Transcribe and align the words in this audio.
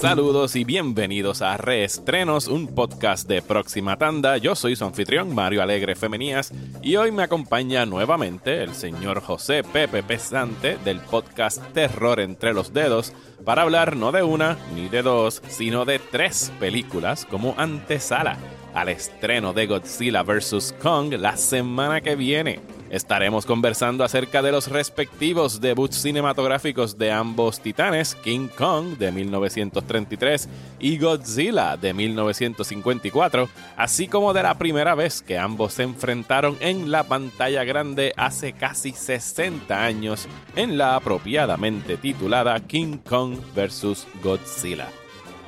Saludos 0.00 0.56
y 0.56 0.64
bienvenidos 0.64 1.42
a 1.42 1.58
Reestrenos, 1.58 2.48
un 2.48 2.68
podcast 2.68 3.28
de 3.28 3.42
próxima 3.42 3.98
tanda. 3.98 4.38
Yo 4.38 4.54
soy 4.54 4.74
su 4.74 4.86
anfitrión 4.86 5.34
Mario 5.34 5.60
Alegre 5.60 5.94
Femenías 5.94 6.54
y 6.80 6.96
hoy 6.96 7.12
me 7.12 7.22
acompaña 7.22 7.84
nuevamente 7.84 8.62
el 8.62 8.72
señor 8.72 9.20
José 9.20 9.62
Pepe 9.62 10.02
Pesante 10.02 10.78
del 10.86 11.00
podcast 11.00 11.62
Terror 11.74 12.18
entre 12.20 12.54
los 12.54 12.72
dedos 12.72 13.12
para 13.44 13.60
hablar 13.60 13.94
no 13.94 14.10
de 14.10 14.22
una 14.22 14.56
ni 14.74 14.88
de 14.88 15.02
dos, 15.02 15.42
sino 15.48 15.84
de 15.84 15.98
tres 15.98 16.50
películas 16.58 17.26
como 17.26 17.54
antesala 17.58 18.38
al 18.72 18.88
estreno 18.88 19.52
de 19.52 19.66
Godzilla 19.66 20.22
vs. 20.22 20.76
Kong 20.80 21.12
la 21.12 21.36
semana 21.36 22.00
que 22.00 22.16
viene. 22.16 22.79
Estaremos 22.90 23.46
conversando 23.46 24.02
acerca 24.02 24.42
de 24.42 24.50
los 24.50 24.66
respectivos 24.66 25.60
debuts 25.60 26.02
cinematográficos 26.02 26.98
de 26.98 27.12
ambos 27.12 27.60
titanes, 27.60 28.16
King 28.16 28.48
Kong 28.48 28.98
de 28.98 29.12
1933 29.12 30.48
y 30.80 30.98
Godzilla 30.98 31.76
de 31.76 31.94
1954, 31.94 33.48
así 33.76 34.08
como 34.08 34.32
de 34.32 34.42
la 34.42 34.58
primera 34.58 34.96
vez 34.96 35.22
que 35.22 35.38
ambos 35.38 35.74
se 35.74 35.84
enfrentaron 35.84 36.56
en 36.58 36.90
la 36.90 37.04
pantalla 37.04 37.62
grande 37.62 38.12
hace 38.16 38.54
casi 38.54 38.90
60 38.90 39.84
años 39.84 40.26
en 40.56 40.76
la 40.76 40.96
apropiadamente 40.96 41.96
titulada 41.96 42.58
King 42.58 42.98
Kong 42.98 43.36
vs. 43.54 44.08
Godzilla. 44.20 44.99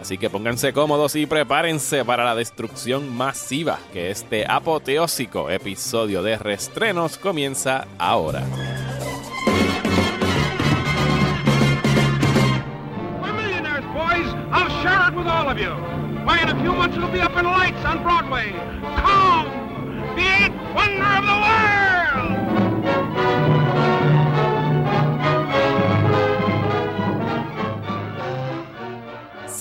Así 0.02 0.18
que 0.18 0.28
pónganse 0.28 0.72
cómodos 0.72 1.14
y 1.14 1.26
prepárense 1.26 2.04
para 2.04 2.24
la 2.24 2.34
destrucción 2.34 3.16
masiva 3.16 3.78
que 3.92 4.10
este 4.10 4.44
apoteósico 4.50 5.48
episodio 5.48 6.24
de 6.24 6.36
Restrenos 6.38 7.18
comienza 7.18 7.86
ahora. 7.98 8.42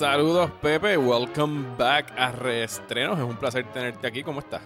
Saludos 0.02 0.50
Pepe, 0.60 0.98
welcome 0.98 1.76
back 1.78 2.12
a 2.16 2.32
Reestrenos. 2.32 3.20
Es 3.20 3.24
un 3.24 3.36
placer 3.36 3.64
tenerte 3.72 4.04
aquí. 4.04 4.24
¿Cómo 4.24 4.40
estás? 4.40 4.60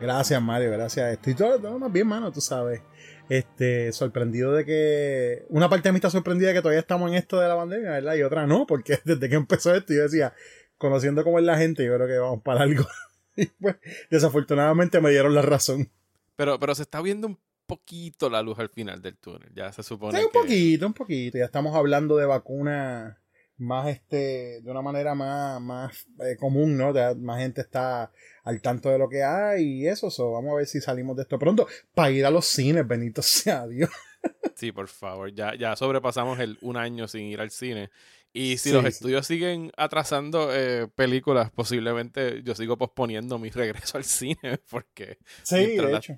Gracias, 0.00 0.40
Mario, 0.40 0.70
gracias. 0.70 1.14
Estoy 1.14 1.34
todo, 1.34 1.58
todo 1.58 1.80
más 1.80 1.90
bien, 1.90 2.06
mano, 2.06 2.30
tú 2.30 2.40
sabes. 2.40 2.80
Este, 3.28 3.90
sorprendido 3.90 4.52
de 4.52 4.64
que. 4.64 5.46
Una 5.48 5.68
parte 5.68 5.88
de 5.88 5.92
mí 5.94 5.96
está 5.96 6.10
sorprendida 6.10 6.50
de 6.50 6.54
que 6.54 6.60
todavía 6.62 6.78
estamos 6.78 7.10
en 7.10 7.16
esto 7.16 7.40
de 7.40 7.48
la 7.48 7.56
pandemia, 7.56 7.90
¿verdad? 7.90 8.14
Y 8.14 8.22
otra 8.22 8.46
no, 8.46 8.64
porque 8.64 9.00
desde 9.04 9.28
que 9.28 9.34
empezó 9.34 9.74
esto, 9.74 9.94
yo 9.94 10.02
decía, 10.02 10.32
conociendo 10.78 11.24
cómo 11.24 11.40
es 11.40 11.44
la 11.44 11.58
gente, 11.58 11.84
yo 11.84 11.96
creo 11.96 12.06
que 12.06 12.18
vamos 12.18 12.42
para 12.44 12.62
algo. 12.62 12.84
Y 13.34 13.46
pues, 13.46 13.74
desafortunadamente 14.10 15.00
me 15.00 15.10
dieron 15.10 15.34
la 15.34 15.42
razón. 15.42 15.90
Pero, 16.36 16.60
pero 16.60 16.76
se 16.76 16.82
está 16.82 17.02
viendo 17.02 17.26
un 17.26 17.38
poquito 17.66 18.30
la 18.30 18.42
luz 18.42 18.60
al 18.60 18.68
final 18.68 19.02
del 19.02 19.16
túnel. 19.16 19.50
Ya 19.56 19.72
se 19.72 19.82
supone. 19.82 20.20
Sí, 20.20 20.24
un 20.24 20.30
que- 20.30 20.38
poquito, 20.38 20.86
un 20.86 20.94
poquito. 20.94 21.38
Ya 21.38 21.46
estamos 21.46 21.74
hablando 21.74 22.16
de 22.16 22.26
vacunas 22.26 23.16
más, 23.58 23.88
este, 23.88 24.60
de 24.62 24.70
una 24.70 24.82
manera 24.82 25.14
más, 25.14 25.60
más 25.60 26.06
eh, 26.20 26.36
común, 26.38 26.76
¿no? 26.76 26.92
Más 27.16 27.40
gente 27.40 27.60
está 27.60 28.10
al 28.44 28.60
tanto 28.60 28.88
de 28.90 28.98
lo 28.98 29.08
que 29.08 29.22
hay 29.22 29.62
y 29.82 29.86
eso. 29.88 30.10
so, 30.10 30.32
vamos 30.32 30.52
a 30.52 30.56
ver 30.56 30.66
si 30.66 30.80
salimos 30.80 31.16
de 31.16 31.22
esto 31.22 31.38
pronto. 31.38 31.66
Para 31.94 32.10
ir 32.10 32.26
a 32.26 32.30
los 32.30 32.46
cines, 32.46 32.86
bendito 32.86 33.22
sea 33.22 33.66
Dios. 33.66 33.90
Sí, 34.54 34.70
por 34.70 34.86
favor. 34.86 35.34
Ya, 35.34 35.56
ya 35.58 35.74
sobrepasamos 35.74 36.38
el 36.38 36.56
un 36.60 36.76
año 36.76 37.08
sin 37.08 37.22
ir 37.22 37.40
al 37.40 37.50
cine. 37.50 37.90
Y 38.32 38.58
si 38.58 38.68
Sí, 38.68 38.72
los 38.72 38.82
sí. 38.82 38.88
estudios 38.88 39.26
siguen 39.26 39.72
atrasando 39.76 40.54
eh, 40.54 40.86
películas, 40.94 41.50
posiblemente 41.50 42.40
yo 42.44 42.54
sigo 42.54 42.76
posponiendo 42.78 43.38
mi 43.40 43.50
regreso 43.50 43.98
al 43.98 44.04
cine. 44.04 44.60
Porque. 44.70 45.18
Sí, 45.42 45.76
de 45.76 45.82
la- 45.82 45.98
hecho. 45.98 46.16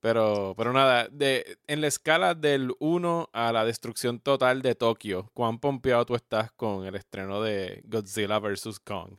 Pero, 0.00 0.54
pero 0.56 0.72
nada, 0.72 1.08
de, 1.10 1.58
en 1.66 1.80
la 1.80 1.86
escala 1.86 2.34
del 2.34 2.72
1 2.78 3.30
a 3.32 3.52
la 3.52 3.64
destrucción 3.64 4.20
total 4.20 4.62
de 4.62 4.74
Tokio, 4.74 5.30
¿cuán 5.34 5.58
pompeado 5.58 6.04
tú 6.04 6.14
estás 6.14 6.52
con 6.52 6.84
el 6.84 6.94
estreno 6.94 7.42
de 7.42 7.82
Godzilla 7.86 8.38
vs. 8.38 8.78
Kong? 8.80 9.18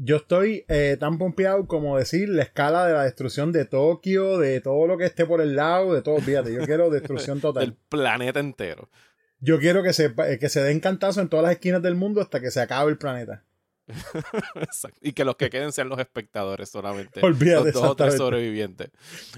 Yo 0.00 0.16
estoy 0.16 0.64
eh, 0.68 0.96
tan 1.00 1.18
pompeado 1.18 1.66
como 1.66 1.98
decir 1.98 2.28
la 2.28 2.44
escala 2.44 2.86
de 2.86 2.92
la 2.92 3.02
destrucción 3.02 3.50
de 3.50 3.64
Tokio, 3.64 4.38
de 4.38 4.60
todo 4.60 4.86
lo 4.86 4.96
que 4.96 5.06
esté 5.06 5.26
por 5.26 5.40
el 5.40 5.56
lado, 5.56 5.92
de 5.92 6.02
todo. 6.02 6.18
Fíjate, 6.18 6.54
yo 6.54 6.64
quiero 6.64 6.88
destrucción 6.88 7.40
total. 7.40 7.64
Del 7.64 7.74
planeta 7.74 8.38
entero. 8.38 8.88
Yo 9.40 9.58
quiero 9.58 9.82
que 9.82 9.92
se, 9.92 10.14
eh, 10.26 10.38
que 10.38 10.48
se 10.48 10.62
den 10.62 10.78
cantazos 10.78 11.20
en 11.22 11.28
todas 11.28 11.44
las 11.44 11.52
esquinas 11.52 11.82
del 11.82 11.96
mundo 11.96 12.20
hasta 12.20 12.40
que 12.40 12.52
se 12.52 12.60
acabe 12.60 12.92
el 12.92 12.98
planeta. 12.98 13.44
Exacto. 14.56 14.98
Y 15.02 15.12
que 15.12 15.24
los 15.24 15.36
que 15.36 15.50
queden 15.50 15.72
sean 15.72 15.88
los 15.88 15.98
espectadores 15.98 16.68
solamente. 16.68 17.20
Olvídate, 17.24 17.64
los 17.66 17.74
dos 17.74 17.84
o 17.84 17.96
tres 17.96 18.16
sobrevivientes. 18.16 18.90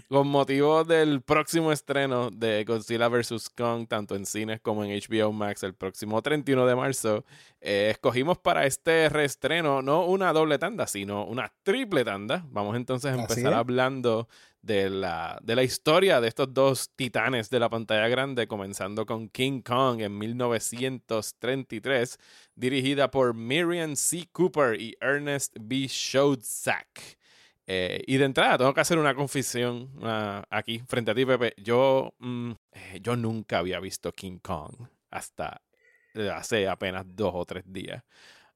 Con 0.08 0.28
motivo 0.28 0.84
del 0.84 1.22
próximo 1.22 1.72
estreno 1.72 2.30
de 2.30 2.64
Godzilla 2.64 3.08
vs. 3.08 3.50
Kong, 3.50 3.86
tanto 3.88 4.16
en 4.16 4.26
cines 4.26 4.60
como 4.60 4.84
en 4.84 4.90
HBO 4.90 5.32
Max, 5.32 5.62
el 5.62 5.74
próximo 5.74 6.20
31 6.20 6.66
de 6.66 6.76
marzo, 6.76 7.24
eh, 7.60 7.88
escogimos 7.90 8.38
para 8.38 8.66
este 8.66 9.08
reestreno 9.08 9.82
no 9.82 10.04
una 10.04 10.32
doble 10.32 10.58
tanda, 10.58 10.86
sino 10.86 11.24
una 11.24 11.52
triple 11.62 12.04
tanda. 12.04 12.44
Vamos 12.50 12.76
entonces 12.76 13.12
a 13.12 13.20
empezar 13.20 13.54
hablando 13.54 14.28
de 14.62 14.90
la, 14.90 15.38
de 15.42 15.56
la 15.56 15.62
historia 15.62 16.20
de 16.20 16.28
estos 16.28 16.52
dos 16.52 16.90
titanes 16.94 17.50
de 17.50 17.58
la 17.58 17.70
pantalla 17.70 18.08
grande, 18.08 18.46
comenzando 18.46 19.06
con 19.06 19.28
King 19.28 19.62
Kong 19.62 20.00
en 20.00 20.18
1933, 20.18 22.18
dirigida 22.54 23.10
por 23.10 23.34
Miriam 23.34 23.96
C. 23.96 24.28
Cooper 24.32 24.80
y 24.80 24.96
Ernest 25.00 25.56
B. 25.60 25.88
Schoedsack. 25.88 27.18
Eh, 27.66 28.02
y 28.06 28.16
de 28.16 28.24
entrada, 28.24 28.58
tengo 28.58 28.74
que 28.74 28.80
hacer 28.80 28.98
una 28.98 29.14
confesión 29.14 29.90
aquí 30.50 30.82
frente 30.88 31.12
a 31.12 31.14
ti, 31.14 31.24
Pepe. 31.24 31.54
Yo, 31.56 32.14
mm, 32.18 32.50
eh, 32.72 32.98
yo 33.00 33.16
nunca 33.16 33.58
había 33.58 33.78
visto 33.78 34.12
King 34.12 34.38
Kong 34.42 34.88
hasta 35.10 35.62
eh, 36.14 36.30
hace 36.30 36.68
apenas 36.68 37.04
dos 37.06 37.32
o 37.34 37.44
tres 37.44 37.64
días. 37.66 38.02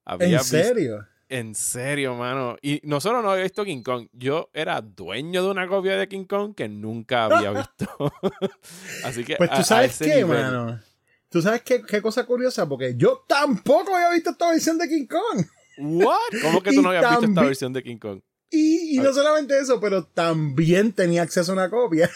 Había 0.05 0.39
¿En 0.39 0.45
serio? 0.45 1.07
En 1.39 1.55
serio, 1.55 2.15
mano. 2.15 2.57
Y 2.63 2.81
no 2.85 3.01
solo 3.01 3.21
no 3.23 3.31
había 3.33 3.43
visto 3.43 3.65
King 3.65 3.83
Kong, 3.83 4.07
yo 4.13 4.51
era 4.53 4.81
dueño 4.81 5.43
de 5.43 5.51
una 5.51 5.67
copia 5.67 5.97
de 5.97 6.07
King 6.09 6.25
Kong 6.27 6.55
que 6.55 6.69
nunca 6.69 7.25
había 7.25 7.51
visto. 7.79 8.13
Así 9.05 9.25
que 9.25 9.37
Pues 9.37 9.51
tú 9.51 9.57
a 9.57 9.65
sabes 9.65 9.99
qué, 9.99 10.17
nivel. 10.17 10.27
mano. 10.27 10.81
Tú 11.29 11.43
sabes 11.43 11.63
qué, 11.63 11.83
qué 11.83 12.01
cosa 12.01 12.25
curiosa, 12.25 12.69
porque 12.69 12.95
yo 12.97 13.25
tampoco 13.27 13.95
había 13.97 14.11
visto 14.11 14.31
esta 14.31 14.51
versión 14.51 14.79
de 14.79 14.89
King 14.89 15.07
Kong. 15.07 15.45
¿What? 15.79 16.41
¿Cómo 16.43 16.63
que 16.63 16.71
tú 16.75 16.83
no 16.83 16.91
habías 16.91 17.11
visto 17.11 17.27
esta 17.27 17.43
versión 17.43 17.73
de 17.73 17.83
King 17.83 17.99
Kong? 17.99 18.21
Y, 18.51 18.97
y 18.97 18.99
no 19.01 19.13
solamente 19.13 19.59
eso, 19.59 19.81
pero 19.81 20.05
también 20.05 20.93
tenía 20.93 21.23
acceso 21.23 21.51
a 21.51 21.55
una 21.55 21.69
copia. 21.71 22.09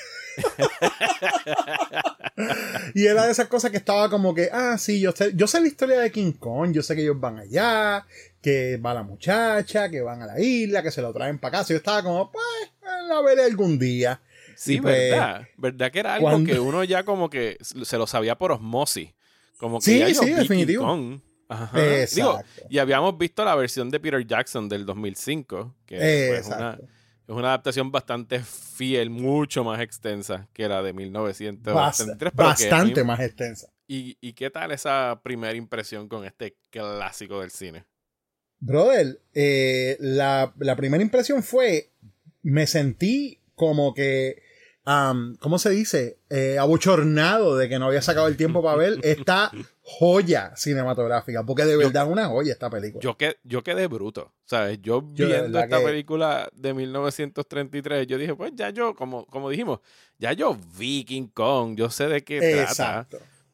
y 2.95 3.07
era 3.07 3.27
de 3.27 3.33
esas 3.33 3.49
cosas 3.49 3.73
que 3.73 3.77
estaba 3.79 4.09
como 4.09 4.35
que, 4.35 4.49
ah, 4.53 4.79
sí, 4.79 5.01
yo 5.01 5.11
sé, 5.11 5.33
yo 5.35 5.49
sé 5.49 5.61
la 5.61 5.67
historia 5.67 5.99
de 5.99 6.13
King 6.13 6.33
Kong, 6.33 6.73
yo 6.73 6.83
sé 6.83 6.95
que 6.95 7.03
ellos 7.03 7.19
van 7.19 7.39
allá, 7.39 8.07
que 8.41 8.77
va 8.77 8.95
la 8.95 9.03
muchacha, 9.03 9.89
que 9.91 10.01
van 10.01 10.23
a 10.23 10.27
la 10.27 10.41
isla, 10.41 10.83
que 10.83 10.91
se 10.91 11.03
lo 11.03 11.13
traen 11.13 11.39
para 11.39 11.59
casa. 11.59 11.73
Yo 11.75 11.77
estaba 11.79 12.03
como, 12.03 12.31
pues, 12.31 12.45
la 13.09 13.21
veré 13.23 13.45
algún 13.45 13.79
día. 13.79 14.21
Sí, 14.57 14.81
pues, 14.81 15.11
verdad. 15.11 15.47
¿Verdad 15.57 15.91
que 15.93 15.99
era 16.01 16.15
algo 16.15 16.29
cuando- 16.31 16.53
que 16.53 16.59
uno 16.59 16.83
ya 16.85 17.05
como 17.05 17.31
que 17.31 17.59
se 17.61 17.97
lo 17.99 18.07
sabía 18.07 18.37
por 18.39 18.53
osmosis? 18.53 19.11
Como 19.57 19.79
que 19.79 19.85
Sí, 19.85 19.99
ya 19.99 20.09
yo 20.09 20.23
sí, 20.23 20.31
definitivo. 20.33 21.21
Ajá. 21.49 21.79
Digo, 22.15 22.41
y 22.69 22.79
habíamos 22.79 23.17
visto 23.17 23.45
la 23.45 23.55
versión 23.55 23.91
de 23.91 23.99
Peter 24.01 24.27
Jackson 24.27 24.69
del 24.69 24.85
2005, 24.85 25.75
que 25.87 25.97
es, 26.39 26.47
una, 26.47 26.79
es 27.27 27.35
una 27.35 27.49
adaptación 27.49 27.91
bastante 27.91 28.41
fiel, 28.41 29.09
mucho 29.11 29.65
más 29.65 29.81
extensa 29.81 30.47
que 30.53 30.69
la 30.69 30.83
de 30.83 30.93
1933. 30.93 31.75
Bast- 31.75 32.19
que 32.19 32.31
bastante 32.35 33.05
más 33.05 33.21
extensa. 33.21 33.69
¿Y, 33.87 34.19
¿Y 34.21 34.35
qué 34.35 34.51
tal 34.51 34.71
esa 34.73 35.19
primera 35.23 35.55
impresión 35.55 36.09
con 36.09 36.25
este 36.27 36.57
clásico 36.71 37.41
del 37.41 37.51
cine? 37.51 37.85
Brother, 38.61 39.21
eh, 39.35 39.97
la, 40.01 40.53
la 40.59 40.77
primera 40.77 41.03
impresión 41.03 41.43
fue, 41.43 41.91
me 42.43 42.67
sentí 42.67 43.39
como 43.55 43.95
que, 43.95 44.43
am, 44.85 45.37
¿cómo 45.41 45.59
se 45.59 45.71
dice? 45.71 46.19
Eh, 46.31 46.59
abochornado 46.59 47.57
de 47.57 47.69
que 47.69 47.79
no 47.79 47.87
había 47.87 48.03
sacado 48.03 48.27
el 48.27 48.37
tiempo 48.37 48.63
para 48.63 48.77
ver 48.77 48.99
esta 49.03 49.51
joya 49.83 50.53
cinematográfica, 50.57 51.45
porque 51.47 51.65
de 51.65 51.77
verdad 51.77 52.05
es 52.07 52.13
una 52.13 52.27
joya 52.29 52.53
esta 52.53 52.69
película. 52.69 53.01
Yo, 53.03 53.17
que, 53.17 53.37
yo 53.45 53.63
quedé 53.63 53.87
bruto, 53.87 54.33
¿sabes? 54.45 54.81
Yo, 54.83 55.03
viendo 55.03 55.59
esta 55.61 55.79
que- 55.79 55.85
película 55.85 56.51
de 56.55 56.75
1933, 56.75 58.07
yo 58.07 58.19
dije, 58.19 58.35
pues 58.35 58.53
ya 58.55 58.71
yo, 58.71 58.95
como, 58.95 59.25
como 59.27 59.51
dijimos, 59.51 59.81
ya 60.19 60.33
yo 60.33 60.57
vi 60.79 61.05
King 61.05 61.29
Kong, 61.33 61.77
yo 61.77 61.91
sé 61.91 62.09
de 62.09 62.23
qué 62.25 62.41
trata. 62.67 63.09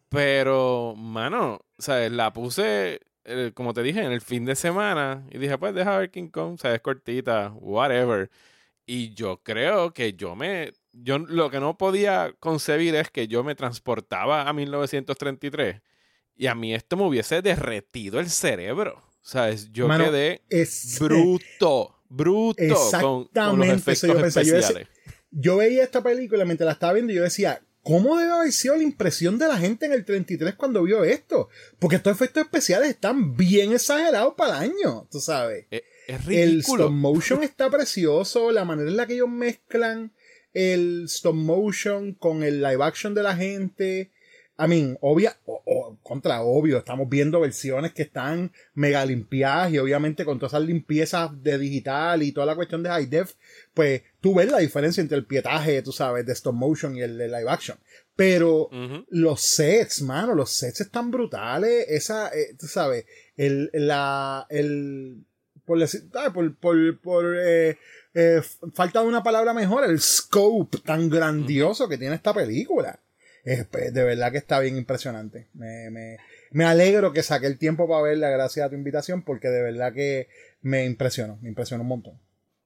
Pero, 0.08 0.94
mano, 0.96 1.60
¿sabes? 1.78 2.12
La 2.12 2.32
puse, 2.32 3.00
eh, 3.24 3.52
como 3.54 3.72
te 3.74 3.82
dije, 3.82 4.00
en 4.02 4.12
el 4.12 4.20
fin 4.20 4.44
de 4.44 4.54
semana 4.56 5.26
y 5.30 5.38
dije, 5.38 5.56
pues 5.58 5.74
deja 5.74 5.96
ver 5.98 6.10
King 6.10 6.28
Kong, 6.28 6.58
¿sabes? 6.60 6.80
Cortita, 6.80 7.52
whatever. 7.60 8.30
Y 8.86 9.14
yo 9.14 9.40
creo 9.42 9.92
que 9.92 10.12
yo 10.14 10.36
me... 10.36 10.72
Yo 10.92 11.18
lo 11.18 11.50
que 11.50 11.58
no 11.58 11.76
podía 11.76 12.34
concebir 12.38 12.94
es 12.94 13.10
que 13.10 13.26
yo 13.26 13.42
me 13.42 13.54
transportaba 13.54 14.48
a 14.48 14.52
1933 14.52 15.80
Y 16.36 16.46
a 16.46 16.54
mí 16.54 16.74
esto 16.74 16.96
me 16.96 17.04
hubiese 17.04 17.42
derretido 17.42 18.20
el 18.20 18.28
cerebro. 18.30 19.02
¿Sabes? 19.22 19.72
Yo 19.72 19.88
Mano, 19.88 20.04
quedé 20.04 20.42
es- 20.50 20.98
bruto, 21.00 21.98
bruto 22.08 22.62
con, 23.00 23.24
con 23.24 23.58
los 23.58 23.66
Exactamente, 23.68 23.74
efectos 23.92 24.08
yo 24.10 24.20
pensaba. 24.20 24.44
Yo 24.44 24.56
especiales. 24.58 24.88
Yo 25.30 25.56
veía 25.56 25.82
esta 25.82 26.02
película 26.02 26.44
mientras 26.44 26.66
la 26.66 26.72
estaba 26.72 26.92
viendo 26.92 27.12
y 27.12 27.16
yo 27.16 27.22
decía, 27.22 27.60
¿cómo 27.84 28.18
debe 28.18 28.32
haber 28.32 28.52
sido 28.52 28.76
la 28.76 28.82
impresión 28.82 29.38
de 29.38 29.46
la 29.46 29.58
gente 29.58 29.86
en 29.86 29.92
el 29.92 30.04
33 30.04 30.56
cuando 30.56 30.82
vio 30.82 31.04
esto? 31.04 31.48
Porque 31.78 31.96
estos 31.96 32.12
efectos 32.12 32.42
especiales 32.42 32.88
están 32.88 33.36
bien 33.36 33.72
exagerados 33.72 34.34
para 34.34 34.64
el 34.64 34.72
año, 34.72 35.06
tú 35.10 35.20
sabes. 35.20 35.66
Es, 35.70 35.82
es 36.08 36.26
El 36.26 36.60
stop 36.60 36.90
motion 36.90 37.44
está 37.44 37.70
precioso, 37.70 38.50
la 38.50 38.64
manera 38.64 38.90
en 38.90 38.96
la 38.96 39.06
que 39.06 39.14
ellos 39.14 39.28
mezclan 39.28 40.12
el 40.52 41.04
stop 41.04 41.34
motion 41.34 42.14
con 42.14 42.42
el 42.42 42.62
live 42.62 42.82
action 42.82 43.14
de 43.14 43.22
la 43.22 43.36
gente. 43.36 44.10
I 44.56 44.68
mean, 44.68 44.96
obvia, 45.00 45.36
o- 45.46 45.62
o- 45.66 45.98
contra 46.02 46.42
obvio, 46.42 46.78
estamos 46.78 47.08
viendo 47.08 47.40
versiones 47.40 47.92
que 47.92 48.02
están 48.02 48.52
mega 48.74 49.04
limpiadas 49.04 49.72
y 49.72 49.78
obviamente 49.78 50.24
con 50.24 50.38
todas 50.38 50.52
esas 50.52 50.64
limpiezas 50.66 51.30
de 51.42 51.58
digital 51.58 52.22
y 52.22 52.30
toda 52.30 52.46
la 52.46 52.54
cuestión 52.54 52.82
de 52.84 52.88
high 52.90 53.06
def, 53.06 53.32
pues 53.74 54.02
tú 54.20 54.34
ves 54.36 54.48
la 54.50 54.58
diferencia 54.58 55.00
entre 55.00 55.16
el 55.18 55.26
pietaje, 55.26 55.82
tú 55.82 55.90
sabes, 55.90 56.24
de 56.24 56.32
stop 56.34 56.54
motion 56.54 56.96
y 56.96 57.00
el 57.02 57.18
de 57.18 57.26
live 57.26 57.48
action. 57.50 57.76
Pero 58.14 58.68
los 59.10 59.40
sets, 59.40 60.02
mano, 60.02 60.36
los 60.36 60.50
sets 60.50 60.82
están 60.82 61.10
brutales. 61.10 61.86
Esa, 61.88 62.28
eh, 62.28 62.54
tú 62.56 62.68
sabes, 62.68 63.06
el, 63.36 63.70
la, 63.72 64.46
el, 64.50 65.24
por 65.64 65.80
decir, 65.80 66.02
por, 66.32 66.54
por, 66.58 67.00
por 67.00 67.36
eh, 67.44 67.76
eh, 68.14 68.40
falta 68.72 69.00
de 69.00 69.08
una 69.08 69.24
palabra 69.24 69.52
mejor, 69.52 69.82
el 69.84 69.98
scope 70.00 70.78
tan 70.78 71.10
grandioso 71.10 71.88
que 71.88 71.98
tiene 71.98 72.14
esta 72.14 72.32
película. 72.32 73.00
Es, 73.44 73.66
pues, 73.66 73.92
de 73.92 74.02
verdad 74.02 74.32
que 74.32 74.38
está 74.38 74.58
bien 74.58 74.76
impresionante. 74.76 75.48
Me, 75.54 75.90
me, 75.90 76.16
me 76.50 76.64
alegro 76.64 77.12
que 77.12 77.22
saqué 77.22 77.46
el 77.46 77.58
tiempo 77.58 77.86
para 77.86 78.02
verla 78.02 78.30
gracias 78.30 78.66
a 78.66 78.70
tu 78.70 78.74
invitación 78.74 79.22
porque 79.22 79.48
de 79.48 79.62
verdad 79.62 79.92
que 79.92 80.28
me 80.62 80.84
impresionó, 80.86 81.38
me 81.42 81.48
impresionó 81.48 81.82
un 81.82 81.88
montón. 81.88 82.20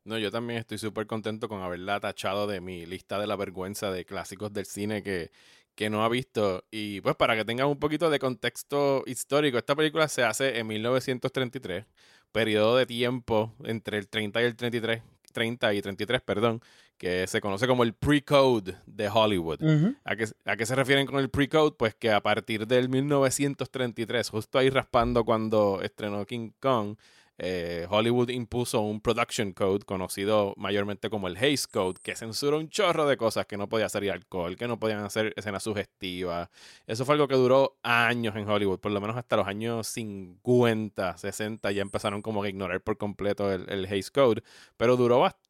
No, 0.05 0.17
yo 0.17 0.31
también 0.31 0.61
estoy 0.61 0.79
súper 0.79 1.07
contento 1.07 1.49
con 1.49 1.61
haberla 1.61 2.01
tachado 2.01 2.47
de 2.47 2.63
mi 2.63 2.87
lista 2.87 3.19
de 3.19 3.27
la 3.27 3.37
vergüenza 3.37 3.91
de 3.91 4.07
clásicos 4.07 4.53
del 4.53 4.65
cine 4.65 5.03
que, 5.03 5.31
que 5.75 5.91
no 5.91 6.03
ha 6.03 6.09
visto. 6.09 6.65
Y 6.71 7.01
pues 7.03 7.15
para 7.17 7.37
que 7.37 7.45
tengan 7.45 7.67
un 7.69 7.79
poquito 7.79 8.09
de 8.09 8.19
contexto 8.19 9.03
histórico, 9.07 9.59
esta 9.59 9.77
película 9.77 10.09
se 10.09 10.23
hace 10.23 10.59
en 10.59 10.67
1933, 10.67 11.85
periodo 12.33 12.77
de 12.77 12.87
tiempo 12.87 13.55
entre 13.65 13.99
el 13.99 14.09
30 14.09 14.41
y 14.41 14.45
el 14.45 14.57
33, 14.57 15.03
30 15.39 15.73
y 15.75 15.81
33, 15.81 16.21
perdón, 16.21 16.61
que 16.97 17.29
se 17.29 17.41
conoce 17.41 17.69
como 17.69 17.85
el 17.85 17.93
pre-code 17.93 18.75
de 18.87 19.09
Hollywood. 19.09 19.63
¿A 20.05 20.17
qué, 20.17 20.27
¿A 20.45 20.57
qué 20.57 20.67
se 20.67 20.75
refieren 20.75 21.07
con 21.07 21.21
el 21.21 21.31
pre-code? 21.31 21.77
Pues 21.79 21.95
que 21.95 22.11
a 22.11 22.21
partir 22.21 22.67
del 22.67 22.89
1933, 22.89 24.29
justo 24.29 24.59
ahí 24.59 24.69
raspando 24.69 25.25
cuando 25.25 25.81
estrenó 25.81 26.27
King 26.27 26.51
Kong, 26.59 26.97
eh, 27.39 27.87
Hollywood 27.89 28.31
impuso 28.31 28.81
un 28.81 29.01
production 29.01 29.53
code 29.53 29.85
conocido 29.85 30.55
mayormente 30.57 31.09
como 31.09 31.29
el 31.29 31.37
Hays 31.37 31.67
Code, 31.69 32.01
que 32.03 32.17
censura 32.17 32.57
un 32.57 32.69
chorro 32.69 33.07
de 33.07 33.17
cosas 33.17 33.47
que 33.47 33.57
no 33.57 33.69
podía 33.69 33.87
hacer 33.87 34.11
alcohol, 34.11 34.57
que 34.57 34.69
no 34.69 34.79
podían 34.79 35.05
hacer 35.05 35.33
escenas 35.37 35.63
sugestivas. 35.63 36.49
Eso 36.87 37.05
fue 37.05 37.15
algo 37.15 37.29
que 37.29 37.37
duró 37.37 37.79
años 37.83 38.35
en 38.37 38.49
Hollywood, 38.49 38.81
por 38.81 38.93
lo 38.93 39.01
menos 39.01 39.17
hasta 39.17 39.37
los 39.37 39.47
años 39.47 39.87
50, 39.87 41.17
60 41.17 41.71
ya 41.73 41.83
empezaron 41.83 42.23
como 42.23 42.43
a 42.43 42.49
ignorar 42.49 42.81
por 42.83 42.99
completo 42.99 43.53
el, 43.53 43.69
el 43.71 43.87
Hays 43.87 44.11
Code, 44.11 44.43
pero 44.77 44.97
duró 44.97 45.21
bastante. 45.21 45.48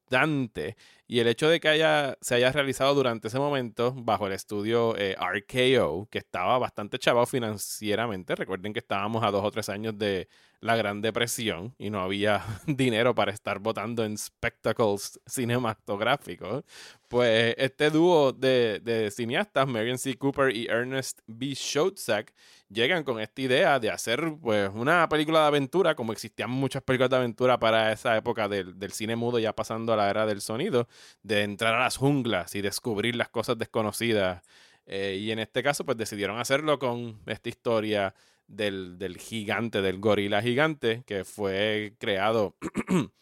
Y 1.07 1.21
el 1.21 1.29
hecho 1.29 1.49
de 1.49 1.59
que 1.61 1.69
haya, 1.69 2.19
se 2.21 2.35
haya 2.35 2.53
realizado 2.53 2.95
durante 2.95 3.29
ese 3.29 3.39
momento 3.39 3.95
bajo 3.97 4.27
el 4.27 4.35
estudio 4.35 4.95
eh, 4.97 5.17
RKO, 5.19 6.07
que 6.11 6.19
estaba 6.19 6.59
bastante 6.59 6.99
chavado 6.99 7.27
financieramente, 7.27 8.35
recuerden 8.35 8.73
que 8.73 8.81
estábamos 8.81 9.25
a 9.25 9.31
dos 9.31 9.45
o 9.45 9.51
tres 9.51 9.69
años 9.71 9.97
de 9.97 10.29
la 10.61 10.77
Gran 10.77 11.01
Depresión 11.01 11.75
y 11.79 11.91
no 11.91 12.01
había 12.01 12.45
dinero 12.67 13.15
para 13.15 13.33
estar 13.33 13.59
votando 13.59 14.05
en 14.05 14.19
spectacles 14.19 15.21
cinematográficos, 15.27 16.65
pues 17.09 17.55
este 17.59 17.91
dúo 17.91 18.33
de, 18.33 18.81
de 18.81 19.11
cineastas, 19.11 19.67
Marion 19.67 19.99
C. 19.99 20.17
Cooper 20.17 20.55
y 20.55 20.67
Ernest 20.67 21.21
B. 21.27 21.55
Schoedsack, 21.55 22.35
llegan 22.69 23.03
con 23.05 23.21
esta 23.21 23.41
idea 23.41 23.81
de 23.81 23.91
hacer 23.91 24.35
pues 24.41 24.71
una 24.75 25.09
película 25.09 25.41
de 25.41 25.47
aventura, 25.47 25.95
como 25.95 26.13
existían 26.13 26.51
muchas 26.51 26.83
películas 26.83 27.11
de 27.11 27.17
aventura 27.17 27.59
para 27.59 27.93
esa 27.93 28.17
época 28.17 28.49
del, 28.49 28.79
del 28.79 28.93
cine 28.93 29.17
mudo 29.17 29.39
ya 29.39 29.55
pasando 29.55 29.93
a 29.93 29.97
la 29.97 30.11
era 30.11 30.27
del 30.27 30.41
sonido, 30.41 30.89
de 31.23 31.43
entrar 31.43 31.75
a 31.75 31.81
las 31.81 31.97
junglas 31.97 32.55
y 32.55 32.61
descubrir 32.61 33.17
las 33.17 33.29
cosas 33.31 33.59
desconocidas. 33.59 34.43
Eh, 34.87 35.19
y 35.21 35.31
en 35.31 35.39
este 35.39 35.63
caso, 35.63 35.85
pues 35.85 35.99
decidieron 35.99 36.39
hacerlo 36.39 36.79
con 36.79 37.21
esta 37.27 37.49
historia 37.49 38.15
del, 38.47 38.99
del 38.99 39.19
gigante, 39.19 39.83
del 39.83 40.01
gorila 40.01 40.43
gigante, 40.43 41.05
que 41.07 41.25
fue 41.25 41.95
creado 41.99 42.57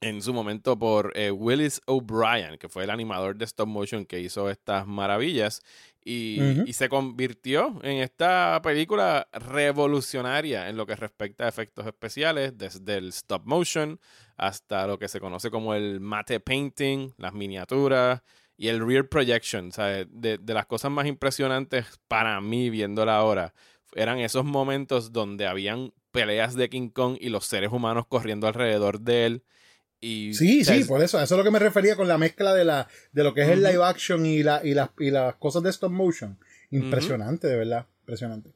en 0.00 0.22
su 0.22 0.32
momento 0.32 0.78
por 0.78 1.12
eh, 1.14 1.30
Willis 1.30 1.80
O'Brien, 1.86 2.56
que 2.58 2.68
fue 2.68 2.84
el 2.84 2.90
animador 2.90 3.36
de 3.36 3.44
stop 3.44 3.68
motion 3.68 4.06
que 4.06 4.20
hizo 4.20 4.48
estas 4.50 4.86
maravillas. 4.86 5.62
Y, 6.02 6.40
Ujú. 6.40 6.62
y 6.66 6.72
se 6.72 6.88
convirtió 6.88 7.78
en 7.82 7.98
esta 7.98 8.58
película 8.62 9.28
revolucionaria 9.32 10.70
en 10.70 10.78
lo 10.78 10.86
que 10.86 10.96
respecta 10.96 11.44
a 11.44 11.48
efectos 11.48 11.86
especiales, 11.86 12.56
desde 12.56 12.96
el 12.96 13.08
stop 13.08 13.42
motion 13.44 14.00
hasta 14.36 14.86
lo 14.86 14.98
que 14.98 15.08
se 15.08 15.20
conoce 15.20 15.50
como 15.50 15.74
el 15.74 16.00
mate 16.00 16.40
painting, 16.40 17.12
las 17.18 17.34
miniaturas 17.34 18.22
y 18.56 18.68
el 18.68 18.84
rear 18.86 19.08
projection. 19.08 19.72
¿sabes? 19.72 20.06
De, 20.10 20.38
de 20.38 20.54
las 20.54 20.64
cosas 20.64 20.90
más 20.90 21.06
impresionantes 21.06 22.00
para 22.08 22.40
mí 22.40 22.70
viéndola 22.70 23.16
ahora 23.16 23.52
eran 23.94 24.18
esos 24.20 24.44
momentos 24.44 25.12
donde 25.12 25.46
habían 25.46 25.92
peleas 26.10 26.54
de 26.54 26.68
King 26.68 26.88
Kong 26.90 27.16
y 27.20 27.28
los 27.28 27.44
seres 27.44 27.70
humanos 27.72 28.06
corriendo 28.08 28.46
alrededor 28.46 29.00
de 29.00 29.26
él. 29.26 29.44
Y, 30.00 30.32
Sí, 30.34 30.62
o 30.62 30.64
sea, 30.64 30.76
sí, 30.76 30.84
por 30.84 31.02
eso. 31.02 31.20
Eso 31.20 31.34
es 31.34 31.38
lo 31.38 31.44
que 31.44 31.50
me 31.50 31.58
refería 31.58 31.94
con 31.94 32.08
la 32.08 32.16
mezcla 32.16 32.54
de 32.54 32.64
la 32.64 32.88
de 33.12 33.22
lo 33.22 33.34
que 33.34 33.42
es 33.42 33.48
el 33.48 33.62
live 33.62 33.84
action 33.84 34.24
y, 34.24 34.42
la, 34.42 34.60
y, 34.64 34.72
las, 34.74 34.90
y 34.98 35.10
las 35.10 35.34
cosas 35.36 35.62
de 35.62 35.70
stop 35.70 35.92
motion. 35.92 36.38
Impresionante, 36.70 37.46
de 37.48 37.56
verdad. 37.56 37.86
Impresionante. 38.00 38.54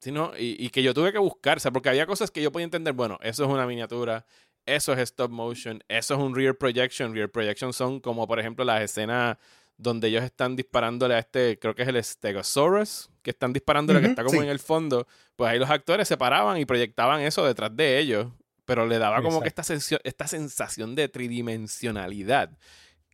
Sí, 0.00 0.12
¿no? 0.12 0.32
y, 0.38 0.56
y 0.58 0.70
que 0.70 0.82
yo 0.82 0.94
tuve 0.94 1.12
que 1.12 1.18
buscar, 1.18 1.56
o 1.56 1.60
sea, 1.60 1.70
porque 1.70 1.88
había 1.88 2.06
cosas 2.06 2.30
que 2.30 2.40
yo 2.42 2.52
podía 2.52 2.64
entender, 2.64 2.92
bueno, 2.94 3.18
eso 3.22 3.44
es 3.44 3.50
una 3.50 3.66
miniatura, 3.66 4.24
eso 4.64 4.92
es 4.92 4.98
stop 5.00 5.30
motion, 5.30 5.82
eso 5.88 6.14
es 6.14 6.20
un 6.20 6.34
rear 6.34 6.54
projection. 6.56 7.14
Rear 7.14 7.30
projection 7.30 7.72
son 7.72 8.00
como, 8.00 8.26
por 8.26 8.38
ejemplo, 8.38 8.64
las 8.64 8.82
escenas 8.82 9.36
donde 9.78 10.08
ellos 10.08 10.24
están 10.24 10.56
disparándole 10.56 11.14
a 11.14 11.18
este, 11.18 11.58
creo 11.58 11.74
que 11.74 11.82
es 11.82 11.88
el 11.88 12.02
Stegosaurus, 12.02 13.10
que 13.22 13.30
están 13.30 13.52
disparándole, 13.52 14.00
que 14.00 14.06
Ujú, 14.06 14.12
está 14.12 14.24
como 14.24 14.40
sí. 14.40 14.44
en 14.46 14.50
el 14.50 14.58
fondo, 14.58 15.06
pues 15.34 15.50
ahí 15.50 15.58
los 15.58 15.68
actores 15.70 16.08
se 16.08 16.16
paraban 16.16 16.58
y 16.58 16.64
proyectaban 16.64 17.20
eso 17.20 17.44
detrás 17.46 17.74
de 17.76 17.98
ellos, 17.98 18.28
pero 18.66 18.84
le 18.86 18.98
daba 18.98 19.22
como 19.22 19.40
que 19.40 19.48
esta, 19.48 19.62
sensio- 19.62 20.00
esta 20.04 20.26
sensación 20.26 20.94
de 20.94 21.08
tridimensionalidad 21.08 22.50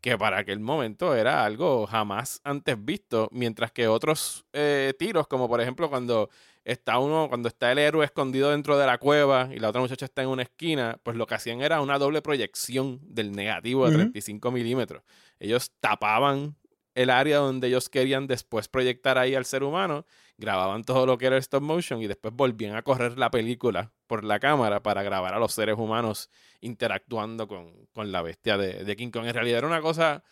que 0.01 0.19
para 0.19 0.39
aquel 0.39 0.59
momento 0.59 1.15
era 1.15 1.45
algo 1.45 1.87
jamás 1.87 2.41
antes 2.43 2.75
visto, 2.85 3.29
mientras 3.31 3.71
que 3.71 3.87
otros 3.87 4.45
eh, 4.53 4.95
tiros, 4.99 5.29
como 5.29 5.49
por 5.49 5.61
ejemplo 5.61 5.89
cuando 5.89 6.29
está 6.65 6.99
uno, 6.99 7.29
cuando 7.29 7.47
está 7.49 7.71
el 7.71 7.79
héroe 7.79 8.05
escondido 8.05 8.51
dentro 8.51 8.77
de 8.77 8.85
la 8.87 8.99
cueva 8.99 9.49
y 9.55 9.61
la 9.61 9.69
otra 9.69 9.81
muchacha 9.81 10.05
está 10.07 10.23
en 10.23 10.29
una 10.29 10.43
esquina, 10.43 10.99
pues 11.05 11.17
lo 11.17 11.27
que 11.29 11.37
hacían 11.37 11.61
era 11.63 11.81
una 11.81 11.99
doble 11.99 12.21
proyección 12.21 12.99
del 13.03 13.31
negativo 13.31 13.85
de 13.85 13.91
Ujú. 13.91 13.99
35 13.99 14.51
milímetros. 14.51 15.05
Ellos 15.39 15.71
tapaban 15.79 16.57
el 16.95 17.11
área 17.11 17.39
donde 17.39 17.69
ellos 17.69 17.89
querían 17.89 18.27
después 18.27 18.69
proyectar 18.69 19.19
ahí 19.19 19.35
al 19.35 19.45
ser 19.45 19.63
humano, 19.63 20.05
grababan 20.37 20.85
todo 20.85 21.07
lo 21.07 21.19
que 21.19 21.27
era 21.27 21.37
el 21.37 21.41
stop 21.41 21.63
motion 21.63 22.03
y 22.03 22.07
después 22.07 22.35
volvían 22.35 22.77
a 22.77 22.83
correr 22.83 23.19
la 23.19 23.31
película 23.31 23.93
por 24.07 24.25
la 24.25 24.41
cámara 24.41 24.83
para 24.83 25.03
grabar 25.03 25.35
a 25.35 25.39
los 25.39 25.53
seres 25.53 25.77
humanos 25.79 26.31
interactuando 26.61 27.49
con, 27.49 27.87
con 27.93 28.13
la 28.13 28.23
bestia 28.23 28.59
de, 28.59 28.97
King 28.97 29.11
Kong. 29.11 29.27
En 29.27 29.35
realidad 29.35 29.59
era 29.59 29.67
una 29.67 29.81
cosa 29.81 30.23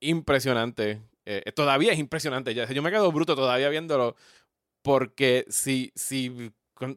impresionante. 0.00 1.02
Eh, 1.26 1.52
todavía 1.54 1.92
es 1.92 1.98
impresionante. 1.98 2.54
Yo 2.54 2.82
me 2.82 2.90
quedo 2.90 3.12
bruto 3.12 3.36
todavía 3.36 3.68
viéndolo 3.68 4.16
porque 4.82 5.44
si, 5.48 5.92
si 5.94 6.52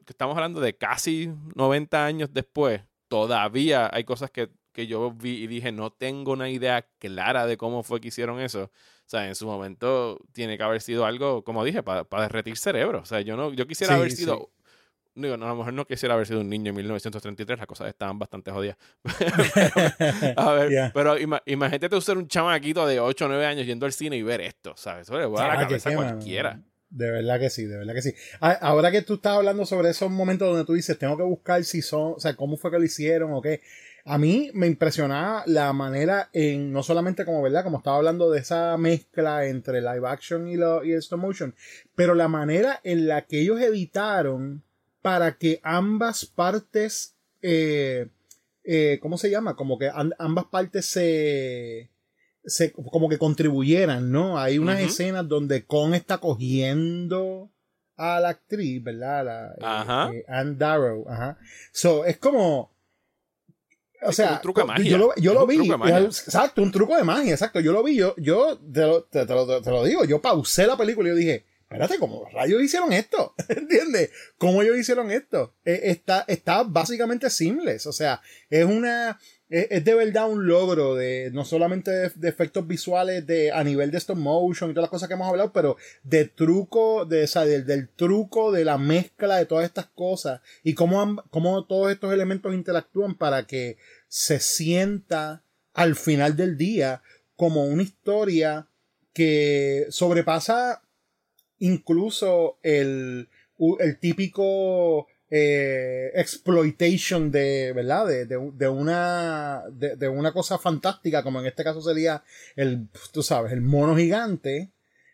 estamos 0.07 0.35
hablando 0.35 0.61
de 0.61 0.77
casi 0.77 1.29
90 1.55 2.05
años 2.05 2.29
después, 2.31 2.81
todavía 3.09 3.89
hay 3.91 4.05
cosas 4.05 4.31
que, 4.31 4.49
que 4.73 4.87
yo 4.87 5.11
vi 5.11 5.43
y 5.43 5.47
dije, 5.47 5.71
no 5.71 5.91
tengo 5.91 6.33
una 6.33 6.49
idea 6.49 6.85
clara 6.99 7.45
de 7.45 7.55
cómo 7.57 7.83
fue 7.83 8.01
que 8.01 8.09
hicieron 8.09 8.39
eso. 8.41 8.63
O 8.63 9.09
sea, 9.09 9.27
en 9.27 9.35
su 9.35 9.45
momento 9.45 10.19
tiene 10.33 10.57
que 10.57 10.63
haber 10.63 10.81
sido 10.81 11.05
algo, 11.05 11.43
como 11.43 11.63
dije, 11.63 11.83
para 11.83 12.05
derretir 12.23 12.57
cerebro. 12.57 12.99
O 13.01 13.05
sea, 13.05 13.21
yo 13.21 13.37
no, 13.37 13.53
yo 13.53 13.67
quisiera 13.67 13.93
Sí, 13.93 13.99
haber 13.99 14.11
sí. 14.11 14.17
sido, 14.17 14.49
digo, 15.13 15.37
no, 15.37 15.45
a 15.45 15.49
lo 15.49 15.55
mejor 15.57 15.73
no 15.73 15.85
quisiera 15.85 16.15
haber 16.15 16.25
sido 16.25 16.41
un 16.41 16.49
niño 16.49 16.69
en 16.69 16.75
1933, 16.77 17.57
las 17.59 17.67
cosas 17.67 17.89
estaban 17.89 18.17
bastante 18.17 18.49
jodidas. 18.51 18.77
A 20.37 20.53
ver, 20.53 20.71
Yeah. 20.71 20.91
pero 20.93 21.17
ima- 21.17 21.41
imagínate 21.45 21.89
tú 21.89 22.01
ser 22.01 22.17
un 22.17 22.27
chamaquito 22.27 22.85
de 22.87 22.99
8 22.99 23.25
o 23.25 23.27
9 23.27 23.45
años 23.45 23.65
yendo 23.65 23.85
al 23.85 23.93
cine 23.93 24.15
y 24.17 24.23
ver 24.23 24.41
esto, 24.41 24.73
¿sabes? 24.77 25.03
Eso 25.07 25.17
le 25.19 25.25
vuela 25.25 25.47
la 25.47 25.53
Ah, 25.53 25.57
que 25.59 25.63
cabeza 25.65 25.89
a 25.89 25.91
qué, 25.91 25.97
mano. 25.97 26.09
cualquiera. 26.15 26.61
De 26.89 27.09
verdad 27.11 27.39
que 27.39 27.49
sí, 27.49 27.65
de 27.65 27.77
verdad 27.77 27.93
que 27.95 28.01
sí. 28.03 28.13
Ah, 28.39 28.51
Ahora 28.61 28.91
que 28.91 29.01
tú 29.01 29.15
estás 29.15 29.33
hablando 29.37 29.65
sobre 29.65 29.89
esos 29.89 30.11
momentos 30.11 30.47
donde 30.47 30.63
tú 30.65 30.73
dices, 30.73 30.97
tengo 30.97 31.17
que 31.17 31.23
buscar 31.23 31.63
si 31.63 31.81
son, 31.81 32.13
o 32.15 32.19
sea, 32.19 32.35
cómo 32.35 32.55
fue 32.55 32.69
que 32.71 32.77
lo 32.77 32.83
hicieron 32.85 33.33
o 33.33 33.41
qué. 33.41 33.61
A 34.05 34.17
mí 34.17 34.51
me 34.53 34.67
impresionaba 34.67 35.43
la 35.45 35.71
manera 35.71 36.29
en, 36.33 36.73
no 36.73 36.83
solamente 36.83 37.23
como, 37.23 37.41
¿verdad? 37.41 37.63
Como 37.63 37.77
estaba 37.77 37.97
hablando 37.97 38.29
de 38.29 38.39
esa 38.39 38.77
mezcla 38.77 39.45
entre 39.45 39.81
live 39.81 40.07
action 40.07 40.47
y, 40.47 40.57
lo, 40.57 40.83
y 40.83 40.91
el 40.91 40.99
stop 40.99 41.19
motion, 41.19 41.55
pero 41.95 42.13
la 42.13 42.27
manera 42.27 42.81
en 42.83 43.07
la 43.07 43.25
que 43.25 43.41
ellos 43.41 43.61
editaron 43.61 44.63
para 45.01 45.37
que 45.37 45.59
ambas 45.63 46.25
partes, 46.25 47.15
eh, 47.41 48.09
eh, 48.63 48.99
¿cómo 49.01 49.17
se 49.17 49.29
llama? 49.29 49.55
Como 49.55 49.77
que 49.77 49.89
ambas 50.17 50.45
partes 50.45 50.85
se, 50.85 51.89
se, 52.43 52.73
como 52.73 53.07
que 53.07 53.17
contribuyeran, 53.17 54.11
¿no? 54.11 54.37
Hay 54.37 54.59
unas 54.59 54.79
escenas 54.81 55.27
donde 55.27 55.65
Con 55.65 55.93
está 55.93 56.17
cogiendo 56.17 57.51
a 57.95 58.19
la 58.19 58.29
actriz, 58.29 58.83
¿verdad? 58.83 59.25
La, 59.25 59.55
ajá. 59.61 60.11
Eh, 60.13 60.25
Anne 60.27 60.55
Darrow, 60.55 61.07
ajá. 61.09 61.37
So, 61.71 62.05
es 62.05 62.17
como, 62.17 62.72
o 64.05 64.11
sea, 64.11 64.33
un 64.33 64.41
truco 64.41 64.61
de 64.61 64.67
magia. 64.67 64.91
yo 64.91 64.97
lo, 64.97 65.15
yo 65.15 65.33
lo 65.33 65.47
vi, 65.47 65.71
exacto, 65.71 66.61
un 66.61 66.71
truco 66.71 66.95
de 66.95 67.03
magia, 67.03 67.31
exacto, 67.31 67.59
yo 67.59 67.71
lo 67.71 67.83
vi, 67.83 67.95
yo, 67.95 68.15
yo 68.17 68.57
te, 68.57 68.81
lo, 68.81 69.03
te, 69.03 69.25
lo, 69.25 69.61
te 69.61 69.69
lo 69.69 69.83
digo, 69.83 70.05
yo 70.05 70.21
pausé 70.21 70.67
la 70.67 70.77
película 70.77 71.09
y 71.09 71.11
yo 71.11 71.15
dije, 71.15 71.45
espérate, 71.73 71.99
¿cómo 71.99 72.25
rayos 72.31 72.61
hicieron 72.61 72.93
esto? 72.93 73.33
¿Entiendes? 73.49 74.11
¿Cómo 74.37 74.61
ellos 74.61 74.77
hicieron 74.77 75.11
esto? 75.11 75.55
Eh, 75.65 75.81
está, 75.85 76.23
está 76.27 76.63
básicamente 76.63 77.29
seamless, 77.29 77.87
o 77.87 77.93
sea, 77.93 78.21
es 78.49 78.65
una, 78.65 79.19
es, 79.49 79.83
de 79.83 79.93
verdad 79.93 80.29
un 80.29 80.47
logro 80.47 80.95
de 80.95 81.31
no 81.33 81.45
solamente 81.45 81.91
de, 81.91 82.29
efectos 82.29 82.67
visuales 82.67 83.25
de 83.25 83.51
a 83.51 83.63
nivel 83.63 83.91
de 83.91 83.97
stop 83.97 84.17
motion 84.17 84.69
y 84.69 84.73
todas 84.73 84.85
las 84.85 84.91
cosas 84.91 85.07
que 85.07 85.15
hemos 85.15 85.27
hablado, 85.27 85.51
pero 85.51 85.77
de 86.03 86.25
truco, 86.25 87.05
de, 87.05 87.23
o 87.23 87.39
del, 87.45 87.65
del, 87.65 87.89
truco, 87.89 88.51
de 88.51 88.65
la 88.65 88.77
mezcla 88.77 89.37
de 89.37 89.45
todas 89.45 89.65
estas 89.65 89.87
cosas 89.87 90.41
y 90.63 90.73
cómo, 90.73 91.23
cómo 91.29 91.65
todos 91.65 91.91
estos 91.91 92.13
elementos 92.13 92.53
interactúan 92.53 93.15
para 93.15 93.47
que 93.47 93.77
se 94.07 94.39
sienta 94.39 95.43
al 95.73 95.95
final 95.95 96.35
del 96.35 96.57
día 96.57 97.01
como 97.35 97.65
una 97.65 97.83
historia 97.83 98.67
que 99.13 99.87
sobrepasa 99.89 100.81
incluso 101.63 102.59
el, 102.61 103.29
el 103.79 103.99
típico 103.99 105.07
eh, 105.29 106.11
exploitation 106.13 107.31
de, 107.31 107.71
¿verdad? 107.73 108.07
De, 108.07 108.25
de, 108.25 108.67
una, 108.67 109.63
de, 109.71 110.07
una 110.07 110.33
cosa 110.33 110.57
fantástica, 110.57 111.23
como 111.23 111.39
en 111.39 111.47
este 111.47 111.63
caso 111.63 111.81
sería 111.81 112.23
el, 112.55 112.87
tú 113.11 113.23
sabes, 113.23 113.53
el 113.53 113.61
mono 113.61 113.95
gigante, 113.95 114.71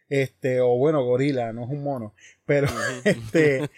este, 0.10 0.60
o 0.60 0.70
bueno, 0.78 1.04
gorila, 1.06 1.54
no 1.54 1.66
es 1.66 1.70
un 1.70 1.84
mono, 1.84 2.16
pero, 2.46 2.68
este, 3.04 3.70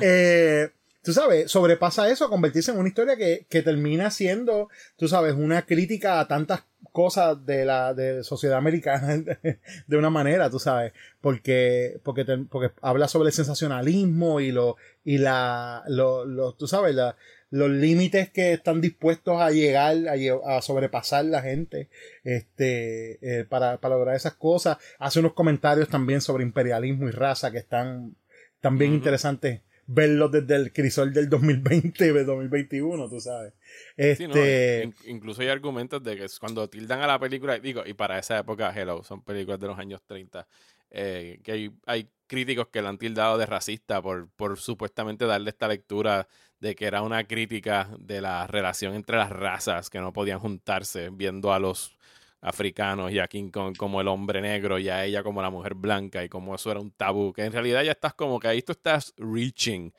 eh, 0.00 0.70
tú 1.02 1.12
sabes, 1.12 1.50
sobrepasa 1.50 2.08
eso 2.08 2.24
a 2.24 2.30
convertirse 2.30 2.70
en 2.70 2.78
una 2.78 2.88
historia 2.88 3.16
que, 3.16 3.46
que 3.48 3.62
termina 3.62 4.10
siendo, 4.10 4.68
tú 4.96 5.08
sabes, 5.08 5.34
una 5.34 5.66
crítica 5.66 6.20
a 6.20 6.28
tantas 6.28 6.64
cosas 6.92 7.44
de 7.46 7.64
la 7.64 7.94
de 7.94 8.24
sociedad 8.24 8.58
americana 8.58 9.16
de 9.86 9.96
una 9.96 10.10
manera, 10.10 10.50
tú 10.50 10.58
sabes, 10.58 10.92
porque 11.20 12.00
porque 12.02 12.24
porque 12.50 12.72
habla 12.82 13.08
sobre 13.08 13.28
el 13.28 13.32
sensacionalismo 13.32 14.40
y 14.40 14.50
lo 14.50 14.76
y 15.04 15.18
la 15.18 15.84
lo, 15.86 16.54
tú 16.54 16.66
sabes, 16.66 16.94
la, 16.94 17.16
los 17.50 17.70
límites 17.70 18.30
que 18.30 18.52
están 18.54 18.80
dispuestos 18.80 19.40
a 19.40 19.50
llegar 19.50 19.96
a, 20.08 20.56
a 20.56 20.62
sobrepasar 20.62 21.24
la 21.26 21.42
gente 21.42 21.88
este 22.24 23.18
eh, 23.22 23.44
para, 23.44 23.78
para, 23.78 23.96
lograr 23.96 24.16
esas 24.16 24.34
cosas. 24.34 24.78
Hace 24.98 25.20
unos 25.20 25.34
comentarios 25.34 25.88
también 25.88 26.20
sobre 26.20 26.44
imperialismo 26.44 27.08
y 27.08 27.12
raza 27.12 27.50
que 27.50 27.58
están 27.58 28.16
también 28.60 28.92
interesantes 28.92 29.62
verlos 29.92 30.30
desde 30.30 30.54
el 30.54 30.72
crisol 30.72 31.12
del 31.12 31.28
2020 31.28 32.12
de 32.12 32.24
2021, 32.24 33.08
tú 33.08 33.20
sabes. 33.20 33.52
Este... 33.96 34.88
incluso 35.06 35.42
hay 35.42 35.48
argumentos 35.48 36.02
de 36.02 36.16
que 36.16 36.26
cuando 36.38 36.68
tildan 36.68 37.00
a 37.02 37.08
la 37.08 37.18
película, 37.18 37.58
digo, 37.58 37.82
y 37.84 37.94
para 37.94 38.18
esa 38.18 38.38
época, 38.38 38.72
hello, 38.74 39.02
son 39.02 39.22
películas 39.22 39.58
de 39.58 39.66
los 39.66 39.78
años 39.78 40.00
30, 40.06 40.46
eh, 40.90 41.40
que 41.42 41.52
hay, 41.52 41.70
hay, 41.86 42.08
críticos 42.26 42.68
que 42.68 42.80
la 42.80 42.90
han 42.90 42.98
tildado 42.98 43.38
de 43.38 43.46
racista 43.46 44.00
por, 44.00 44.28
por 44.30 44.56
supuestamente 44.56 45.26
darle 45.26 45.50
esta 45.50 45.66
lectura 45.66 46.28
de 46.60 46.76
que 46.76 46.86
era 46.86 47.02
una 47.02 47.24
crítica 47.24 47.90
de 47.98 48.20
la 48.20 48.46
relación 48.46 48.94
entre 48.94 49.16
las 49.16 49.30
razas 49.30 49.90
que 49.90 49.98
no 49.98 50.12
podían 50.12 50.38
juntarse, 50.38 51.10
viendo 51.10 51.52
a 51.52 51.58
los 51.58 51.98
africanos 52.40 53.12
y 53.12 53.18
a 53.18 53.28
King 53.28 53.50
Kong 53.50 53.76
como 53.76 54.00
el 54.00 54.08
hombre 54.08 54.40
negro 54.40 54.78
y 54.78 54.88
a 54.88 55.04
ella 55.04 55.22
como 55.22 55.42
la 55.42 55.50
mujer 55.50 55.74
blanca 55.74 56.24
y 56.24 56.28
como 56.28 56.54
eso 56.54 56.70
era 56.70 56.80
un 56.80 56.90
tabú, 56.90 57.32
que 57.32 57.44
en 57.44 57.52
realidad 57.52 57.82
ya 57.82 57.92
estás 57.92 58.14
como 58.14 58.40
que 58.40 58.48
ahí 58.48 58.62
tú 58.62 58.72
estás 58.72 59.14
reaching, 59.18 59.90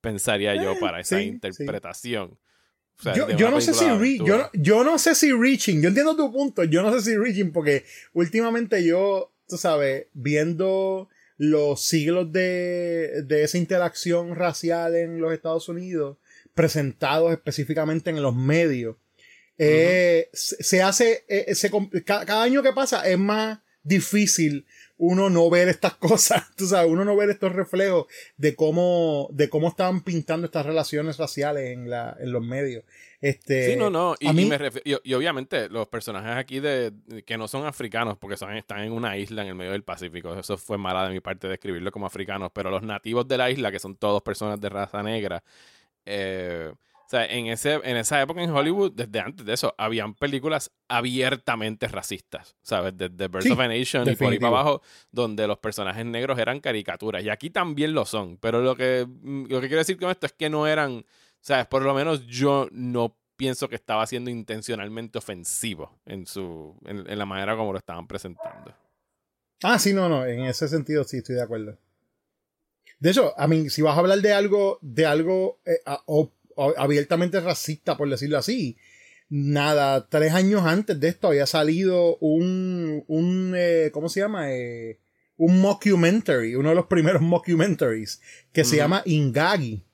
pensaría 0.00 0.54
yo, 0.54 0.72
eh, 0.72 0.76
para 0.80 1.00
esa 1.00 1.20
interpretación. 1.20 2.38
yo, 3.36 3.50
no 3.50 3.60
sé 3.60 3.74
si 3.74 3.84
yo, 4.24 4.50
yo 4.52 4.84
no 4.84 4.98
sé 4.98 5.14
si 5.14 5.32
reaching, 5.32 5.82
yo 5.82 5.88
entiendo 5.88 6.16
tu 6.16 6.32
punto, 6.32 6.64
yo 6.64 6.82
no 6.82 6.92
sé 6.92 7.02
si 7.02 7.16
reaching 7.16 7.52
porque 7.52 7.84
últimamente 8.14 8.84
yo, 8.84 9.32
tú 9.46 9.58
sabes, 9.58 10.06
viendo 10.14 11.08
los 11.36 11.82
siglos 11.82 12.32
de, 12.32 13.22
de 13.24 13.42
esa 13.42 13.58
interacción 13.58 14.34
racial 14.34 14.94
en 14.94 15.20
los 15.20 15.32
Estados 15.32 15.68
Unidos, 15.68 16.16
presentados 16.54 17.32
específicamente 17.32 18.10
en 18.10 18.22
los 18.22 18.34
medios, 18.34 18.96
eh, 19.64 20.28
se 20.32 20.82
hace, 20.82 21.24
eh, 21.28 21.54
cada 22.04 22.42
año 22.42 22.62
que 22.62 22.72
pasa 22.72 23.08
es 23.08 23.18
más 23.18 23.60
difícil 23.84 24.66
uno 24.98 25.30
no 25.30 25.50
ver 25.50 25.68
estas 25.68 25.94
cosas, 25.98 26.54
tú 26.56 26.66
sabes, 26.66 26.90
uno 26.90 27.04
no 27.04 27.16
ver 27.16 27.30
estos 27.30 27.52
reflejos 27.52 28.06
de 28.36 28.54
cómo, 28.54 29.28
de 29.32 29.48
cómo 29.48 29.68
estaban 29.68 30.02
pintando 30.02 30.46
estas 30.46 30.64
relaciones 30.66 31.16
raciales 31.16 31.72
en, 31.72 31.90
la, 31.90 32.16
en 32.20 32.32
los 32.32 32.42
medios. 32.44 32.84
Este, 33.20 33.70
sí, 33.70 33.76
no, 33.76 33.88
no, 33.88 34.14
y, 34.18 34.28
y, 34.84 35.14
obviamente 35.14 35.68
los 35.68 35.86
personajes 35.86 36.36
aquí 36.36 36.58
de, 36.58 36.92
que 37.24 37.38
no 37.38 37.46
son 37.46 37.66
africanos, 37.66 38.18
porque 38.18 38.36
son, 38.36 38.56
están 38.56 38.80
en 38.80 38.92
una 38.92 39.16
isla 39.16 39.42
en 39.42 39.48
el 39.48 39.54
medio 39.54 39.72
del 39.72 39.84
Pacífico, 39.84 40.34
eso 40.36 40.56
fue 40.56 40.78
mala 40.78 41.04
de 41.06 41.14
mi 41.14 41.20
parte 41.20 41.46
de 41.46 41.54
escribirlo 41.54 41.92
como 41.92 42.06
africanos, 42.06 42.50
pero 42.52 42.70
los 42.70 42.82
nativos 42.82 43.26
de 43.28 43.38
la 43.38 43.50
isla, 43.50 43.70
que 43.70 43.78
son 43.78 43.96
todos 43.96 44.22
personas 44.22 44.60
de 44.60 44.68
raza 44.68 45.02
negra, 45.02 45.42
eh, 46.04 46.72
sea, 47.12 47.26
en, 47.26 47.46
ese, 47.46 47.74
en 47.84 47.96
esa 47.96 48.20
época 48.22 48.42
en 48.42 48.50
Hollywood, 48.50 48.92
desde 48.92 49.20
antes 49.20 49.44
de 49.44 49.52
eso, 49.52 49.74
habían 49.76 50.14
películas 50.14 50.72
abiertamente 50.88 51.86
racistas, 51.86 52.56
¿sabes? 52.62 52.96
Desde 52.96 53.28
Birth 53.28 53.50
of 53.50 53.60
a 53.60 53.68
Nation 53.68 54.08
y 54.08 54.16
por 54.16 54.32
ahí 54.32 54.38
para 54.38 54.60
abajo, 54.60 54.82
donde 55.10 55.46
los 55.46 55.58
personajes 55.58 56.06
negros 56.06 56.38
eran 56.38 56.60
caricaturas. 56.60 57.22
Y 57.22 57.28
aquí 57.28 57.50
también 57.50 57.92
lo 57.92 58.06
son. 58.06 58.38
Pero 58.38 58.62
lo 58.62 58.74
que, 58.74 59.06
mm, 59.06 59.44
lo 59.50 59.60
que 59.60 59.68
quiero 59.68 59.80
decir 59.80 59.98
con 59.98 60.10
esto 60.10 60.26
es 60.26 60.32
que 60.32 60.48
no 60.48 60.66
eran, 60.66 61.04
¿sabes? 61.40 61.66
Por 61.66 61.82
lo 61.82 61.92
menos 61.92 62.26
yo 62.26 62.68
no 62.72 63.16
pienso 63.36 63.68
que 63.68 63.76
estaba 63.76 64.06
siendo 64.06 64.30
intencionalmente 64.30 65.18
ofensivo 65.18 65.98
en, 66.06 66.26
su, 66.26 66.74
en, 66.86 67.18
la 67.18 67.26
manera 67.26 67.56
como 67.56 67.72
lo 67.72 67.78
estaban 67.78 68.06
presentando. 68.06 68.74
Ah, 69.62 69.78
sí, 69.78 69.92
no, 69.92 70.08
no. 70.08 70.24
En 70.24 70.44
ese 70.44 70.66
sentido 70.66 71.04
sí 71.04 71.18
estoy 71.18 71.36
de 71.36 71.42
acuerdo. 71.42 71.76
De 73.00 73.10
hecho, 73.10 73.34
a 73.36 73.48
mí, 73.48 73.68
si 73.68 73.82
vas 73.82 73.96
a 73.96 74.00
hablar 74.00 74.20
de 74.20 74.32
algo, 74.32 74.78
de 74.80 75.04
algo 75.04 75.58
eh, 75.66 75.80
abiertamente 76.76 77.40
racista, 77.40 77.96
por 77.96 78.08
decirlo 78.08 78.38
así. 78.38 78.76
Nada, 79.28 80.08
tres 80.08 80.32
años 80.34 80.62
antes 80.66 81.00
de 81.00 81.08
esto 81.08 81.28
había 81.28 81.46
salido 81.46 82.18
un, 82.18 83.02
un 83.06 83.54
eh, 83.56 83.90
¿cómo 83.92 84.10
se 84.10 84.20
llama? 84.20 84.52
Eh, 84.52 84.98
un 85.38 85.60
mockumentary, 85.60 86.54
uno 86.54 86.68
de 86.68 86.74
los 86.74 86.86
primeros 86.86 87.22
mockumentaries, 87.22 88.20
que 88.52 88.64
se 88.64 88.76
llama 88.76 89.02
Ingagi. 89.06 89.84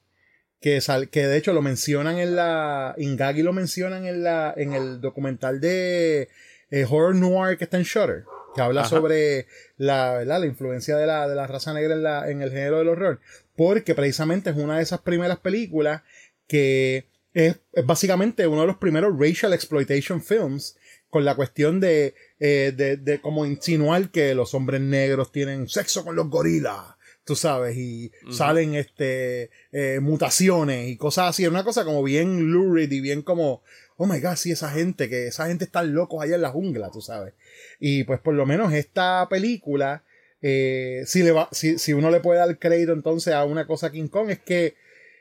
Que, 0.60 0.80
sal, 0.80 1.08
que 1.08 1.24
de 1.28 1.36
hecho 1.36 1.52
lo 1.52 1.62
mencionan 1.62 2.18
en 2.18 2.34
la. 2.34 2.96
Ingagi 2.98 3.42
lo 3.42 3.52
mencionan 3.52 4.06
en 4.06 4.24
la. 4.24 4.52
en 4.56 4.72
el 4.72 5.00
documental 5.00 5.60
de 5.60 6.28
eh, 6.70 6.84
Horror 6.84 7.14
Noir 7.14 7.56
que 7.56 7.64
está 7.64 7.76
en 7.76 7.84
Shutter. 7.84 8.24
Que 8.54 8.62
habla 8.62 8.86
sobre 8.86 9.46
la, 9.76 10.24
la 10.24 10.44
influencia 10.44 10.96
de 10.96 11.06
la, 11.06 11.28
de 11.28 11.36
la 11.36 11.46
raza 11.46 11.72
negra 11.72 11.94
en, 11.94 12.02
la, 12.02 12.28
en 12.28 12.42
el 12.42 12.50
género 12.50 12.78
del 12.78 12.88
horror. 12.88 13.20
Porque 13.56 13.94
precisamente 13.94 14.50
es 14.50 14.56
una 14.56 14.78
de 14.78 14.82
esas 14.82 15.00
primeras 15.02 15.38
películas 15.38 16.02
que 16.48 17.06
es, 17.32 17.60
básicamente 17.84 18.48
uno 18.48 18.62
de 18.62 18.66
los 18.66 18.78
primeros 18.78 19.16
racial 19.16 19.52
exploitation 19.52 20.20
films 20.22 20.76
con 21.10 21.24
la 21.24 21.36
cuestión 21.36 21.78
de, 21.78 22.14
eh, 22.40 22.72
de, 22.76 22.96
de 22.96 23.20
como 23.20 23.46
insinuar 23.46 24.10
que 24.10 24.34
los 24.34 24.54
hombres 24.54 24.80
negros 24.80 25.30
tienen 25.30 25.68
sexo 25.68 26.04
con 26.04 26.16
los 26.16 26.28
gorilas, 26.28 26.96
tú 27.28 27.36
sabes, 27.36 27.76
y 27.76 28.10
salen 28.30 28.74
este 28.74 29.50
eh, 29.70 30.00
mutaciones 30.00 30.88
y 30.88 30.96
cosas 30.96 31.28
así. 31.28 31.44
Es 31.44 31.50
una 31.50 31.62
cosa 31.62 31.84
como 31.84 32.02
bien 32.02 32.50
lurid 32.50 32.90
y 32.90 33.00
bien 33.00 33.20
como, 33.20 33.62
oh 33.98 34.06
my 34.06 34.18
god, 34.20 34.36
sí, 34.36 34.50
esa 34.50 34.70
gente, 34.70 35.10
que 35.10 35.26
esa 35.26 35.46
gente 35.46 35.64
está 35.64 35.82
locos 35.82 36.22
allá 36.22 36.36
en 36.36 36.42
la 36.42 36.50
jungla, 36.50 36.90
tú 36.90 37.02
sabes. 37.02 37.34
Y 37.78 38.04
pues 38.04 38.18
por 38.20 38.32
lo 38.32 38.46
menos 38.46 38.72
esta 38.72 39.26
película, 39.28 40.04
eh, 40.40 41.02
si, 41.06 41.22
le 41.22 41.32
va, 41.32 41.50
si, 41.52 41.78
si 41.78 41.92
uno 41.92 42.10
le 42.10 42.20
puede 42.20 42.38
dar 42.38 42.58
crédito 42.58 42.92
entonces 42.92 43.34
a 43.34 43.44
una 43.44 43.66
cosa 43.66 43.92
King 43.92 44.08
Kong, 44.08 44.30
es 44.30 44.38
que 44.38 44.74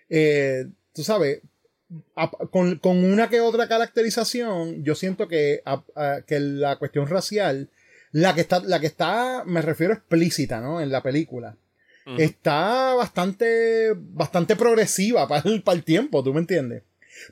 eh, 0.10 0.65
tú 0.98 1.04
sabes, 1.04 1.42
con, 2.50 2.80
una 2.84 3.30
que 3.30 3.39
otra 3.39 3.68
caracterización, 3.68 4.84
yo 4.84 4.96
siento 4.96 5.27
que, 5.27 5.62
que 6.25 6.39
la 6.39 6.77
cuestión 6.77 7.08
racial, 7.08 7.70
la 8.12 8.34
que 8.34 8.42
está, 8.42 8.62
la 8.62 8.80
que 8.80 8.88
está, 8.88 9.44
me 9.46 9.62
refiero 9.62 9.94
explícita, 9.94 10.60
¿no? 10.60 10.82
En 10.82 10.92
la 10.92 11.04
película, 11.04 11.56
está 12.18 12.96
bastante, 12.96 13.94
bastante 13.96 14.56
progresiva 14.56 15.27
para 15.30 15.48
el, 15.48 15.62
para 15.62 15.77
el 15.77 15.84
tiempo, 15.84 16.24
¿tú 16.24 16.34
me 16.34 16.39
entiendes? 16.39 16.82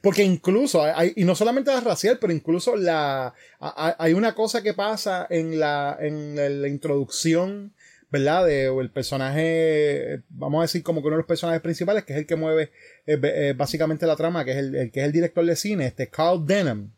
Porque 0.04 0.24
incluso, 0.24 0.84
hay, 0.84 1.14
y 1.16 1.24
no 1.24 1.34
solamente 1.34 1.72
la 1.72 1.82
racial, 1.82 2.20
pero 2.22 2.32
incluso 2.32 2.76
la, 2.76 3.34
hay 3.60 4.14
una 4.14 4.36
cosa 4.36 4.62
que 4.62 4.76
pasa 4.76 5.26
en 5.28 5.60
la, 5.60 5.98
en 6.00 6.62
la 6.62 6.68
introducción, 6.68 7.74
¿verdad? 8.12 8.46
De, 8.46 8.70
o 8.70 8.82
el 8.82 8.90
personaje, 8.90 10.22
vamos 10.30 10.60
a 10.60 10.62
decir 10.64 10.84
como 10.84 11.02
que 11.02 11.08
uno 11.08 11.16
de 11.16 11.22
los 11.22 11.28
personajes 11.28 11.62
principales, 11.62 12.04
que 12.04 12.14
es 12.14 12.20
el 12.20 12.26
que 12.26 12.36
mueve 12.36 12.72
eh, 13.06 13.20
eh, 13.22 13.54
básicamente 13.56 14.06
la 14.06 14.16
trama, 14.16 14.46
que 14.46 14.52
es 14.52 14.58
el, 14.58 14.92
que 14.92 15.00
es 15.02 15.06
el 15.06 15.12
director 15.12 15.46
de 15.46 15.56
cine, 15.56 15.88
este 15.88 16.08
Carl 16.08 16.46
Denham. 16.46 16.92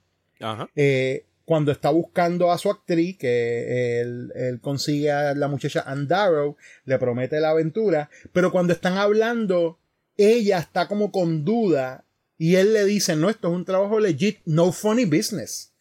Eh, 0.76 1.26
cuando 1.46 1.72
está 1.72 1.90
buscando 1.90 2.52
a 2.52 2.58
su 2.58 2.70
actriz, 2.70 3.18
que 3.18 4.02
él, 4.02 4.32
él, 4.36 4.60
consigue 4.60 5.12
a 5.12 5.34
la 5.34 5.48
muchacha 5.48 5.82
Andaro, 5.88 6.58
le 6.86 7.00
promete 7.00 7.40
la 7.40 7.52
aventura, 7.52 8.10
pero 8.34 8.52
cuando 8.52 8.74
están 8.74 8.98
hablando, 8.98 9.80
ella 10.18 10.60
está 10.60 10.88
como 10.88 11.12
con 11.12 11.46
duda 11.46 12.04
y 12.38 12.56
él 12.56 12.74
le 12.74 12.86
dice, 12.86 13.16
no, 13.16 13.30
esto 13.30 13.48
es 13.48 13.54
un 13.54 13.66
trabajo 13.66 14.00
legit, 14.00 14.40
no 14.46 14.72
funny 14.72 15.06
business. 15.06 15.74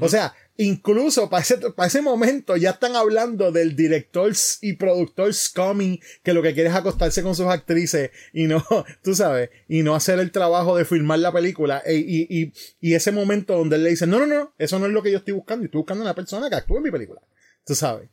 O 0.00 0.08
sea, 0.08 0.34
incluso 0.56 1.28
para 1.28 1.42
ese, 1.42 1.58
para 1.58 1.88
ese 1.88 2.00
momento 2.00 2.56
ya 2.56 2.70
están 2.70 2.96
hablando 2.96 3.50
del 3.50 3.74
director 3.74 4.32
y 4.62 4.74
productor 4.74 5.34
Scummy 5.34 6.00
que 6.22 6.32
lo 6.32 6.42
que 6.42 6.54
quiere 6.54 6.68
es 6.68 6.74
acostarse 6.74 7.22
con 7.22 7.34
sus 7.34 7.46
actrices 7.46 8.10
y 8.32 8.46
no, 8.46 8.64
tú 9.02 9.14
sabes, 9.14 9.50
y 9.68 9.82
no 9.82 9.94
hacer 9.94 10.18
el 10.20 10.30
trabajo 10.30 10.76
de 10.76 10.84
filmar 10.84 11.18
la 11.18 11.32
película. 11.32 11.82
E, 11.84 11.96
y, 11.96 12.26
y, 12.28 12.52
y, 12.80 12.94
ese 12.94 13.12
momento 13.12 13.56
donde 13.56 13.76
él 13.76 13.84
le 13.84 13.90
dice, 13.90 14.06
no, 14.06 14.18
no, 14.18 14.26
no, 14.26 14.54
eso 14.58 14.78
no 14.78 14.86
es 14.86 14.92
lo 14.92 15.02
que 15.02 15.10
yo 15.10 15.18
estoy 15.18 15.34
buscando, 15.34 15.64
estoy 15.64 15.78
buscando 15.78 16.02
una 16.02 16.14
persona 16.14 16.48
que 16.48 16.56
actúe 16.56 16.76
en 16.76 16.82
mi 16.84 16.90
película. 16.90 17.20
Tú 17.66 17.74
sabes. 17.74 18.08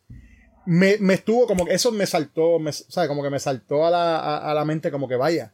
Me, 0.65 0.97
me 0.99 1.15
estuvo 1.15 1.47
como 1.47 1.65
que 1.65 1.73
eso 1.73 1.91
me 1.91 2.05
saltó, 2.05 2.59
me, 2.59 2.71
¿sabes? 2.71 3.07
Como 3.07 3.23
que 3.23 3.29
me 3.29 3.39
saltó 3.39 3.85
a 3.85 3.89
la, 3.89 4.37
a 4.37 4.53
la 4.53 4.63
mente 4.63 4.91
como 4.91 5.07
que 5.07 5.15
vaya 5.15 5.53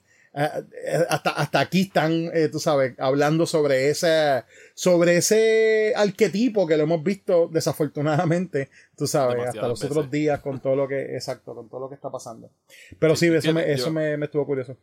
hasta, 1.10 1.32
hasta 1.32 1.60
aquí 1.60 1.82
están, 1.82 2.30
eh, 2.34 2.50
tú 2.52 2.60
sabes, 2.60 2.94
hablando 3.00 3.46
sobre 3.48 3.90
ese, 3.90 4.44
sobre 4.76 5.18
ese 5.18 5.94
arquetipo 5.96 6.68
que 6.68 6.78
lo 6.78 6.84
hemos 6.84 7.04
visto 7.04 7.50
desafortunadamente, 7.52 8.70
tú 8.96 9.08
sabes, 9.08 9.48
hasta 9.48 9.68
los 9.68 9.84
otros 9.84 10.12
días 10.12 10.40
con 10.42 10.60
todo 10.60 10.76
lo 10.76 10.88
que, 10.88 11.16
exacto, 11.16 11.56
con 11.56 11.68
todo 11.70 11.82
lo 11.82 11.90
que 11.90 11.96
está 11.96 12.12
pasando. 12.12 12.52
Pero 13.00 13.16
sí, 13.16 13.28
eso, 13.34 13.52
me, 13.52 13.72
eso 13.72 13.92
me, 13.92 14.14
estuvo 14.14 14.46
curioso. 14.46 14.78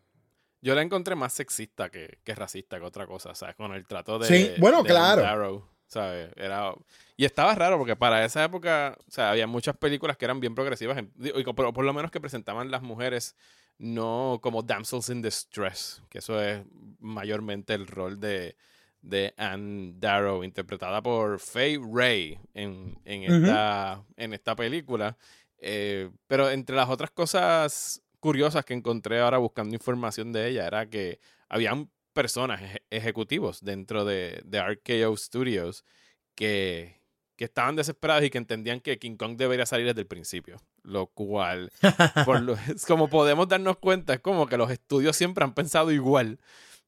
Yo 0.61 0.75
la 0.75 0.83
encontré 0.83 1.15
más 1.15 1.33
sexista 1.33 1.89
que, 1.89 2.19
que 2.25 2.35
racista 2.35 2.79
que 2.79 2.85
otra 2.85 3.07
cosa, 3.07 3.35
¿sabes? 3.35 3.55
Con 3.55 3.73
el 3.75 3.87
trato 3.87 4.19
de. 4.19 4.27
Sí, 4.27 4.53
bueno, 4.59 4.83
claro. 4.83 5.69
¿sabes? 5.87 6.31
Era, 6.37 6.75
y 7.17 7.25
estaba 7.25 7.55
raro 7.55 7.79
porque 7.79 7.95
para 7.95 8.25
esa 8.25 8.43
época, 8.43 8.97
o 9.07 9.11
sea, 9.11 9.31
había 9.31 9.47
muchas 9.47 9.77
películas 9.77 10.17
que 10.17 10.25
eran 10.25 10.41
bien 10.41 10.55
progresivas, 10.55 11.01
y 11.21 11.45
por, 11.45 11.73
por 11.73 11.85
lo 11.85 11.93
menos 11.93 12.11
que 12.11 12.21
presentaban 12.21 12.71
las 12.73 12.83
mujeres 12.83 13.37
no 13.79 14.39
como 14.43 14.63
damsels 14.63 15.09
in 15.09 15.23
distress, 15.23 16.03
que 16.09 16.19
eso 16.19 16.41
es 16.41 16.65
mayormente 17.01 17.75
el 17.75 17.87
rol 17.87 18.21
de, 18.21 18.57
de 19.03 19.35
Anne 19.37 19.95
Darrow, 19.97 20.45
interpretada 20.45 21.03
por 21.03 21.39
Faye 21.39 21.81
Ray 21.93 22.39
en, 22.55 22.99
en, 23.05 23.23
esta, 23.25 24.05
en 24.17 24.33
esta 24.33 24.57
película. 24.57 25.17
Eh, 25.59 26.11
pero 26.27 26.51
entre 26.51 26.77
las 26.77 26.89
otras 26.89 27.11
cosas 27.11 28.03
curiosas 28.21 28.65
que 28.65 28.75
encontré 28.75 29.21
ahora 29.21 29.39
buscando 29.39 29.75
información 29.75 30.33
de 30.33 30.49
ella 30.49 30.67
era 30.67 30.89
que 30.89 31.21
habían 31.49 31.91
personas 32.13 32.63
ejecutivos 32.91 33.61
dentro 33.63 34.05
de, 34.05 34.41
de 34.45 34.61
RKO 34.61 35.17
Studios 35.17 35.85
que, 36.35 37.04
que 37.37 37.45
estaban 37.45 37.77
desesperados 37.77 38.25
y 38.25 38.31
que 38.31 38.39
entendían 38.39 38.81
que 38.81 38.99
King 38.99 39.17
Kong 39.17 39.37
debería 39.37 39.67
salir 39.67 39.87
desde 39.87 40.01
el 40.01 40.07
principio. 40.07 40.57
Lo 40.83 41.07
cual, 41.07 41.73
por 42.25 42.41
lo, 42.41 42.57
como 42.87 43.09
podemos 43.09 43.49
darnos 43.49 43.79
cuenta, 43.79 44.15
es 44.15 44.21
como 44.21 44.47
que 44.47 44.57
los 44.57 44.71
estudios 44.71 45.17
siempre 45.17 45.45
han 45.45 45.55
pensado 45.55 45.91
igual. 45.91 46.39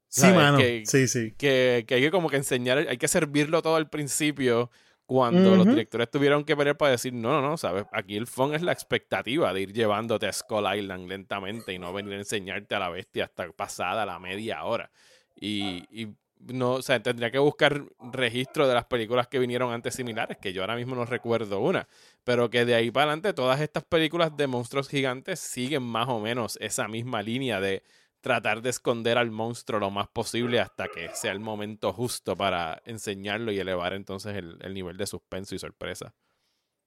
Sí, 0.08 0.28
mano. 0.28 0.58
sí, 0.58 1.08
sí. 1.08 1.32
Que, 1.36 1.84
que, 1.86 1.96
hay 1.96 2.00
que 2.00 2.10
como 2.10 2.28
que 2.28 2.36
enseñar, 2.36 2.78
hay 2.78 2.96
que 2.96 3.08
servirlo 3.08 3.60
todo 3.60 3.76
al 3.76 3.90
principio 3.90 4.70
cuando 5.06 5.54
los 5.54 5.66
directores 5.66 6.10
tuvieron 6.10 6.44
que 6.44 6.56
pelear 6.56 6.76
para 6.76 6.92
decir, 6.92 7.12
no, 7.12 7.40
no, 7.40 7.40
no, 7.40 7.56
¿sabes? 7.56 7.86
Aquí 7.92 8.16
el 8.16 8.26
fun 8.26 8.54
es 8.54 8.62
la 8.62 8.72
expectativa 8.72 9.52
de 9.52 9.62
ir 9.62 9.72
llevándote 9.72 10.26
a 10.26 10.32
Skull 10.32 10.66
Island 10.76 11.08
lentamente 11.08 11.72
y 11.72 11.78
no 11.78 11.92
venir 11.92 12.14
a 12.14 12.18
enseñarte 12.18 12.74
a 12.74 12.80
la 12.80 12.88
bestia 12.88 13.24
hasta 13.24 13.50
pasada 13.52 14.04
la 14.04 14.18
media 14.18 14.64
hora. 14.64 14.90
Y, 15.36 15.84
y 15.90 16.08
no, 16.40 16.72
o 16.72 16.82
sea, 16.82 17.02
tendría 17.02 17.30
que 17.30 17.38
buscar 17.38 17.84
registro 18.12 18.68
de 18.68 18.74
las 18.74 18.86
películas 18.86 19.28
que 19.28 19.38
vinieron 19.38 19.72
antes 19.72 19.94
similares, 19.94 20.38
que 20.38 20.52
yo 20.52 20.62
ahora 20.62 20.76
mismo 20.76 20.94
no 20.94 21.04
recuerdo 21.04 21.60
una, 21.60 21.88
pero 22.24 22.50
que 22.50 22.64
de 22.64 22.74
ahí 22.74 22.90
para 22.90 23.04
adelante 23.04 23.32
todas 23.32 23.60
estas 23.60 23.84
películas 23.84 24.36
de 24.36 24.46
monstruos 24.46 24.88
gigantes 24.88 25.40
siguen 25.40 25.82
más 25.82 26.08
o 26.08 26.20
menos 26.20 26.58
esa 26.60 26.88
misma 26.88 27.22
línea 27.22 27.60
de 27.60 27.82
tratar 28.20 28.60
de 28.62 28.70
esconder 28.70 29.18
al 29.18 29.30
monstruo 29.30 29.78
lo 29.78 29.90
más 29.90 30.08
posible 30.08 30.60
hasta 30.60 30.88
que 30.88 31.10
sea 31.14 31.32
el 31.32 31.40
momento 31.40 31.92
justo 31.92 32.36
para 32.36 32.82
enseñarlo 32.84 33.52
y 33.52 33.58
elevar 33.58 33.92
entonces 33.92 34.36
el, 34.36 34.58
el 34.62 34.74
nivel 34.74 34.96
de 34.96 35.06
suspenso 35.06 35.54
y 35.54 35.58
sorpresa. 35.58 36.14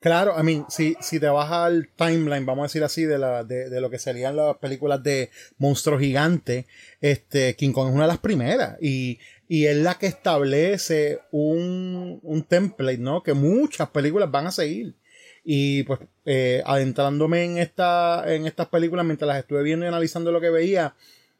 Claro, 0.01 0.33
I 0.39 0.43
mean, 0.43 0.65
si, 0.69 0.95
si 1.01 1.19
te 1.19 1.27
vas 1.27 1.51
al 1.51 1.89
timeline, 1.97 2.45
vamos 2.45 2.63
a 2.63 2.67
decir 2.67 2.83
así, 2.85 3.03
de, 3.03 3.19
la, 3.19 3.43
de, 3.43 3.69
de 3.69 3.81
lo 3.81 3.89
que 3.89 3.99
serían 3.99 4.37
las 4.37 4.55
películas 4.57 5.03
de 5.03 5.29
monstruos 5.57 5.99
gigantes, 5.99 6.67
este, 7.01 7.57
King 7.57 7.73
Kong 7.73 7.89
es 7.89 7.95
una 7.95 8.03
de 8.03 8.07
las 8.07 8.19
primeras. 8.19 8.77
Y, 8.81 9.19
y 9.51 9.65
es 9.65 9.75
la 9.75 9.95
que 9.95 10.05
establece 10.05 11.21
un, 11.31 12.19
un 12.21 12.43
template, 12.43 12.99
¿no? 12.99 13.23
Que 13.23 13.33
muchas 13.33 13.89
películas 13.89 14.29
van 14.29 14.45
a 14.45 14.51
seguir. 14.51 14.93
Y 15.43 15.81
pues, 15.83 15.99
eh, 16.25 16.61
adentrándome 16.67 17.45
en, 17.45 17.57
esta, 17.57 18.23
en 18.31 18.45
estas 18.45 18.67
películas, 18.67 19.07
mientras 19.07 19.27
las 19.27 19.39
estuve 19.39 19.63
viendo 19.63 19.85
y 19.85 19.87
analizando 19.87 20.31
lo 20.31 20.39
que 20.39 20.51
veía, 20.51 20.93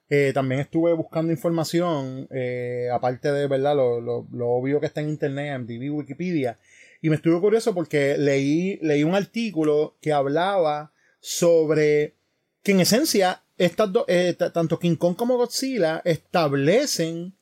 eh, 0.10 0.32
también 0.34 0.60
estuve 0.60 0.92
buscando 0.94 1.32
información, 1.32 2.28
eh, 2.32 2.90
aparte 2.92 3.32
de, 3.32 3.46
¿verdad? 3.46 3.76
Lo, 3.76 4.02
lo, 4.02 4.48
obvio 4.48 4.80
que 4.80 4.88
está 4.88 5.02
en 5.02 5.10
internet, 5.10 5.54
en 5.54 5.62
MTV, 5.62 5.96
Wikipedia. 5.96 6.58
Y 7.04 7.10
me 7.10 7.16
estuvo 7.16 7.40
curioso 7.40 7.76
porque 7.76 8.18
leí, 8.18 8.80
leí 8.82 9.04
un 9.04 9.14
artículo 9.14 9.98
que 10.02 10.14
hablaba 10.14 10.94
sobre 11.20 12.16
que 12.64 12.72
en 12.72 12.80
esencia 12.80 13.44
estas 13.60 13.94
dos, 13.94 14.06
eh, 14.08 14.36
tanto 14.52 14.80
King 14.80 14.96
Kong 14.96 15.16
como 15.16 15.38
Godzilla 15.38 16.02
establecen 16.06 17.36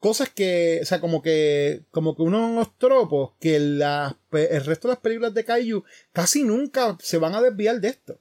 cosas 0.00 0.30
que, 0.30 0.80
o 0.82 0.84
sea, 0.84 1.00
como 1.00 1.22
que, 1.22 1.84
como 1.90 2.16
que 2.16 2.22
unos 2.22 2.76
tropos 2.78 3.32
que 3.38 3.60
las, 3.60 4.14
el 4.32 4.64
resto 4.64 4.88
de 4.88 4.94
las 4.94 5.02
películas 5.02 5.34
de 5.34 5.44
Kaiju 5.44 5.84
casi 6.12 6.42
nunca 6.42 6.96
se 7.00 7.18
van 7.18 7.34
a 7.34 7.42
desviar 7.42 7.80
de 7.80 7.88
esto. 7.88 8.18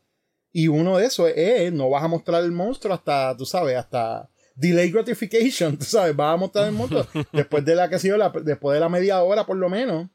Y 0.52 0.68
uno 0.68 0.98
de 0.98 1.06
esos 1.06 1.32
es, 1.36 1.72
no 1.72 1.90
vas 1.90 2.04
a 2.04 2.08
mostrar 2.08 2.44
el 2.44 2.52
monstruo 2.52 2.94
hasta, 2.94 3.36
tú 3.38 3.46
sabes, 3.46 3.78
hasta 3.78 4.30
delay 4.56 4.92
gratification, 4.92 5.78
tú 5.80 5.86
sabes, 5.86 6.16
vas 6.16 6.34
a 6.34 6.38
mostrar 6.38 6.68
el 6.68 6.74
monstruo 6.74 7.08
después 7.32 7.64
de 7.64 7.76
la 7.76 7.90
que 7.90 7.96
ha 7.96 8.00
sido 8.00 8.18
la, 8.18 8.30
después 8.30 8.76
de 8.76 8.82
la 8.82 8.90
media 8.90 9.24
hora 9.24 9.46
por 9.46 9.58
lo 9.58 9.70
menos 9.70 10.10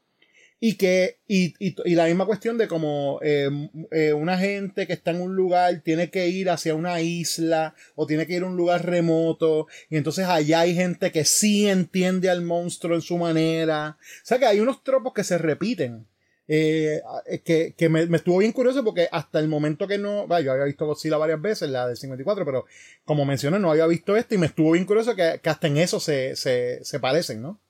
y 0.67 0.77
que, 0.77 1.19
y, 1.27 1.53
y, 1.59 1.93
la 1.93 2.07
misma 2.07 2.25
cuestión 2.25 2.57
de 2.57 2.67
como 2.67 3.19
eh, 3.21 3.51
eh, 3.91 4.13
una 4.13 4.35
gente 4.35 4.87
que 4.87 4.93
está 4.93 5.11
en 5.11 5.21
un 5.21 5.35
lugar 5.35 5.81
tiene 5.83 6.09
que 6.09 6.27
ir 6.27 6.49
hacia 6.49 6.73
una 6.73 7.01
isla 7.01 7.75
o 7.93 8.07
tiene 8.07 8.25
que 8.25 8.33
ir 8.33 8.41
a 8.41 8.47
un 8.47 8.57
lugar 8.57 8.83
remoto 8.83 9.67
y 9.91 9.97
entonces 9.97 10.25
allá 10.25 10.61
hay 10.61 10.73
gente 10.73 11.11
que 11.11 11.23
sí 11.23 11.69
entiende 11.69 12.31
al 12.31 12.41
monstruo 12.41 12.95
en 12.95 13.03
su 13.03 13.15
manera. 13.19 13.99
O 13.99 14.25
sea 14.25 14.39
que 14.39 14.47
hay 14.47 14.59
unos 14.59 14.83
tropos 14.83 15.13
que 15.13 15.23
se 15.23 15.37
repiten. 15.37 16.07
Eh, 16.47 16.99
que, 17.43 17.75
que 17.77 17.87
me, 17.87 18.07
me, 18.07 18.17
estuvo 18.17 18.39
bien 18.39 18.51
curioso 18.51 18.83
porque 18.83 19.07
hasta 19.11 19.39
el 19.39 19.47
momento 19.47 19.87
que 19.87 19.99
no, 19.99 20.25
yo 20.41 20.51
había 20.51 20.65
visto 20.65 20.87
Godzilla 20.87 21.17
varias 21.17 21.41
veces, 21.43 21.69
la 21.69 21.87
del 21.87 21.97
54, 21.97 22.43
pero 22.43 22.65
como 23.03 23.23
mencioné, 23.23 23.59
no 23.59 23.69
había 23.69 23.85
visto 23.85 24.17
este 24.17 24.33
y 24.33 24.39
me 24.39 24.47
estuvo 24.47 24.71
bien 24.71 24.85
curioso 24.85 25.15
que, 25.15 25.39
que 25.43 25.49
hasta 25.51 25.67
en 25.67 25.77
eso 25.77 25.99
se, 25.99 26.35
se, 26.35 26.83
se 26.83 26.99
parecen, 26.99 27.43
¿no? 27.43 27.61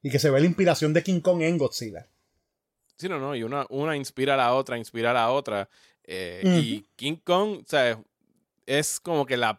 Y 0.00 0.10
que 0.10 0.20
se 0.20 0.30
ve 0.30 0.38
la 0.38 0.46
inspiración 0.46 0.92
de 0.92 1.02
King 1.02 1.20
Kong 1.22 1.42
en 1.42 1.58
Godzilla. 1.58 2.06
Sí, 3.00 3.08
no, 3.08 3.18
no, 3.18 3.34
y 3.34 3.42
una, 3.42 3.64
una 3.70 3.96
inspira 3.96 4.34
a 4.34 4.36
la 4.36 4.52
otra, 4.52 4.76
inspira 4.76 5.12
a 5.12 5.14
la 5.14 5.30
otra. 5.30 5.70
Eh, 6.04 6.42
y 6.44 6.84
King 6.96 7.16
Kong, 7.24 7.60
o 7.64 7.66
sea, 7.66 7.98
es 8.66 9.00
como 9.00 9.24
que 9.24 9.38
la 9.38 9.56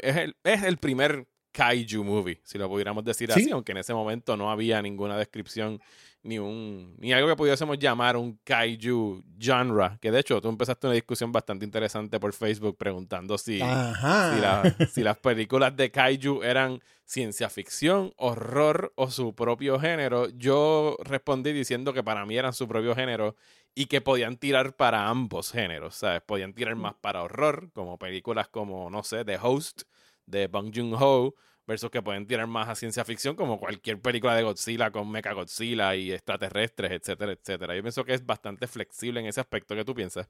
es, 0.00 0.16
el, 0.16 0.36
es 0.44 0.62
el 0.62 0.76
primer 0.76 1.26
kaiju 1.54 2.02
movie, 2.02 2.40
si 2.42 2.58
lo 2.58 2.68
pudiéramos 2.68 3.04
decir 3.04 3.30
así, 3.30 3.48
aunque 3.50 3.72
en 3.72 3.78
ese 3.78 3.94
momento 3.94 4.36
no 4.36 4.50
había 4.50 4.82
ninguna 4.82 5.16
descripción 5.16 5.80
ni 6.24 6.38
un 6.38 6.96
ni 6.98 7.12
algo 7.12 7.28
que 7.28 7.36
pudiésemos 7.36 7.78
llamar 7.78 8.16
un 8.16 8.40
kaiju 8.42 9.22
genre, 9.38 9.98
que 10.00 10.10
de 10.10 10.20
hecho 10.20 10.40
tú 10.40 10.48
empezaste 10.48 10.88
una 10.88 10.94
discusión 10.94 11.30
bastante 11.30 11.64
interesante 11.64 12.18
por 12.18 12.32
Facebook 12.32 12.76
preguntando 12.76 13.38
si, 13.38 13.60
si, 13.60 14.86
si, 14.92 15.02
las 15.02 15.18
películas 15.18 15.76
de 15.76 15.92
kaiju 15.92 16.42
eran 16.42 16.82
ciencia 17.04 17.48
ficción, 17.48 18.12
horror 18.16 18.92
o 18.96 19.10
su 19.10 19.34
propio 19.34 19.78
género. 19.78 20.28
Yo 20.30 20.96
respondí 21.04 21.52
diciendo 21.52 21.92
que 21.92 22.02
para 22.02 22.26
mí 22.26 22.36
eran 22.36 22.52
su 22.52 22.66
propio 22.66 22.96
género 22.96 23.36
y 23.74 23.86
que 23.86 24.00
podían 24.00 24.38
tirar 24.38 24.74
para 24.74 25.08
ambos 25.08 25.52
géneros, 25.52 25.96
¿sabes? 25.96 26.22
Podían 26.22 26.54
tirar 26.54 26.74
más 26.74 26.94
para 26.94 27.22
horror, 27.22 27.70
como 27.74 27.98
películas 27.98 28.48
como, 28.48 28.90
no 28.90 29.02
sé, 29.04 29.24
The 29.24 29.38
Host 29.40 29.82
de 30.26 30.46
Bong 30.48 30.72
Joon-ho, 30.74 31.34
versus 31.66 31.90
que 31.90 32.02
pueden 32.02 32.26
tirar 32.26 32.46
más 32.46 32.68
a 32.68 32.74
ciencia 32.74 33.04
ficción 33.04 33.36
como 33.36 33.58
cualquier 33.58 33.98
película 33.98 34.36
de 34.36 34.42
Godzilla 34.42 34.90
con 34.90 35.10
Mecha 35.10 35.32
Godzilla 35.32 35.96
y 35.96 36.12
extraterrestres, 36.12 36.92
etcétera, 36.92 37.32
etcétera. 37.32 37.74
Yo 37.74 37.82
pienso 37.82 38.04
que 38.04 38.12
es 38.14 38.24
bastante 38.24 38.66
flexible 38.66 39.20
en 39.20 39.26
ese 39.26 39.40
aspecto 39.40 39.74
que 39.74 39.84
tú 39.84 39.94
piensas. 39.94 40.28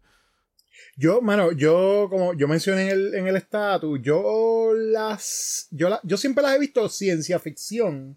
Yo, 0.96 1.20
mano, 1.20 1.52
yo, 1.52 2.07
como 2.11 2.35
yo 2.35 2.46
mencioné 2.48 2.83
en 2.85 2.88
el, 2.90 3.14
en 3.14 3.26
el 3.26 3.37
estatus, 3.37 4.00
yo 4.02 4.72
las, 4.74 5.68
yo, 5.70 5.88
la- 5.88 6.00
yo 6.04 6.16
siempre 6.16 6.42
las 6.42 6.54
he 6.57 6.59
visto 6.61 6.88
ciencia 6.88 7.38
ficción 7.38 8.16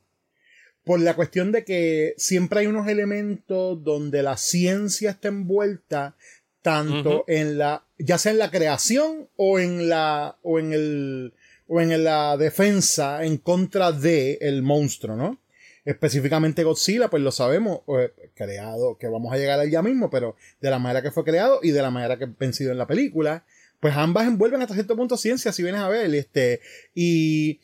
por 0.84 1.00
la 1.00 1.16
cuestión 1.16 1.52
de 1.52 1.66
que 1.66 2.14
siempre 2.18 2.62
hay 2.62 2.68
unos 2.68 2.88
elementos 2.88 3.84
donde 3.84 4.24
la 4.24 4.38
ciencia 4.38 5.12
está 5.12 5.28
envuelta 5.28 6.16
tanto 6.62 7.24
en 7.28 7.58
la, 7.58 7.84
ya 7.98 8.18
sea 8.18 8.32
en 8.32 8.40
la 8.40 8.52
creación 8.52 9.28
o 9.38 9.60
en 9.60 9.90
la, 9.90 10.38
o 10.44 10.60
en 10.60 10.74
el, 10.74 11.34
o 11.68 11.82
en 11.82 12.04
la 12.04 12.38
defensa 12.38 13.24
en 13.26 13.38
contra 13.38 13.92
de 13.92 14.38
el 14.42 14.62
monstruo, 14.64 15.16
¿no? 15.16 15.40
Específicamente 15.86 16.64
Godzilla, 16.64 17.10
pues 17.10 17.24
lo 17.24 17.32
sabemos, 17.32 17.82
eh, 17.88 18.12
creado, 18.34 18.98
que 18.98 19.08
vamos 19.08 19.32
a 19.34 19.38
llegar 19.38 19.60
allá 19.60 19.82
mismo, 19.82 20.10
pero 20.10 20.36
de 20.60 20.70
la 20.70 20.80
manera 20.80 21.02
que 21.02 21.12
fue 21.12 21.24
creado 21.24 21.60
y 21.64 21.72
de 21.72 21.82
la 21.82 21.92
manera 21.92 22.18
que 22.18 22.26
vencido 22.26 22.72
en 22.72 22.78
la 22.78 22.88
película, 22.88 23.46
pues 23.80 23.96
ambas 23.96 24.28
envuelven 24.28 24.62
hasta 24.62 24.74
cierto 24.74 24.96
punto 24.96 25.18
ciencia, 25.18 25.54
si 25.54 25.64
vienes 25.64 25.82
a 25.82 25.90
ver, 25.90 26.14
este, 26.14 26.62
y 26.94 27.60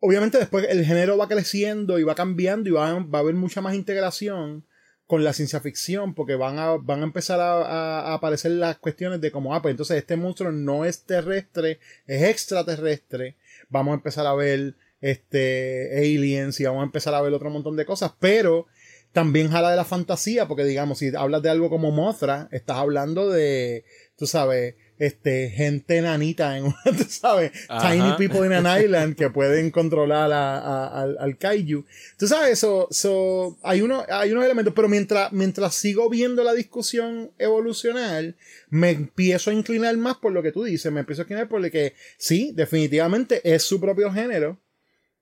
obviamente 0.00 0.38
después 0.38 0.66
el 0.68 0.84
género 0.84 1.16
va 1.16 1.28
creciendo 1.28 1.98
y 1.98 2.04
va 2.04 2.14
cambiando 2.14 2.68
y 2.68 2.72
va, 2.72 2.92
va 3.00 3.18
a 3.18 3.22
haber 3.22 3.34
mucha 3.34 3.60
más 3.60 3.74
integración 3.74 4.64
con 5.06 5.22
la 5.24 5.32
ciencia 5.32 5.60
ficción, 5.60 6.14
porque 6.14 6.34
van 6.34 6.58
a, 6.58 6.76
van 6.76 7.00
a 7.00 7.04
empezar 7.04 7.40
a, 7.40 7.62
a- 7.62 8.14
aparecer 8.14 8.50
las 8.52 8.78
cuestiones 8.78 9.20
de 9.20 9.30
como, 9.30 9.54
ah, 9.54 9.62
pues 9.62 9.70
entonces 9.72 9.98
este 9.98 10.16
monstruo 10.16 10.50
no 10.52 10.84
es 10.84 11.04
terrestre, 11.04 11.78
es 12.06 12.22
extraterrestre, 12.22 13.36
vamos 13.68 13.92
a 13.92 13.96
empezar 13.96 14.26
a 14.26 14.34
ver 14.34 14.74
este 15.00 15.90
aliens 15.98 16.58
y 16.60 16.64
vamos 16.64 16.80
a 16.82 16.86
empezar 16.86 17.14
a 17.14 17.20
ver 17.20 17.32
otro 17.32 17.50
montón 17.50 17.76
de 17.76 17.84
cosas, 17.86 18.12
pero 18.18 18.66
también 19.12 19.50
jala 19.50 19.70
de 19.70 19.76
la 19.76 19.84
fantasía, 19.84 20.46
porque 20.46 20.64
digamos, 20.64 20.98
si 20.98 21.14
hablas 21.16 21.42
de 21.42 21.50
algo 21.50 21.70
como 21.70 21.90
Mothra, 21.90 22.48
estás 22.52 22.76
hablando 22.76 23.30
de, 23.30 23.84
tú 24.16 24.26
sabes, 24.26 24.74
este, 24.98 25.50
gente 25.50 26.00
nanita 26.00 26.56
en 26.56 26.64
una, 26.64 26.76
tú 26.96 27.04
sabes, 27.08 27.52
Ajá. 27.68 27.90
tiny 27.92 28.12
people 28.16 28.46
in 28.46 28.52
an 28.52 28.66
island 28.82 29.14
que 29.16 29.28
pueden 29.30 29.70
controlar 29.70 30.32
a- 30.32 30.58
a- 30.58 31.02
al, 31.02 31.16
al 31.18 31.36
kaiju. 31.38 31.84
Tú 32.18 32.26
sabes, 32.26 32.52
eso, 32.52 32.88
so, 32.90 33.58
hay, 33.62 33.82
uno, 33.82 34.04
hay 34.08 34.32
unos 34.32 34.44
elementos, 34.44 34.72
pero 34.74 34.88
mientras, 34.88 35.32
mientras 35.32 35.74
sigo 35.74 36.08
viendo 36.10 36.44
la 36.44 36.54
discusión 36.54 37.30
evolucionar, 37.38 38.34
me 38.70 38.90
empiezo 38.90 39.50
a 39.50 39.54
inclinar 39.54 39.96
más 39.96 40.16
por 40.16 40.32
lo 40.32 40.42
que 40.42 40.52
tú 40.52 40.64
dices, 40.64 40.90
me 40.92 41.00
empiezo 41.00 41.22
a 41.22 41.24
inclinar 41.24 41.48
por 41.48 41.60
lo 41.60 41.70
que 41.70 41.94
sí, 42.18 42.52
definitivamente 42.54 43.40
es 43.44 43.62
su 43.62 43.80
propio 43.80 44.10
género 44.12 44.58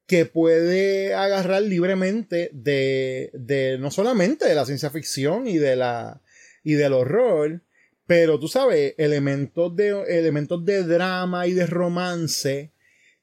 que 0.07 0.27
puede 0.27 1.15
agarrar 1.15 1.63
libremente 1.63 2.51
de, 2.53 3.31
de 3.33 3.79
no 3.79 3.91
solamente 3.91 4.47
de 4.47 4.55
la 4.55 4.67
ciencia 4.67 4.91
ficción 4.91 5.47
y 5.47 5.57
de 5.59 5.77
la 5.77 6.21
y 6.63 6.75
del 6.75 6.95
horror, 6.95 7.63
pero 8.07 8.39
tú 8.39 8.49
sabes, 8.49 8.95
elementos 8.99 9.75
de 9.77 10.19
elementos 10.19 10.65
de 10.65 10.83
drama 10.83 11.47
y 11.47 11.53
de 11.53 11.67
romance 11.67 12.73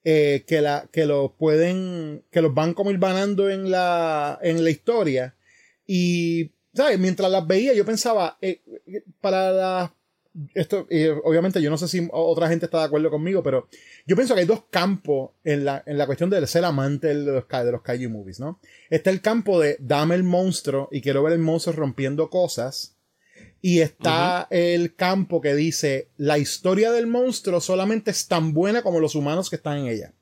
eh, 0.03 0.43
que 0.47 0.61
la 0.61 0.89
que 0.91 1.05
los 1.05 1.33
pueden 1.33 2.23
que 2.31 2.41
los 2.41 2.53
van 2.53 2.73
como 2.73 2.89
ir 2.89 2.97
ganando 2.97 3.49
en 3.49 3.69
la 3.69 4.39
en 4.41 4.63
la 4.63 4.69
historia. 4.69 5.35
Y 5.85 6.51
sabes, 6.73 6.97
mientras 6.97 7.29
las 7.29 7.45
veía 7.45 7.73
yo 7.73 7.85
pensaba 7.85 8.37
eh, 8.41 8.61
para 9.19 9.51
las 9.51 9.91
esto, 10.53 10.87
eh, 10.89 11.13
obviamente 11.23 11.61
yo 11.61 11.69
no 11.69 11.77
sé 11.77 11.87
si 11.87 12.07
otra 12.11 12.47
gente 12.47 12.65
está 12.65 12.79
de 12.79 12.85
acuerdo 12.85 13.09
conmigo, 13.09 13.43
pero 13.43 13.67
yo 14.05 14.15
pienso 14.15 14.33
que 14.33 14.41
hay 14.41 14.47
dos 14.47 14.63
campos 14.69 15.31
en 15.43 15.65
la, 15.65 15.83
en 15.85 15.97
la 15.97 16.05
cuestión 16.05 16.29
de 16.29 16.45
ser 16.47 16.63
amante 16.63 17.07
de 17.07 17.15
los, 17.15 17.47
de 17.47 17.71
los 17.71 17.81
kaiju 17.81 18.09
movies, 18.09 18.39
¿no? 18.39 18.59
Está 18.89 19.09
el 19.09 19.21
campo 19.21 19.59
de 19.59 19.77
dame 19.79 20.15
el 20.15 20.23
monstruo 20.23 20.87
y 20.91 21.01
quiero 21.01 21.23
ver 21.23 21.33
el 21.33 21.39
monstruo 21.39 21.75
rompiendo 21.75 22.29
cosas. 22.29 22.95
Y 23.63 23.81
está 23.81 24.47
el 24.49 24.95
campo 24.95 25.39
que 25.39 25.53
dice 25.53 26.09
la 26.17 26.39
historia 26.39 26.91
del 26.91 27.05
monstruo 27.05 27.61
solamente 27.61 28.09
es 28.09 28.27
tan 28.27 28.53
buena 28.53 28.81
como 28.81 28.99
los 28.99 29.13
humanos 29.13 29.51
que 29.51 29.55
están 29.57 29.77
en 29.79 29.87
ella. 29.87 30.13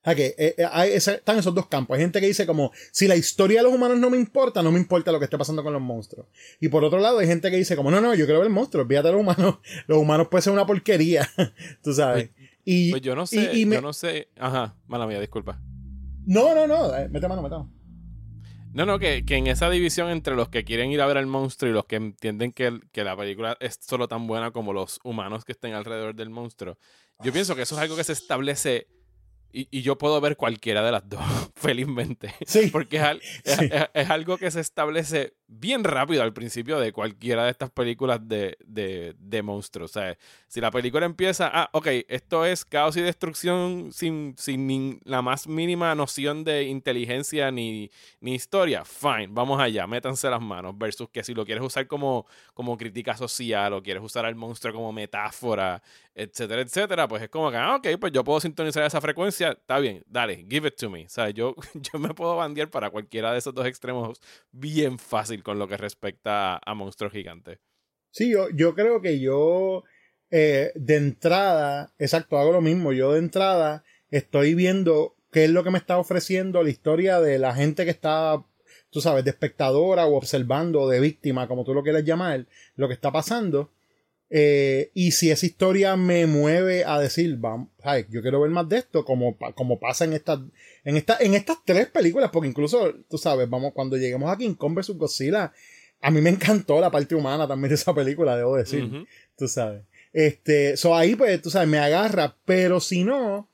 O 0.00 0.04
sea 0.04 0.14
que 0.14 0.34
eh, 0.38 0.54
eh, 0.56 0.64
hay 0.72 0.92
están 0.92 1.38
esos 1.38 1.54
dos 1.54 1.66
campos. 1.66 1.94
Hay 1.96 2.00
gente 2.02 2.20
que 2.20 2.26
dice 2.26 2.46
como, 2.46 2.72
si 2.90 3.06
la 3.06 3.16
historia 3.16 3.58
de 3.58 3.64
los 3.64 3.74
humanos 3.74 3.98
no 3.98 4.08
me 4.08 4.16
importa, 4.16 4.62
no 4.62 4.72
me 4.72 4.78
importa 4.78 5.12
lo 5.12 5.18
que 5.18 5.24
esté 5.26 5.36
pasando 5.36 5.62
con 5.62 5.72
los 5.74 5.82
monstruos. 5.82 6.26
Y 6.58 6.68
por 6.68 6.82
otro 6.84 7.00
lado 7.00 7.18
hay 7.18 7.26
gente 7.26 7.50
que 7.50 7.56
dice 7.58 7.76
como, 7.76 7.90
no, 7.90 8.00
no, 8.00 8.14
yo 8.14 8.24
quiero 8.24 8.40
ver 8.40 8.46
el 8.46 8.52
monstruo, 8.54 8.86
fíjate 8.86 9.08
de 9.08 9.12
los 9.12 9.20
humanos. 9.20 9.58
Los 9.86 9.98
humanos 9.98 10.28
pueden 10.30 10.42
ser 10.42 10.52
una 10.54 10.64
porquería, 10.66 11.28
tú 11.82 11.92
sabes. 11.92 12.30
Y, 12.64 12.90
Pues 12.90 13.02
yo 13.02 13.14
no 13.14 13.26
sé, 13.26 13.50
y- 13.54 13.60
y 13.62 13.66
me- 13.66 13.76
yo 13.76 13.82
no 13.82 13.92
sé. 13.92 14.28
Ajá, 14.38 14.74
mala 14.86 15.06
mía, 15.06 15.20
disculpa. 15.20 15.60
no, 16.26 16.54
no, 16.54 16.66
no, 16.66 16.94
eh, 16.96 17.08
mete 17.10 17.28
mano, 17.28 17.42
mete 17.42 17.56
mano. 17.56 17.70
No, 18.72 18.86
no, 18.86 18.98
que, 19.00 19.24
que 19.26 19.36
en 19.36 19.48
esa 19.48 19.68
división 19.68 20.10
entre 20.10 20.36
los 20.36 20.48
que 20.48 20.62
quieren 20.64 20.92
ir 20.92 21.00
a 21.00 21.06
ver 21.06 21.16
al 21.18 21.26
monstruo 21.26 21.70
y 21.70 21.74
los 21.74 21.84
que 21.86 21.96
entienden 21.96 22.52
que, 22.52 22.66
el- 22.68 22.88
que 22.92 23.02
la 23.04 23.16
película 23.16 23.56
es 23.60 23.78
solo 23.80 24.06
tan 24.08 24.26
buena 24.26 24.52
como 24.52 24.72
los 24.72 25.00
humanos 25.02 25.44
que 25.44 25.52
estén 25.52 25.74
alrededor 25.74 26.14
del 26.14 26.30
monstruo, 26.30 26.78
yo 27.22 27.32
pienso 27.32 27.54
que 27.56 27.62
eso 27.62 27.74
es 27.74 27.80
algo 27.82 27.96
que 27.96 28.04
se 28.04 28.12
establece 28.12 28.86
y, 29.52 29.68
y 29.70 29.82
yo 29.82 29.98
puedo 29.98 30.20
ver 30.20 30.36
cualquiera 30.36 30.82
de 30.82 30.92
las 30.92 31.08
dos, 31.08 31.20
felizmente. 31.54 32.34
Sí. 32.46 32.68
Porque 32.72 32.96
es, 32.98 33.02
al- 33.02 33.20
es- 33.44 33.56
Sí. 33.56 33.68
es- 33.72 33.88
es 33.94 34.10
algo 34.10 34.38
que 34.38 34.50
se 34.50 34.60
establece 34.60 35.34
bien 35.52 35.82
rápido 35.82 36.22
al 36.22 36.32
principio 36.32 36.78
de 36.78 36.92
cualquiera 36.92 37.44
de 37.44 37.50
estas 37.50 37.70
películas 37.70 38.20
de, 38.28 38.56
de, 38.64 39.16
de 39.18 39.42
monstruos. 39.42 39.90
O 39.90 39.92
sea, 39.92 40.16
si 40.46 40.60
la 40.60 40.70
película 40.70 41.04
empieza, 41.04 41.50
ah, 41.52 41.68
ok, 41.72 41.88
esto 42.08 42.46
es 42.46 42.64
caos 42.64 42.96
y 42.96 43.00
destrucción 43.00 43.90
sin, 43.92 44.34
sin 44.38 44.68
ni 44.68 45.00
la 45.04 45.22
más 45.22 45.48
mínima 45.48 45.92
noción 45.96 46.44
de 46.44 46.64
inteligencia 46.64 47.50
ni, 47.50 47.90
ni 48.20 48.34
historia, 48.34 48.84
fine, 48.84 49.28
vamos 49.30 49.60
allá, 49.60 49.88
métanse 49.88 50.30
las 50.30 50.40
manos. 50.40 50.78
Versus 50.78 51.08
que 51.10 51.24
si 51.24 51.34
lo 51.34 51.44
quieres 51.44 51.64
usar 51.64 51.88
como, 51.88 52.26
como 52.54 52.76
crítica 52.76 53.16
social 53.16 53.72
o 53.72 53.82
quieres 53.82 54.04
usar 54.04 54.26
al 54.26 54.36
monstruo 54.36 54.72
como 54.72 54.92
metáfora, 54.92 55.82
etcétera, 56.14 56.62
etcétera, 56.62 57.08
pues 57.08 57.22
es 57.24 57.28
como 57.28 57.50
que, 57.50 57.56
ah, 57.56 57.74
ok, 57.76 57.88
pues 57.98 58.12
yo 58.12 58.22
puedo 58.22 58.38
sintonizar 58.40 58.84
esa 58.84 59.00
frecuencia, 59.00 59.50
está 59.50 59.80
bien, 59.80 60.04
dale, 60.06 60.46
give 60.48 60.68
it 60.68 60.76
to 60.76 60.88
me. 60.90 61.06
O 61.06 61.08
sea, 61.08 61.30
yo, 61.30 61.56
yo 61.74 61.98
me 61.98 62.14
puedo 62.14 62.36
bandear 62.36 62.70
para 62.70 62.90
cualquiera 62.90 63.32
de 63.32 63.38
esos 63.38 63.52
dos 63.52 63.66
extremos 63.66 64.20
bien 64.52 64.98
fácil 64.98 65.39
con 65.42 65.58
lo 65.58 65.68
que 65.68 65.76
respecta 65.76 66.60
a, 66.64 66.74
monstruos 66.74 67.12
gigantes. 67.12 67.58
Sí, 68.10 68.30
yo, 68.30 68.48
yo 68.50 68.74
creo 68.74 69.00
que 69.00 69.20
yo 69.20 69.84
eh, 70.30 70.72
de 70.74 70.96
entrada, 70.96 71.92
exacto, 71.98 72.38
hago 72.38 72.52
lo 72.52 72.60
mismo. 72.60 72.92
Yo 72.92 73.12
de 73.12 73.18
entrada 73.18 73.84
estoy 74.10 74.54
viendo 74.54 75.16
qué 75.30 75.44
es 75.44 75.50
lo 75.50 75.64
que 75.64 75.70
me 75.70 75.78
está 75.78 75.98
ofreciendo 75.98 76.62
la 76.62 76.70
historia 76.70 77.20
de 77.20 77.38
la 77.38 77.54
gente 77.54 77.84
que 77.84 77.90
está, 77.90 78.44
tú 78.90 79.00
sabes, 79.00 79.24
de 79.24 79.30
espectadora 79.30 80.06
o 80.06 80.16
observando, 80.16 80.88
de 80.88 81.00
víctima, 81.00 81.48
como 81.48 81.64
tú 81.64 81.74
lo 81.74 81.82
quieras 81.82 82.04
llamar, 82.04 82.46
lo 82.76 82.88
que 82.88 82.94
está 82.94 83.12
pasando. 83.12 83.70
Eh, 84.32 84.92
y 84.94 85.10
si 85.10 85.30
esa 85.30 85.44
historia 85.44 85.96
me 85.96 86.24
mueve 86.26 86.84
a 86.84 87.00
decir, 87.00 87.36
vamos, 87.36 87.68
ay, 87.82 88.06
yo 88.10 88.22
quiero 88.22 88.40
ver 88.40 88.50
más 88.50 88.68
de 88.68 88.78
esto, 88.78 89.04
como, 89.04 89.36
como 89.56 89.80
pasa 89.80 90.04
en 90.04 90.12
estas, 90.12 90.38
en 90.84 90.96
esta, 90.96 91.18
en 91.18 91.34
estas 91.34 91.58
tres 91.64 91.88
películas, 91.88 92.30
porque 92.32 92.48
incluso, 92.48 92.94
tú 93.08 93.18
sabes, 93.18 93.50
vamos, 93.50 93.72
cuando 93.72 93.96
lleguemos 93.96 94.30
a 94.30 94.36
King 94.38 94.54
Kong 94.54 94.76
vs. 94.76 94.96
Godzilla, 94.96 95.52
a 96.00 96.10
mí 96.10 96.20
me 96.20 96.30
encantó 96.30 96.80
la 96.80 96.90
parte 96.90 97.16
humana 97.16 97.48
también 97.48 97.70
de 97.70 97.74
esa 97.74 97.92
película, 97.92 98.36
debo 98.36 98.56
decir, 98.56 98.88
tú 99.36 99.48
sabes. 99.48 99.82
Este, 100.12 100.76
so 100.76 100.94
ahí 100.94 101.16
pues, 101.16 101.42
tú 101.42 101.50
sabes, 101.50 101.68
me 101.68 101.78
agarra, 101.78 102.36
pero 102.44 102.80
si 102.80 103.02
no, 103.02 103.48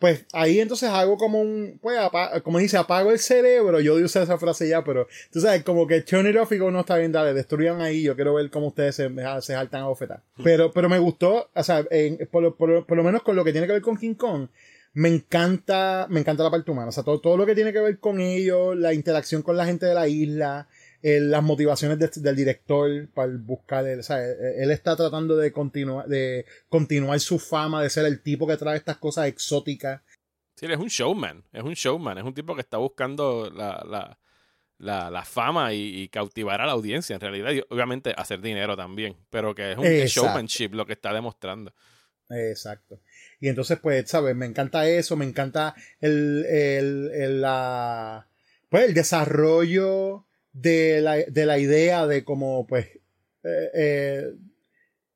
pues 0.00 0.24
ahí 0.32 0.58
entonces 0.58 0.88
hago 0.88 1.16
como 1.16 1.40
un, 1.40 1.78
pues, 1.80 1.96
apa- 1.98 2.40
como 2.40 2.58
dice, 2.58 2.76
apago 2.76 3.12
el 3.12 3.18
cerebro, 3.20 3.78
yo 3.80 3.94
usé 3.94 4.22
esa 4.22 4.38
frase 4.38 4.68
ya, 4.68 4.82
pero 4.82 5.06
tú 5.30 5.40
sabes, 5.40 5.62
como 5.62 5.86
que 5.86 6.00
turn 6.00 6.26
it 6.28 6.36
off 6.36 6.50
y 6.50 6.58
como 6.58 6.72
no 6.72 6.80
está 6.80 6.96
bien, 6.96 7.12
dale, 7.12 7.34
destruyan 7.34 7.80
ahí, 7.80 8.02
yo 8.02 8.16
quiero 8.16 8.34
ver 8.34 8.50
cómo 8.50 8.68
ustedes 8.68 8.96
se, 8.96 9.08
se 9.08 9.52
saltan 9.52 9.82
a 9.82 9.86
bofetar. 9.88 10.22
Pero, 10.42 10.72
pero 10.72 10.88
me 10.88 10.98
gustó, 10.98 11.50
o 11.54 11.62
sea, 11.62 11.84
en- 11.90 12.26
por, 12.32 12.42
lo- 12.42 12.56
por 12.56 12.68
lo- 12.70 12.86
por 12.86 12.96
lo 12.96 13.04
menos 13.04 13.22
con 13.22 13.36
lo 13.36 13.44
que 13.44 13.52
tiene 13.52 13.66
que 13.66 13.74
ver 13.74 13.82
con 13.82 13.96
King 13.98 14.14
Kong, 14.14 14.48
me 14.94 15.08
encanta, 15.08 16.06
me 16.10 16.18
encanta 16.20 16.42
la 16.42 16.50
parte 16.50 16.70
humana, 16.70 16.88
o 16.88 16.92
sea, 16.92 17.04
todo, 17.04 17.20
todo 17.20 17.36
lo 17.36 17.46
que 17.46 17.54
tiene 17.54 17.72
que 17.72 17.78
ver 17.80 17.98
con 18.00 18.20
ellos, 18.20 18.76
la 18.76 18.92
interacción 18.92 19.42
con 19.42 19.56
la 19.56 19.64
gente 19.66 19.86
de 19.86 19.94
la 19.94 20.08
isla, 20.08 20.66
las 21.02 21.42
motivaciones 21.42 21.98
de- 21.98 22.20
del 22.20 22.36
director 22.36 23.08
para 23.14 23.32
buscar, 23.36 23.86
el- 23.86 24.00
o 24.00 24.02
sea, 24.02 24.24
él, 24.24 24.36
él 24.58 24.70
está 24.70 24.96
tratando 24.96 25.36
de 25.36 25.52
continuar, 25.52 26.06
de 26.06 26.44
continuar 26.68 27.18
su 27.20 27.38
fama 27.38 27.82
de 27.82 27.90
ser 27.90 28.06
el 28.06 28.22
tipo 28.22 28.46
que 28.46 28.56
trae 28.56 28.76
estas 28.76 28.98
cosas 28.98 29.26
exóticas. 29.26 30.02
Sí, 30.56 30.66
él 30.66 30.72
es 30.72 30.78
un 30.78 30.88
showman, 30.88 31.42
es 31.52 31.62
un 31.62 31.74
showman, 31.74 32.18
es 32.18 32.24
un 32.24 32.34
tipo 32.34 32.54
que 32.54 32.60
está 32.60 32.76
buscando 32.76 33.50
la, 33.50 33.82
la, 33.88 34.18
la, 34.78 35.10
la 35.10 35.24
fama 35.24 35.72
y, 35.72 36.02
y 36.02 36.08
cautivar 36.08 36.60
a 36.60 36.66
la 36.66 36.72
audiencia 36.72 37.14
en 37.14 37.20
realidad, 37.20 37.52
y 37.52 37.62
obviamente 37.70 38.12
hacer 38.16 38.40
dinero 38.42 38.76
también, 38.76 39.16
pero 39.30 39.54
que 39.54 39.72
es 39.72 39.78
un 39.78 39.86
es 39.86 40.10
showmanship 40.10 40.74
lo 40.74 40.84
que 40.84 40.92
está 40.92 41.14
demostrando. 41.14 41.72
Exacto. 42.28 43.00
Y 43.40 43.48
entonces, 43.48 43.78
pues, 43.80 44.08
¿sabes? 44.08 44.36
Me 44.36 44.46
encanta 44.46 44.88
eso, 44.88 45.16
me 45.16 45.24
encanta 45.24 45.74
el, 46.00 46.44
el, 46.46 47.10
el, 47.12 47.40
la, 47.40 48.28
pues, 48.68 48.84
el 48.84 48.94
desarrollo 48.94 50.26
de 50.52 51.00
la, 51.00 51.16
de 51.16 51.46
la 51.46 51.58
idea 51.58 52.06
de 52.06 52.24
cómo, 52.24 52.66
pues, 52.66 52.86
eh, 53.44 53.70
eh, 53.74 54.24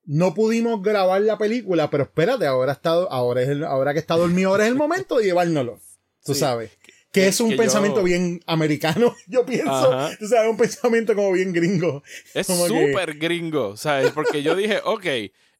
no 0.06 0.34
pudimos 0.34 0.82
grabar 0.82 1.20
la 1.22 1.38
película, 1.38 1.90
pero 1.90 2.04
espérate, 2.04 2.46
ahora, 2.46 2.72
está, 2.72 2.90
ahora, 2.90 3.42
es 3.42 3.48
el- 3.48 3.64
ahora 3.64 3.92
que 3.94 4.00
está 4.00 4.16
dormido, 4.16 4.50
ahora 4.50 4.64
es 4.64 4.70
el 4.70 4.76
momento 4.76 5.18
de 5.18 5.24
llevárnoslo. 5.24 5.80
Tú 6.24 6.34
Sí. 6.34 6.40
sabes. 6.40 6.70
Que 7.10 7.28
es 7.28 7.40
un 7.40 7.50
que 7.50 7.56
pensamiento 7.56 8.00
yo- 8.00 8.04
bien 8.04 8.40
americano, 8.46 9.14
yo 9.28 9.46
pienso. 9.46 9.70
Ajá. 9.92 10.16
Tú 10.18 10.26
sabes, 10.26 10.50
un 10.50 10.56
pensamiento 10.56 11.14
como 11.14 11.32
bien 11.32 11.52
gringo. 11.52 12.02
Es 12.34 12.46
Como 12.46 12.64
que- 12.66 12.68
súper 12.88 13.14
gringo, 13.18 13.76
¿sabes? 13.76 14.10
Porque 14.12 14.42
yo 14.42 14.54
dije, 14.56 14.78
ok, 14.84 15.06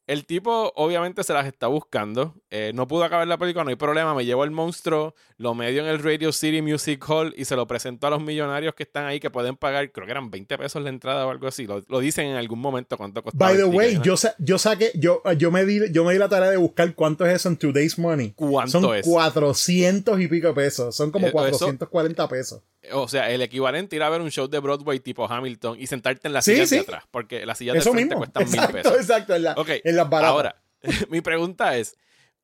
el 0.07 0.27
tipo 0.27 0.73
obviamente 0.77 1.25
se 1.25 1.33
las 1.33 1.47
está 1.47 1.67
buscando. 1.67 2.35
eh, 2.51 2.73
no 2.75 2.87
pudo 2.87 3.05
acabar 3.05 3.27
la 3.27 3.38
película, 3.38 3.64
no 3.64 3.71
hay 3.71 3.77
problema. 3.77 4.14
Me 4.14 4.25
llevo 4.25 4.45
el 4.45 4.51
monstruo, 4.51 5.14
lo 5.38 5.55
medio 5.55 5.83
en 5.83 5.88
el 5.88 6.03
Radio 6.03 6.31
City 6.33 6.61
Music 6.62 7.03
Hall 7.09 7.33
y 7.37 7.45
se 7.47 7.57
lo 7.57 7.67
presento 7.67 8.07
a 8.07 8.11
los 8.11 8.23
millonarios 8.23 8.75
que 8.75 8.83
están 8.85 9.07
ahí 9.07 9.19
que 9.19 9.31
pueden 9.31 9.57
pagar, 9.57 9.90
creo 9.93 10.07
que 10.07 10.12
eran 10.12 10.31
20 10.31 10.59
pesos 10.59 10.83
la 10.83 10.90
entrada 10.90 11.27
o 11.27 11.31
algo 11.31 11.47
así. 11.49 11.67
Lo, 11.67 11.83
lo 11.88 12.01
dicen 12.01 12.27
en 12.27 12.37
algún 12.37 12.61
momento 12.61 12.97
cuánto 12.97 13.23
costaba. 13.23 13.51
By 13.51 13.57
the 13.57 13.64
way, 13.64 13.99
yo, 14.03 14.17
sa- 14.17 14.35
yo 14.38 14.59
saqué, 14.59 14.93
yo, 14.95 15.23
yo 15.38 15.51
me 15.51 15.64
di, 15.64 15.81
yo 15.93 16.05
me 16.05 16.12
di 16.12 16.19
la 16.19 16.29
tarea 16.29 16.51
de 16.51 16.57
buscar 16.59 16.95
cuánto 16.95 17.25
es 17.27 17.35
eso 17.35 17.49
en 17.49 17.57
today's 17.57 17.99
money. 17.99 18.33
¿Cuánto 18.37 18.81
Son 18.81 18.95
es? 18.97 19.07
400 19.07 20.21
y 20.21 20.29
pico 20.29 20.53
pesos. 20.55 20.95
Son 20.95 21.11
como 21.11 21.27
Eh, 21.27 21.31
eso- 21.31 21.40
440 21.40 22.29
pesos. 22.29 22.62
O 22.92 23.09
sea, 23.09 23.31
el 23.31 23.40
equivalente 23.42 23.97
ir 23.97 24.03
a 24.03 24.09
ver 24.11 24.20
un 24.20 24.31
show 24.31 24.47
de 24.49 24.59
Broadway 24.59 25.01
tipo 25.01 25.27
Hamilton 25.31 25.79
y 25.81 25.87
sentarte 25.87 26.29
en 26.29 26.35
la 26.35 26.42
silla 26.42 26.66
sí. 26.66 26.77
de 26.77 26.81
atrás, 26.83 27.05
porque 27.11 27.47
las 27.47 27.59
sillas 27.59 27.75
de 27.75 27.81
frente 27.81 28.14
cuestan 28.14 28.44
mil 28.44 28.55
Exacto, 28.55 28.73
pesos. 28.77 28.97
exacto. 29.01 29.35
En, 29.35 29.42
la- 29.44 29.53
Ok, 29.55 29.68
en 29.85 29.97
las 29.97 30.09
baratas. 30.11 30.31
Ahora, 30.31 30.62
mi 31.09 31.20
pregunta 31.20 31.77
es, 31.77 31.97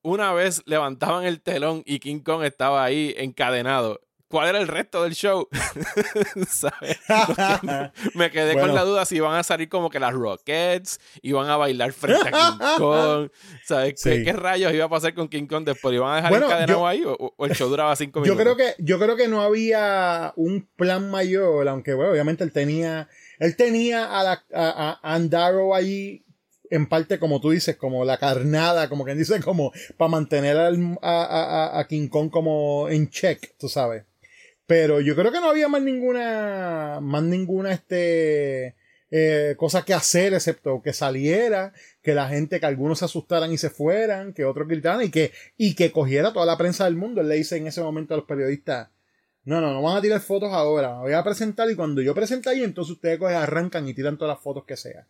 una 0.03 0.33
vez 0.33 0.63
levantaban 0.65 1.25
el 1.25 1.41
telón 1.43 1.83
y 1.85 1.99
King 1.99 2.21
Kong 2.21 2.43
estaba 2.45 2.83
ahí 2.85 3.15
encadenado, 3.19 4.01
¿cuál 4.31 4.49
era 4.49 4.59
el 4.61 4.69
resto 4.69 5.03
del 5.03 5.15
show? 5.15 5.49
¿Sabes? 6.49 6.99
Me 8.15 8.31
quedé 8.31 8.55
con 8.59 8.75
la 8.75 8.85
duda 8.85 9.05
si 9.05 9.17
iban 9.17 9.35
a 9.37 9.43
salir 9.43 9.69
como 9.69 9.91
que 9.91 9.99
las 10.01 10.13
Rockets, 10.15 11.01
iban 11.23 11.49
a 11.51 11.57
bailar 11.57 11.93
frente 11.93 12.29
a 12.29 12.31
King 12.31 12.65
Kong, 12.79 13.29
¿sabes? 13.65 14.01
¿Qué, 14.03 14.17
Sí. 14.19 14.25
qué 14.25 14.33
rayos 14.33 14.73
iba 14.73 14.85
a 14.85 14.89
pasar 14.89 15.13
con 15.15 15.29
King 15.29 15.47
Kong 15.47 15.65
después? 15.65 15.95
¿Iban 15.95 16.13
a 16.13 16.17
dejar 16.17 16.31
Bueno, 16.31 16.47
encadenado 16.47 16.79
yo- 16.81 16.87
ahí 16.87 17.05
o, 17.05 17.35
o 17.37 17.47
el 17.47 17.53
show 17.55 17.69
duraba 17.69 17.95
cinco 17.97 18.21
Yo 18.25 18.35
minutos? 18.35 18.55
creo 18.55 18.57
que, 18.57 18.83
yo 18.83 18.99
creo 18.99 19.17
que 19.17 19.29
no 19.29 19.43
había 19.43 20.33
un 20.37 20.69
plan 20.77 21.11
mayor, 21.11 21.69
aunque 21.69 21.95
bueno, 21.95 22.13
obviamente 22.13 22.45
él 22.45 22.53
tenía, 22.53 23.09
él 23.39 23.57
tenía 23.57 24.19
a 24.19 24.23
la, 24.23 24.45
a, 24.55 24.99
a 25.03 25.15
Andaro 25.15 25.75
allí 25.75 26.25
en 26.73 26.87
parte 26.89 27.19
como 27.19 27.41
tú 27.41 27.51
dices, 27.51 27.77
como 27.77 28.05
la 28.05 28.19
carnada, 28.19 28.89
como 28.89 29.05
quien 29.05 29.19
dice, 29.19 29.41
como 29.41 29.73
para 29.97 30.09
mantener 30.09 30.57
al- 30.57 30.99
a, 31.03 31.23
a- 31.25 31.65
a- 31.77 31.81
a 31.81 31.87
King 31.89 32.07
Kong 32.09 32.31
como 32.31 32.89
en 32.89 33.11
check, 33.11 33.55
tú 33.59 33.69
sabes. 33.69 34.05
Pero 34.71 35.01
yo 35.01 35.17
creo 35.17 35.33
que 35.33 35.41
no 35.41 35.51
había 35.51 35.67
más 35.67 35.83
ninguna, 35.83 37.01
más 37.03 37.25
ninguna, 37.25 37.73
este, 37.73 38.77
eh, 39.11 39.57
cosa 39.57 39.85
que 39.85 39.93
hacer, 39.93 40.33
excepto 40.33 40.81
que 40.81 40.93
saliera, 40.93 41.73
que 42.03 42.15
la 42.15 42.29
gente, 42.29 42.61
que 42.61 42.67
algunos 42.67 43.01
se 43.01 43.05
asustaran 43.05 43.51
y 43.51 43.59
se 43.59 43.69
fueran, 43.69 44.33
que 44.33 44.45
otros 44.45 44.69
gritaran 44.69 45.03
y 45.03 45.11
que, 45.11 45.33
y 45.57 45.75
que 45.75 45.91
cogiera 45.91 46.33
toda 46.33 46.47
la 46.47 46.57
prensa 46.57 46.85
del 46.85 46.95
mundo. 46.95 47.21
Él 47.21 47.27
le 47.27 47.35
dice 47.35 47.57
en 47.57 47.67
ese 47.67 47.83
momento 47.83 48.15
a 48.15 48.19
los 48.19 48.27
periodistas, 48.27 48.91
no, 49.43 49.61
no, 49.61 49.73
no 49.73 49.83
van 49.83 49.97
a 49.97 50.03
tirar 50.03 50.21
fotos 50.21 50.53
ahora, 50.53 51.01
voy 51.01 51.15
a 51.15 51.25
presentar 51.25 51.69
y 51.69 51.75
cuando 51.75 52.01
yo 52.01 52.15
presente 52.15 52.49
ahí, 52.49 52.63
entonces 52.63 52.93
ustedes 52.93 53.19
cogen, 53.19 53.39
arrancan 53.39 53.89
y 53.89 53.95
tiran 53.95 54.19
todas 54.19 54.37
las 54.37 54.45
fotos 54.45 54.67
que 54.67 54.77
sea. 54.77 55.09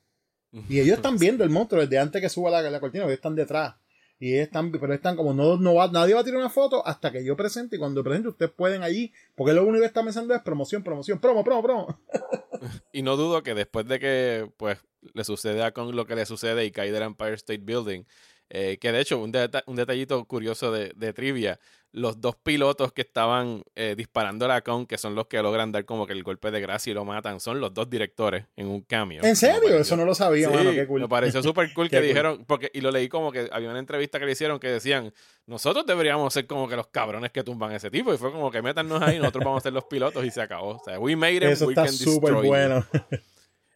Y 0.70 0.80
ellos 0.80 0.96
están 0.96 1.18
viendo 1.18 1.44
el 1.44 1.50
monstruo 1.50 1.82
desde 1.82 1.98
antes 1.98 2.22
que 2.22 2.30
suba 2.30 2.50
la, 2.50 2.62
la 2.62 2.80
cortina, 2.80 3.04
ellos 3.04 3.16
están 3.16 3.36
detrás. 3.36 3.74
Y 4.22 4.34
están, 4.34 4.70
pero 4.70 4.92
están 4.92 5.16
como, 5.16 5.32
no, 5.32 5.56
no 5.56 5.74
va, 5.74 5.88
nadie 5.90 6.12
va 6.14 6.20
a 6.20 6.24
tirar 6.24 6.38
una 6.38 6.50
foto 6.50 6.86
hasta 6.86 7.10
que 7.10 7.24
yo 7.24 7.34
presente. 7.36 7.76
Y 7.76 7.78
cuando 7.78 8.04
presente, 8.04 8.28
ustedes 8.28 8.52
pueden 8.52 8.82
allí, 8.82 9.12
porque 9.34 9.54
lo 9.54 9.62
único 9.64 9.80
que 9.80 9.86
están 9.86 10.04
pensando 10.04 10.34
es 10.34 10.42
promoción, 10.42 10.82
promoción, 10.84 11.18
promo, 11.18 11.42
promo, 11.42 11.62
promo. 11.62 11.98
Y 12.92 13.00
no 13.00 13.16
dudo 13.16 13.42
que 13.42 13.54
después 13.54 13.86
de 13.88 13.98
que 13.98 14.50
pues 14.58 14.76
le 15.14 15.24
suceda 15.24 15.72
con 15.72 15.96
lo 15.96 16.04
que 16.06 16.14
le 16.14 16.26
sucede 16.26 16.66
y 16.66 16.70
cae 16.70 16.92
del 16.92 17.04
Empire 17.04 17.32
State 17.32 17.62
Building, 17.64 18.02
eh, 18.50 18.76
que 18.78 18.92
de 18.92 19.00
hecho, 19.00 19.18
un, 19.18 19.32
deta- 19.32 19.62
un 19.66 19.76
detallito 19.76 20.22
curioso 20.26 20.70
de, 20.70 20.92
de 20.94 21.12
trivia, 21.14 21.58
los 21.92 22.20
dos 22.20 22.36
pilotos 22.36 22.92
que 22.92 23.00
estaban 23.02 23.64
eh, 23.74 23.94
disparando 23.96 24.46
la 24.46 24.60
con, 24.60 24.86
que 24.86 24.96
son 24.96 25.16
los 25.16 25.26
que 25.26 25.42
logran 25.42 25.72
dar 25.72 25.84
como 25.84 26.06
que 26.06 26.12
el 26.12 26.22
golpe 26.22 26.52
de 26.52 26.60
gracia 26.60 26.92
y 26.92 26.94
lo 26.94 27.04
matan, 27.04 27.40
son 27.40 27.58
los 27.60 27.74
dos 27.74 27.90
directores 27.90 28.44
en 28.56 28.68
un 28.68 28.82
cambio. 28.82 29.24
¿En 29.24 29.34
serio? 29.34 29.76
Eso 29.76 29.96
no 29.96 30.04
lo 30.04 30.14
sabía, 30.14 30.48
Sí, 30.48 30.54
mano, 30.54 30.70
qué 30.70 30.86
cool. 30.86 31.00
me 31.00 31.08
pareció 31.08 31.42
súper 31.42 31.72
cool 31.74 31.90
que 31.90 31.96
cool. 31.98 32.06
dijeron, 32.06 32.44
porque, 32.46 32.70
y 32.72 32.80
lo 32.80 32.92
leí 32.92 33.08
como 33.08 33.32
que 33.32 33.48
había 33.50 33.70
una 33.70 33.80
entrevista 33.80 34.20
que 34.20 34.26
le 34.26 34.32
hicieron 34.32 34.60
que 34.60 34.68
decían, 34.68 35.12
nosotros 35.46 35.84
deberíamos 35.84 36.32
ser 36.32 36.46
como 36.46 36.68
que 36.68 36.76
los 36.76 36.86
cabrones 36.86 37.32
que 37.32 37.42
tumban 37.42 37.72
a 37.72 37.76
ese 37.76 37.90
tipo, 37.90 38.14
y 38.14 38.18
fue 38.18 38.30
como 38.30 38.52
que 38.52 38.62
métannos 38.62 39.02
ahí, 39.02 39.18
nosotros 39.18 39.44
vamos 39.44 39.58
a 39.58 39.64
ser 39.64 39.72
los 39.72 39.84
pilotos 39.86 40.24
y 40.24 40.30
se 40.30 40.40
acabó. 40.42 40.76
O 40.76 40.82
sea, 40.84 40.98
we 41.00 41.16
made 41.16 41.36
him, 41.38 41.42
Eso 41.50 41.66
we 41.66 41.72
está 41.72 41.86
can 41.86 41.92
súper 41.92 42.34
bueno. 42.34 42.84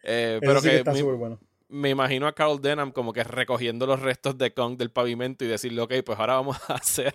Eh, 0.05 0.39
Eso 0.41 0.41
pero 0.47 0.61
sí 0.61 0.67
que 0.69 0.73
que 0.75 0.79
está 0.79 0.95
súper 0.95 1.15
bueno. 1.17 1.41
Me 1.75 1.91
imagino 1.91 2.29
a 2.29 2.35
Carl 2.35 2.61
Denham 2.63 2.93
como 2.93 3.13
que 3.13 3.25
recogiendo 3.25 3.85
los 3.85 4.01
restos 4.01 4.39
de 4.39 4.55
Kong 4.55 4.77
del 4.79 4.93
pavimento 4.93 5.45
y 5.45 5.49
decirle, 5.49 5.83
ok, 5.83 5.93
pues 6.07 6.19
ahora 6.19 6.35
vamos 6.35 6.57
a 6.69 6.75
hacer 6.75 7.13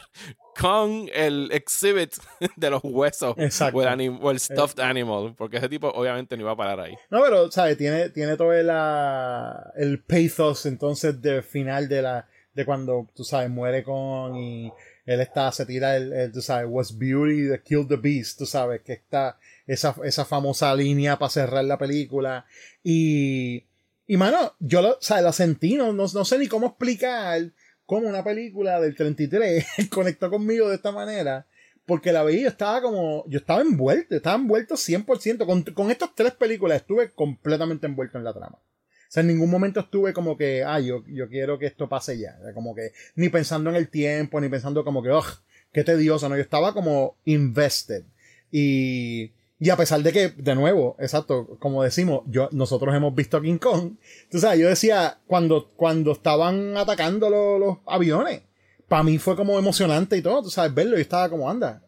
Kong 0.59 1.09
el 1.13 1.49
exhibit 1.53 2.15
de 2.57 2.69
los 2.69 2.81
huesos 2.83 3.35
Exacto. 3.37 3.77
o 3.77 3.81
el, 3.83 4.19
o 4.21 4.31
el 4.31 4.39
stuffed 4.39 4.81
animal, 4.81 5.33
porque 5.37 5.57
ese 5.57 5.69
tipo 5.69 5.87
obviamente 5.87 6.35
no 6.35 6.43
iba 6.43 6.51
a 6.51 6.57
parar 6.57 6.81
ahí. 6.81 6.93
No, 7.09 7.21
pero, 7.21 7.49
¿sabes? 7.49 7.77
Tiene, 7.77 8.09
tiene 8.09 8.35
todo 8.35 8.51
el, 8.51 8.69
ah, 8.69 9.71
el 9.77 10.03
pathos 10.03 10.65
entonces 10.65 11.21
del 11.21 11.41
final 11.41 11.87
de 11.87 12.01
la, 12.01 12.27
de 12.53 12.65
cuando, 12.65 13.07
tú 13.15 13.23
sabes, 13.23 13.49
muere 13.49 13.81
con 13.81 14.35
y 14.35 14.73
él 15.05 15.21
está, 15.21 15.53
se 15.53 15.65
tira 15.65 15.95
el, 15.95 16.11
el, 16.11 16.31
tú 16.33 16.41
sabes, 16.41 16.67
was 16.69 16.97
beauty 16.97 17.47
that 17.47 17.63
killed 17.63 17.87
the 17.87 17.95
beast, 17.95 18.37
tú 18.37 18.45
sabes, 18.45 18.81
que 18.81 18.93
está 18.93 19.39
esa, 19.65 19.95
esa 20.03 20.25
famosa 20.25 20.75
línea 20.75 21.17
para 21.17 21.29
cerrar 21.29 21.63
la 21.63 21.77
película. 21.77 22.45
Y, 22.83 23.68
y 24.09 24.17
mano, 24.17 24.55
yo 24.57 24.81
lo, 24.81 24.97
¿sabes? 25.01 25.23
la 25.23 25.31
sentí, 25.31 25.75
no, 25.75 25.93
no, 25.93 26.07
no 26.11 26.25
sé 26.25 26.39
ni 26.39 26.47
cómo 26.47 26.65
explicar 26.65 27.51
cómo 27.85 28.07
una 28.07 28.23
película 28.23 28.81
del 28.81 28.95
33 28.95 29.63
conectó 29.91 30.31
conmigo 30.31 30.67
de 30.67 30.77
esta 30.77 30.91
manera. 30.91 31.45
Porque 31.85 32.11
la 32.11 32.23
veía, 32.23 32.47
estaba 32.47 32.81
como, 32.81 33.23
yo 33.27 33.37
estaba 33.37 33.61
envuelto, 33.61 34.15
estaba 34.15 34.35
envuelto 34.35 34.73
100%. 34.73 35.45
Con, 35.45 35.61
con 35.61 35.91
estas 35.91 36.15
tres 36.15 36.33
películas 36.33 36.81
estuve 36.81 37.11
completamente 37.11 37.85
envuelto 37.85 38.17
en 38.17 38.23
la 38.23 38.33
trama. 38.33 38.55
O 38.55 39.11
sea, 39.11 39.21
en 39.21 39.27
ningún 39.27 39.51
momento 39.51 39.81
estuve 39.81 40.11
como 40.11 40.35
que, 40.35 40.63
ah, 40.63 40.79
yo, 40.79 41.03
yo 41.05 41.29
quiero 41.29 41.59
que 41.59 41.67
esto 41.67 41.87
pase 41.87 42.17
ya. 42.17 42.35
O 42.39 42.45
sea, 42.45 42.53
Como 42.55 42.73
que, 42.73 42.93
ni 43.13 43.29
pensando 43.29 43.69
en 43.69 43.75
el 43.75 43.89
tiempo, 43.89 44.41
ni 44.41 44.49
pensando 44.49 44.83
como 44.83 45.03
que, 45.03 45.11
ugh, 45.11 45.43
qué 45.71 45.83
tedioso, 45.83 46.29
¿no? 46.29 46.35
Yo 46.35 46.41
estaba 46.41 46.73
como 46.73 47.15
invested. 47.25 48.05
Y, 48.51 49.33
y 49.59 49.69
a 49.69 49.75
pesar 49.75 50.01
de 50.01 50.13
que, 50.13 50.29
de 50.29 50.55
nuevo, 50.55 50.95
exacto, 50.99 51.57
como 51.59 51.83
decimos, 51.83 52.21
yo, 52.27 52.47
nosotros 52.51 52.95
hemos 52.95 53.13
visto 53.13 53.37
a 53.37 53.41
King 53.41 53.57
Kong. 53.57 53.93
Tú 54.31 54.39
sabes, 54.39 54.59
yo 54.59 54.69
decía, 54.69 55.17
cuando, 55.27 55.69
cuando 55.75 56.13
estaban 56.13 56.77
atacando 56.77 57.29
los, 57.29 57.59
los 57.59 57.77
aviones, 57.85 58.41
para 58.89 59.03
mí 59.03 59.19
fue 59.19 59.35
como 59.35 59.59
emocionante 59.59 60.17
y 60.17 60.21
todo, 60.21 60.43
tú 60.43 60.49
sabes, 60.49 60.73
verlo, 60.73 60.95
yo 60.95 61.01
estaba 61.01 61.29
como, 61.29 61.49
anda, 61.49 61.81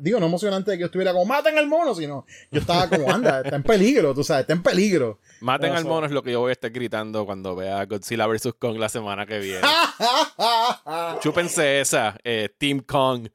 digo, 0.00 0.18
no 0.18 0.26
emocionante 0.26 0.70
de 0.70 0.76
que 0.76 0.80
yo 0.80 0.86
estuviera 0.86 1.12
como, 1.12 1.26
maten 1.26 1.58
al 1.58 1.66
mono, 1.66 1.94
sino, 1.94 2.24
yo 2.50 2.60
estaba 2.60 2.88
como, 2.88 3.12
anda, 3.12 3.42
está 3.42 3.56
en 3.56 3.62
peligro, 3.62 4.14
tú 4.14 4.24
sabes, 4.24 4.42
está 4.42 4.54
en 4.54 4.62
peligro. 4.62 5.18
Maten 5.40 5.72
al 5.72 5.84
mono 5.84 6.06
es 6.06 6.12
lo 6.12 6.22
que 6.22 6.32
yo 6.32 6.40
voy 6.40 6.50
a 6.50 6.52
estar 6.52 6.70
gritando 6.70 7.26
cuando 7.26 7.54
vea 7.54 7.84
Godzilla 7.84 8.26
vs. 8.26 8.54
Kong 8.58 8.78
la 8.78 8.88
semana 8.88 9.26
que 9.26 9.38
viene. 9.38 9.60
Chúpense 11.20 11.80
esa, 11.80 12.16
eh, 12.24 12.48
Team 12.58 12.80
Kong. 12.80 13.28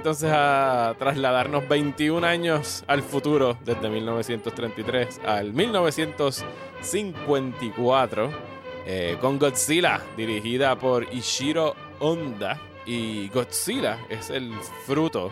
Entonces 0.00 0.30
a 0.32 0.94
trasladarnos 0.98 1.68
21 1.68 2.26
años 2.26 2.82
al 2.86 3.02
futuro, 3.02 3.58
desde 3.64 3.90
1933 3.90 5.20
al 5.26 5.52
1954, 5.52 8.49
eh, 8.86 9.16
con 9.20 9.38
Godzilla, 9.38 10.00
dirigida 10.16 10.78
por 10.78 11.12
Ishiro 11.12 11.74
Honda. 11.98 12.60
Y 12.86 13.28
Godzilla 13.28 13.98
es 14.08 14.30
el 14.30 14.52
fruto 14.86 15.30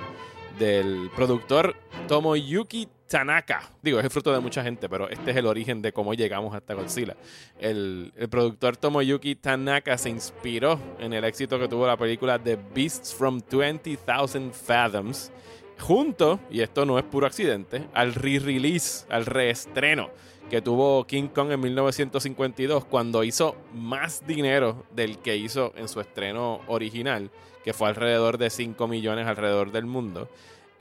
del 0.59 1.11
productor 1.15 1.75
Tomoyuki 2.07 2.89
Tanaka. 3.09 3.63
Digo, 3.83 3.99
es 3.99 4.05
el 4.05 4.11
fruto 4.11 4.33
de 4.33 4.41
mucha 4.41 4.63
gente, 4.63 4.89
pero 4.89 5.09
este 5.09 5.31
es 5.31 5.37
el 5.37 5.47
origen 5.47 5.81
de 5.81 5.93
cómo 5.93 6.15
llegamos 6.15 6.55
hasta 6.55 6.75
Godzilla. 6.75 7.17
El, 7.59 8.13
el 8.17 8.29
productor 8.29 8.77
Tomoyuki 8.77 9.35
Tanaka 9.37 9.97
se 9.97 10.11
inspiró 10.11 10.79
en 10.99 11.13
el 11.13 11.25
éxito 11.25 11.59
que 11.59 11.69
tuvo 11.69 11.87
la 11.87 11.97
película 11.97 12.39
The 12.39 12.59
Beasts 12.75 13.15
from 13.15 13.41
20,000 13.41 14.53
Fathoms, 14.53 15.33
junto, 15.81 16.39
y 16.51 16.61
esto 16.61 16.85
no 16.85 16.99
es 16.99 17.05
puro 17.05 17.27
accidente, 17.27 17.87
al 17.95 18.15
re-release, 18.15 19.07
al 19.09 19.25
reestreno 19.25 20.11
que 20.49 20.63
tuvo 20.63 21.05
King 21.07 21.29
Kong 21.29 21.53
en 21.53 21.61
1952 21.61 22.85
cuando 22.85 23.23
hizo 23.23 23.55
más 23.75 24.27
dinero 24.27 24.85
del 24.95 25.19
que 25.19 25.37
hizo 25.37 25.73
en 25.77 25.89
su 25.89 26.01
estreno 26.01 26.61
original, 26.67 27.31
que 27.65 27.73
fue 27.75 27.89
alrededor 27.89 28.39
de 28.39 28.51
5 28.51 28.89
millones 28.89 29.27
alrededor 29.27 29.73
del 29.73 29.87
mundo. 29.87 30.29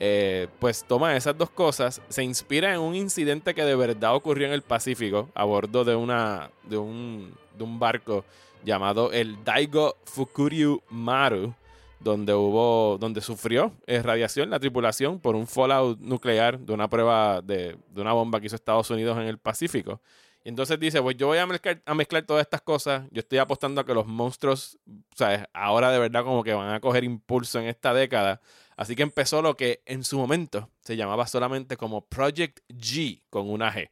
eh, 0.00 0.46
pues 0.60 0.84
toma 0.84 1.16
esas 1.16 1.36
dos 1.36 1.50
cosas, 1.50 2.00
se 2.08 2.22
inspira 2.22 2.72
en 2.72 2.80
un 2.80 2.94
incidente 2.94 3.52
que 3.52 3.64
de 3.64 3.74
verdad 3.74 4.14
ocurrió 4.14 4.46
en 4.46 4.52
el 4.52 4.62
Pacífico 4.62 5.28
a 5.34 5.44
bordo 5.44 5.84
de, 5.84 5.96
una, 5.96 6.50
de, 6.62 6.78
un, 6.78 7.34
de 7.56 7.64
un 7.64 7.80
barco 7.80 8.24
llamado 8.64 9.10
el 9.12 9.42
Daigo 9.42 9.96
Fukuryu 10.04 10.82
Maru, 10.88 11.52
donde 12.00 12.34
hubo, 12.34 12.98
donde 12.98 13.20
sufrió 13.20 13.72
eh, 13.86 14.02
radiación 14.02 14.50
la 14.50 14.60
tripulación 14.60 15.20
por 15.20 15.34
un 15.34 15.46
fallout 15.46 15.98
nuclear 16.00 16.58
de 16.58 16.72
una 16.72 16.88
prueba 16.88 17.42
de, 17.42 17.76
de, 17.90 18.00
una 18.00 18.12
bomba 18.12 18.40
que 18.40 18.46
hizo 18.46 18.56
Estados 18.56 18.90
Unidos 18.90 19.18
en 19.18 19.24
el 19.24 19.38
Pacífico. 19.38 20.00
Y 20.44 20.50
entonces 20.50 20.78
dice, 20.78 21.02
pues 21.02 21.16
yo 21.16 21.26
voy 21.26 21.38
a 21.38 21.46
mezclar, 21.46 21.82
a 21.84 21.94
mezclar 21.94 22.22
todas 22.24 22.42
estas 22.42 22.62
cosas, 22.62 23.06
yo 23.10 23.20
estoy 23.20 23.38
apostando 23.38 23.80
a 23.80 23.84
que 23.84 23.94
los 23.94 24.06
monstruos, 24.06 24.78
¿sabes? 25.14 25.42
Ahora 25.52 25.90
de 25.90 25.98
verdad 25.98 26.24
como 26.24 26.44
que 26.44 26.54
van 26.54 26.72
a 26.72 26.80
coger 26.80 27.04
impulso 27.04 27.58
en 27.58 27.66
esta 27.66 27.92
década. 27.92 28.40
Así 28.76 28.94
que 28.94 29.02
empezó 29.02 29.42
lo 29.42 29.56
que 29.56 29.82
en 29.86 30.04
su 30.04 30.18
momento 30.18 30.70
se 30.80 30.96
llamaba 30.96 31.26
solamente 31.26 31.76
como 31.76 32.06
Project 32.06 32.60
G 32.68 33.22
con 33.28 33.50
una 33.50 33.72
G. 33.72 33.90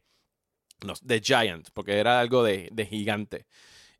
No, 0.85 0.93
The 1.05 1.19
Giant, 1.19 1.69
porque 1.73 1.97
era 1.97 2.19
algo 2.19 2.43
de, 2.43 2.69
de 2.71 2.85
gigante. 2.85 3.45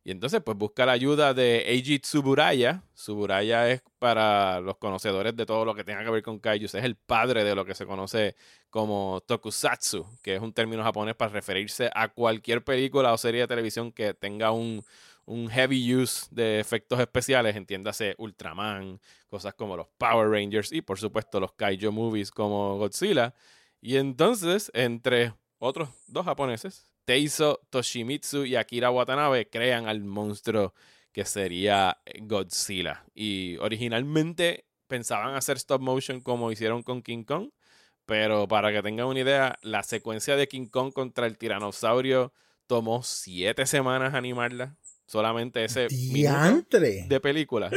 Y 0.08 0.12
entonces, 0.12 0.42
pues 0.42 0.58
busca 0.58 0.86
la 0.86 0.94
ayuda 0.94 1.34
de 1.34 1.64
Eiji 1.70 2.00
Tsuburaya. 2.00 2.82
Tsuburaya 2.96 3.70
es 3.70 3.82
para 4.00 4.62
los 4.62 4.78
conocedores 4.78 5.36
de 5.36 5.46
todo 5.46 5.66
lo 5.66 5.76
que 5.76 5.84
tenga 5.84 6.02
que 6.02 6.10
ver 6.10 6.24
con 6.24 6.40
kaijus. 6.40 6.76
Es 6.76 6.86
el 6.86 6.96
padre 6.96 7.44
de 7.44 7.54
lo 7.54 7.66
que 7.66 7.76
se 7.76 7.86
conoce 7.86 8.38
como 8.70 9.22
tokusatsu, 9.28 10.08
que 10.22 10.36
es 10.36 10.42
un 10.42 10.54
término 10.54 10.82
japonés 10.82 11.14
para 11.16 11.34
referirse 11.34 11.92
a 11.94 12.08
cualquier 12.08 12.64
película 12.64 13.12
o 13.12 13.18
serie 13.18 13.42
de 13.42 13.48
televisión 13.48 13.92
que 13.92 14.14
tenga 14.14 14.52
un, 14.52 14.82
un 15.26 15.50
heavy 15.50 15.94
use 15.94 16.28
de 16.32 16.62
efectos 16.62 17.02
especiales, 17.02 17.58
entiéndase 17.58 18.16
Ultraman, 18.18 19.02
cosas 19.28 19.56
como 19.56 19.76
los 19.76 19.88
Power 19.98 20.30
Rangers 20.30 20.72
y 20.72 20.82
por 20.82 21.00
supuesto 21.00 21.42
los 21.42 21.52
kaiju 21.52 21.92
movies 21.92 22.32
como 22.32 22.78
Godzilla. 22.78 23.36
Y 23.82 23.98
entonces, 23.98 24.72
entre 24.74 25.34
otros 25.60 25.90
dos 26.08 26.24
japoneses, 26.24 26.90
Teiso 27.08 27.62
Toshimitsu 27.70 28.44
y 28.44 28.58
Akira 28.58 28.92
Watanabe 28.92 29.50
crean 29.50 29.88
al 29.88 30.04
monstruo 30.04 30.74
que 31.14 31.24
sería 31.24 31.98
Godzilla. 32.20 33.06
Y 33.16 33.56
originalmente 33.58 34.66
pensaban 34.88 35.34
hacer 35.36 35.56
stop 35.56 35.82
motion 35.82 36.20
como 36.20 36.52
hicieron 36.52 36.84
con 36.84 37.02
King 37.02 37.24
Kong, 37.24 37.52
pero 38.06 38.46
para 38.50 38.74
que 38.74 38.82
tengan 38.82 39.08
una 39.08 39.22
idea, 39.22 39.58
la 39.62 39.84
secuencia 39.84 40.36
de 40.36 40.50
King 40.50 40.66
Kong 40.66 40.92
contra 40.92 41.28
el 41.28 41.38
tiranosaurio 41.38 42.34
tomó 42.68 43.02
siete 43.04 43.66
semanas 43.66 44.14
animarla. 44.14 44.76
Solamente 45.06 45.64
ese 45.64 45.88
¡Diantre! 45.88 47.06
de 47.08 47.20
película. 47.22 47.72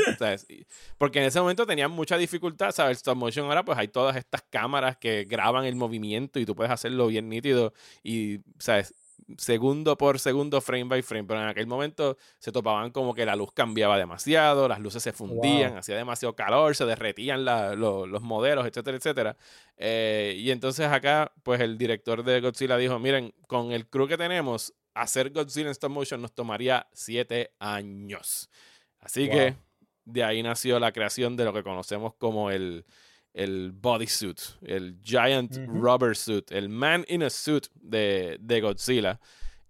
Porque 0.98 1.20
en 1.20 1.26
ese 1.26 1.38
momento 1.38 1.64
tenían 1.64 1.92
mucha 1.92 2.18
dificultad, 2.18 2.72
¿sabes? 2.72 2.96
Stop 2.96 3.16
motion 3.16 3.46
ahora 3.46 3.64
pues 3.64 3.78
hay 3.78 3.86
todas 3.86 4.16
estas 4.16 4.42
cámaras 4.50 4.96
que 4.96 5.24
graban 5.24 5.64
el 5.64 5.76
movimiento 5.76 6.40
y 6.40 6.46
tú 6.46 6.56
puedes 6.56 6.72
hacerlo 6.72 7.06
bien 7.06 7.28
nítido 7.28 7.72
y, 8.02 8.40
¿sabes? 8.58 8.92
Segundo 9.38 9.96
por 9.96 10.18
segundo, 10.18 10.60
frame 10.60 10.84
by 10.84 11.02
frame. 11.02 11.24
Pero 11.24 11.42
en 11.42 11.48
aquel 11.48 11.66
momento 11.66 12.16
se 12.38 12.52
topaban 12.52 12.90
como 12.90 13.14
que 13.14 13.24
la 13.26 13.36
luz 13.36 13.52
cambiaba 13.52 13.98
demasiado, 13.98 14.68
las 14.68 14.80
luces 14.80 15.02
se 15.02 15.12
fundían, 15.12 15.76
hacía 15.76 15.96
demasiado 15.96 16.34
calor, 16.34 16.74
se 16.74 16.84
derretían 16.84 17.44
los 17.44 18.22
modelos, 18.22 18.66
etcétera, 18.66 18.96
etcétera. 18.96 19.36
Eh, 19.76 20.34
y 20.38 20.50
entonces 20.50 20.86
acá, 20.86 21.32
pues 21.42 21.60
el 21.60 21.78
director 21.78 22.22
de 22.22 22.40
Godzilla 22.40 22.76
dijo: 22.76 22.98
Miren, 22.98 23.34
con 23.46 23.72
el 23.72 23.88
crew 23.88 24.06
que 24.08 24.16
tenemos, 24.16 24.74
hacer 24.94 25.30
Godzilla 25.30 25.66
en 25.66 25.72
stop 25.72 25.90
motion 25.90 26.20
nos 26.20 26.32
tomaría 26.32 26.88
siete 26.92 27.54
años. 27.58 28.50
Así 28.98 29.28
que 29.28 29.56
de 30.04 30.24
ahí 30.24 30.42
nació 30.42 30.78
la 30.80 30.92
creación 30.92 31.36
de 31.36 31.44
lo 31.44 31.52
que 31.52 31.62
conocemos 31.62 32.14
como 32.14 32.50
el 32.50 32.84
el 33.32 33.72
bodysuit, 33.72 34.40
el 34.62 35.00
giant 35.02 35.56
rubber 35.68 36.16
suit, 36.16 36.50
el 36.50 36.68
man 36.68 37.04
in 37.08 37.22
a 37.22 37.30
suit 37.30 37.68
de, 37.74 38.36
de, 38.40 38.60
Godzilla. 38.60 39.20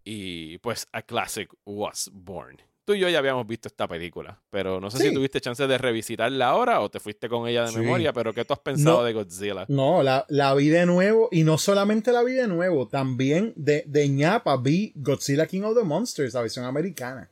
Y 0.03 0.59
pues 0.59 0.89
A 0.93 1.03
Classic 1.03 1.49
Was 1.67 2.11
Born. 2.13 2.57
Tú 2.87 2.95
y 2.95 3.01
yo 3.01 3.09
ya 3.09 3.19
habíamos 3.19 3.47
visto 3.47 3.69
esta 3.69 3.87
película, 3.87 4.43
pero 4.51 4.81
no 4.81 4.91
sé 4.91 4.99
si 4.99 5.15
tuviste 5.15 5.41
chance 5.41 5.65
de 5.65 5.79
revisitarla 5.79 6.49
ahora 6.49 6.81
o 6.81 6.91
te 6.91 6.99
fuiste 6.99 7.29
con 7.29 7.47
ella 7.47 7.67
de 7.67 7.79
memoria, 7.79 8.13
pero 8.13 8.33
¿qué 8.33 8.45
tú 8.45 8.55
has 8.55 8.59
pensado 8.61 9.05
de 9.05 9.13
Godzilla? 9.13 9.67
No, 9.69 10.03
la, 10.03 10.25
la, 10.29 10.55
vi 10.55 10.69
de 10.71 10.87
nuevo 10.87 11.29
y 11.31 11.45
no 11.45 11.59
solamente 11.59 12.11
la 12.11 12.25
vi 12.25 12.33
de 12.33 12.49
nuevo, 12.49 12.89
también 12.89 13.53
de, 13.55 13.85
de 13.87 14.09
ñapa 14.09 14.57
vi 14.57 14.93
Godzilla 14.97 15.47
King 15.47 15.63
of 15.63 15.77
the 15.77 15.85
Monsters, 15.85 16.35
la 16.35 16.41
versión 16.41 16.65
americana. 16.65 17.31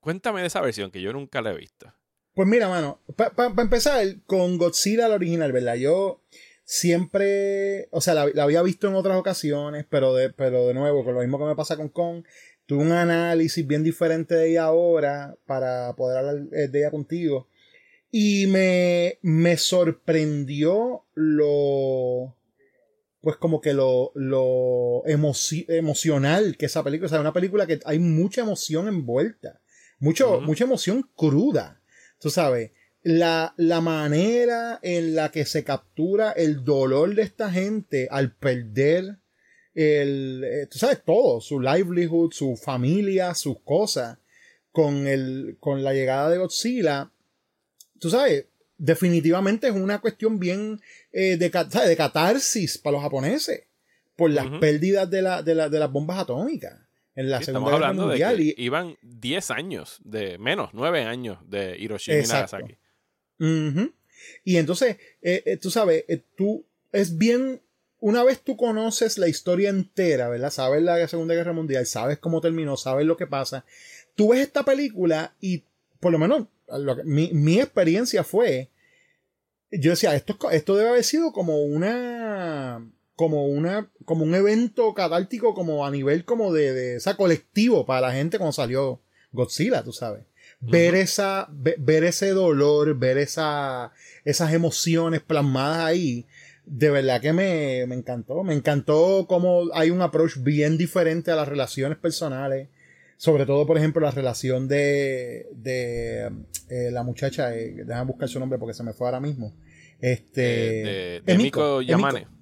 Cuéntame 0.00 0.40
de 0.40 0.48
esa 0.48 0.60
versión 0.60 0.90
que 0.90 1.00
yo 1.00 1.12
nunca 1.12 1.40
la 1.40 1.52
he 1.52 1.56
visto. 1.56 1.94
Pues 2.34 2.46
mira, 2.46 2.68
mano, 2.68 3.00
para 3.16 3.62
empezar 3.62 4.04
con 4.26 4.56
Godzilla 4.56 5.08
la 5.08 5.16
original, 5.16 5.52
¿verdad? 5.52 5.74
Yo 5.74 6.22
siempre, 6.64 7.88
o 7.90 8.00
sea, 8.00 8.14
la, 8.14 8.42
había 8.42 8.62
visto 8.62 8.86
en 8.86 8.94
otras 8.94 9.18
ocasiones, 9.18 9.84
pero 9.90 10.14
de, 10.14 10.30
pero 10.30 10.68
de 10.68 10.74
nuevo, 10.74 11.04
con 11.04 11.14
lo 11.14 11.20
mismo 11.20 11.38
que 11.38 11.44
me 11.44 11.56
pasa 11.56 11.76
con 11.76 11.88
Kong, 11.88 12.24
tuve 12.66 12.84
un 12.84 12.92
análisis 12.92 13.66
bien 13.66 13.82
diferente 13.82 14.36
de 14.36 14.50
ella 14.50 14.64
ahora 14.66 15.36
para 15.46 15.96
poder 15.96 16.18
hablar 16.18 16.36
eh, 16.52 16.68
de 16.68 16.78
ella 16.78 16.92
contigo. 16.92 17.48
Y 18.12 18.46
me, 18.46 19.18
me 19.22 19.56
sorprendió 19.56 21.06
lo, 21.14 22.36
pues 23.20 23.36
como 23.36 23.60
que 23.60 23.74
lo, 23.74 24.12
lo 24.14 25.02
emocional 25.06 26.56
que 26.56 26.66
esa 26.66 26.84
película, 26.84 27.06
o 27.06 27.08
sea, 27.08 27.20
una 27.20 27.32
película 27.32 27.66
que 27.66 27.80
hay 27.84 27.98
mucha 27.98 28.42
emoción 28.42 28.86
envuelta, 28.86 29.60
mucho, 29.98 30.40
mucha 30.40 30.64
emoción 30.64 31.10
cruda 31.16 31.79
tú 32.20 32.30
sabes, 32.30 32.70
la, 33.02 33.54
la, 33.56 33.80
manera 33.80 34.78
en 34.82 35.14
la 35.14 35.30
que 35.30 35.46
se 35.46 35.64
captura 35.64 36.32
el 36.32 36.64
dolor 36.64 37.14
de 37.14 37.22
esta 37.22 37.50
gente 37.50 38.08
al 38.10 38.36
perder 38.36 39.18
el, 39.74 40.44
eh, 40.44 40.66
tú 40.66 40.78
sabes, 40.78 41.02
todo, 41.04 41.40
su 41.40 41.60
livelihood, 41.60 42.32
su 42.32 42.56
familia, 42.56 43.34
sus 43.34 43.60
cosas, 43.60 44.18
con, 44.70 45.06
el, 45.06 45.56
con 45.58 45.82
la 45.82 45.92
llegada 45.92 46.30
de 46.30 46.38
Godzilla, 46.38 47.10
tú 47.98 48.10
sabes, 48.10 48.46
definitivamente 48.76 49.68
es 49.68 49.74
una 49.74 50.00
cuestión 50.00 50.38
bien 50.38 50.80
eh, 51.12 51.36
de, 51.36 51.50
de, 51.50 51.96
catarsis 51.96 52.78
para 52.78 52.92
los 52.92 53.02
japoneses 53.02 53.64
por 54.16 54.30
las 54.30 54.46
pérdidas 54.60 55.08
de, 55.10 55.22
la, 55.22 55.42
de, 55.42 55.54
la, 55.54 55.68
de 55.68 55.78
las 55.78 55.90
bombas 55.90 56.18
atómicas 56.18 56.78
en 57.20 57.30
la 57.30 57.42
Segunda 57.42 57.70
Guerra 57.70 57.92
Mundial. 57.92 58.40
y, 58.40 58.54
iban 58.56 58.96
10 59.02 59.50
años, 59.50 60.00
de 60.04 60.38
menos, 60.38 60.70
9 60.72 61.04
años 61.04 61.38
de 61.48 61.76
Hiroshima 61.78 62.18
y 62.18 62.26
Nagasaki. 62.26 62.76
Y 64.44 64.56
entonces, 64.56 64.96
eh, 65.22 65.42
eh, 65.44 65.56
tú 65.56 65.70
sabes, 65.70 66.04
eh, 66.08 66.22
tú 66.36 66.64
es 66.92 67.16
bien, 67.18 67.60
una 68.00 68.24
vez 68.24 68.40
tú 68.40 68.56
conoces 68.56 69.18
la 69.18 69.28
historia 69.28 69.70
entera, 69.70 70.28
¿verdad? 70.28 70.50
Sabes 70.50 70.82
la 70.82 71.06
Segunda 71.08 71.34
Guerra 71.34 71.52
Mundial, 71.52 71.86
sabes 71.86 72.18
cómo 72.18 72.40
terminó, 72.40 72.76
sabes 72.76 73.06
lo 73.06 73.16
que 73.16 73.26
pasa. 73.26 73.64
Tú 74.14 74.30
ves 74.30 74.40
esta 74.40 74.64
película 74.64 75.34
y, 75.40 75.64
por 76.00 76.12
lo 76.12 76.18
menos, 76.18 76.46
mi, 77.04 77.30
mi 77.32 77.60
experiencia 77.60 78.24
fue, 78.24 78.70
yo 79.70 79.90
decía, 79.90 80.14
esto, 80.14 80.36
esto 80.50 80.76
debe 80.76 80.90
haber 80.90 81.04
sido 81.04 81.32
como 81.32 81.62
una 81.62 82.82
como 83.20 83.44
una 83.44 83.90
como 84.06 84.24
un 84.24 84.34
evento 84.34 84.94
catártico 84.94 85.52
como 85.52 85.84
a 85.84 85.90
nivel 85.90 86.24
como 86.24 86.54
de, 86.54 86.72
de 86.72 86.96
esa 86.96 87.18
colectivo 87.18 87.84
para 87.84 88.00
la 88.00 88.12
gente 88.14 88.38
cuando 88.38 88.54
salió 88.54 89.02
Godzilla, 89.30 89.84
tú 89.84 89.92
sabes. 89.92 90.24
Ver 90.58 90.94
esa 90.94 91.46
ver 91.50 92.04
ese 92.04 92.30
dolor, 92.30 92.98
ver 92.98 93.18
esa 93.18 93.92
esas 94.24 94.54
emociones 94.54 95.20
plasmadas 95.20 95.84
ahí, 95.84 96.24
de 96.64 96.88
verdad 96.88 97.20
que 97.20 97.34
me, 97.34 97.84
me 97.86 97.94
encantó. 97.94 98.42
Me 98.42 98.54
encantó 98.54 99.26
cómo 99.28 99.64
hay 99.74 99.90
un 99.90 100.00
approach 100.00 100.38
bien 100.38 100.78
diferente 100.78 101.30
a 101.30 101.36
las 101.36 101.46
relaciones 101.46 101.98
personales. 101.98 102.68
Sobre 103.18 103.44
todo, 103.44 103.66
por 103.66 103.76
ejemplo, 103.76 104.00
la 104.00 104.12
relación 104.12 104.66
de, 104.66 105.46
de 105.52 106.32
eh, 106.70 106.90
la 106.90 107.02
muchacha, 107.02 107.54
eh, 107.54 107.84
déjame 107.84 108.06
buscar 108.06 108.30
su 108.30 108.40
nombre 108.40 108.58
porque 108.58 108.72
se 108.72 108.82
me 108.82 108.94
fue 108.94 109.08
ahora 109.08 109.20
mismo. 109.20 109.52
Este, 110.00 111.16
eh, 111.16 111.22
de, 111.22 111.36
Miko 111.36 111.82
Yamane. 111.82 112.39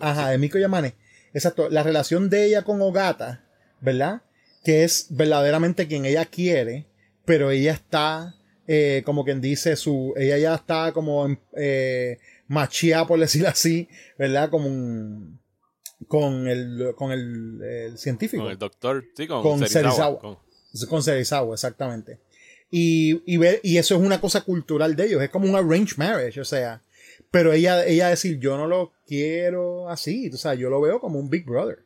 Ajá, 0.00 0.30
de 0.30 0.38
Miko 0.38 0.58
Yamane. 0.58 0.94
Exacto. 1.32 1.68
La 1.68 1.82
relación 1.82 2.30
de 2.30 2.46
ella 2.46 2.62
con 2.62 2.80
Ogata, 2.80 3.44
¿verdad? 3.80 4.22
Que 4.64 4.84
es 4.84 5.06
verdaderamente 5.10 5.86
quien 5.86 6.04
ella 6.04 6.24
quiere, 6.24 6.86
pero 7.24 7.50
ella 7.50 7.72
está, 7.72 8.34
eh, 8.66 9.02
como 9.04 9.24
quien 9.24 9.40
dice, 9.40 9.76
su, 9.76 10.14
ella 10.16 10.38
ya 10.38 10.54
está 10.54 10.92
como 10.92 11.28
eh, 11.56 12.18
machía, 12.46 13.04
por 13.06 13.20
decirlo 13.20 13.48
así, 13.48 13.88
¿verdad? 14.18 14.50
Como 14.50 14.68
un, 14.68 15.40
con 16.06 16.48
el, 16.48 16.94
con 16.96 17.12
el, 17.12 17.96
científico. 17.96 18.42
Con 18.42 18.52
el 18.52 18.58
doctor, 18.58 19.04
sí, 19.16 19.26
con, 19.26 19.42
con 19.42 19.68
Serizawa. 19.68 20.18
Con, 20.18 20.38
con 20.88 21.02
Serizawa, 21.02 21.54
exactamente. 21.54 22.20
Y, 22.70 23.22
y, 23.32 23.38
ver, 23.38 23.60
y 23.62 23.78
eso 23.78 23.94
es 23.94 24.00
una 24.00 24.20
cosa 24.20 24.42
cultural 24.42 24.94
de 24.94 25.06
ellos, 25.06 25.22
es 25.22 25.30
como 25.30 25.48
un 25.48 25.56
arranged 25.56 25.96
marriage, 25.96 26.40
o 26.40 26.44
sea, 26.44 26.82
pero 27.30 27.52
ella, 27.52 27.84
ella 27.84 28.08
decir, 28.08 28.38
yo 28.38 28.56
no 28.56 28.66
lo 28.66 28.92
quiero 29.06 29.88
así, 29.88 30.30
o 30.32 30.36
sea, 30.36 30.54
yo 30.54 30.70
lo 30.70 30.80
veo 30.80 31.00
como 31.00 31.18
un 31.18 31.30
Big 31.30 31.44
Brother. 31.44 31.84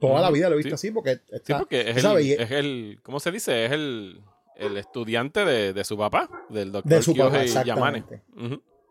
Toda 0.00 0.20
la 0.20 0.30
vida 0.30 0.50
lo 0.50 0.56
he 0.56 0.58
visto 0.58 0.74
así 0.74 0.90
porque 0.90 1.20
sí, 1.44 1.54
porque 1.56 1.90
es 1.90 2.04
el, 2.04 2.16
es 2.32 2.50
el, 2.50 2.98
¿cómo 3.02 3.20
se 3.20 3.30
dice? 3.30 3.64
Es 3.64 3.72
el, 3.72 4.20
el 4.56 4.76
estudiante 4.76 5.44
de, 5.44 5.72
de, 5.72 5.84
su 5.84 5.96
papá, 5.96 6.28
del 6.50 6.72
doctor 6.72 6.92
de 6.92 7.02
su 7.02 7.16
papá, 7.16 7.44
Yamane. 7.44 8.04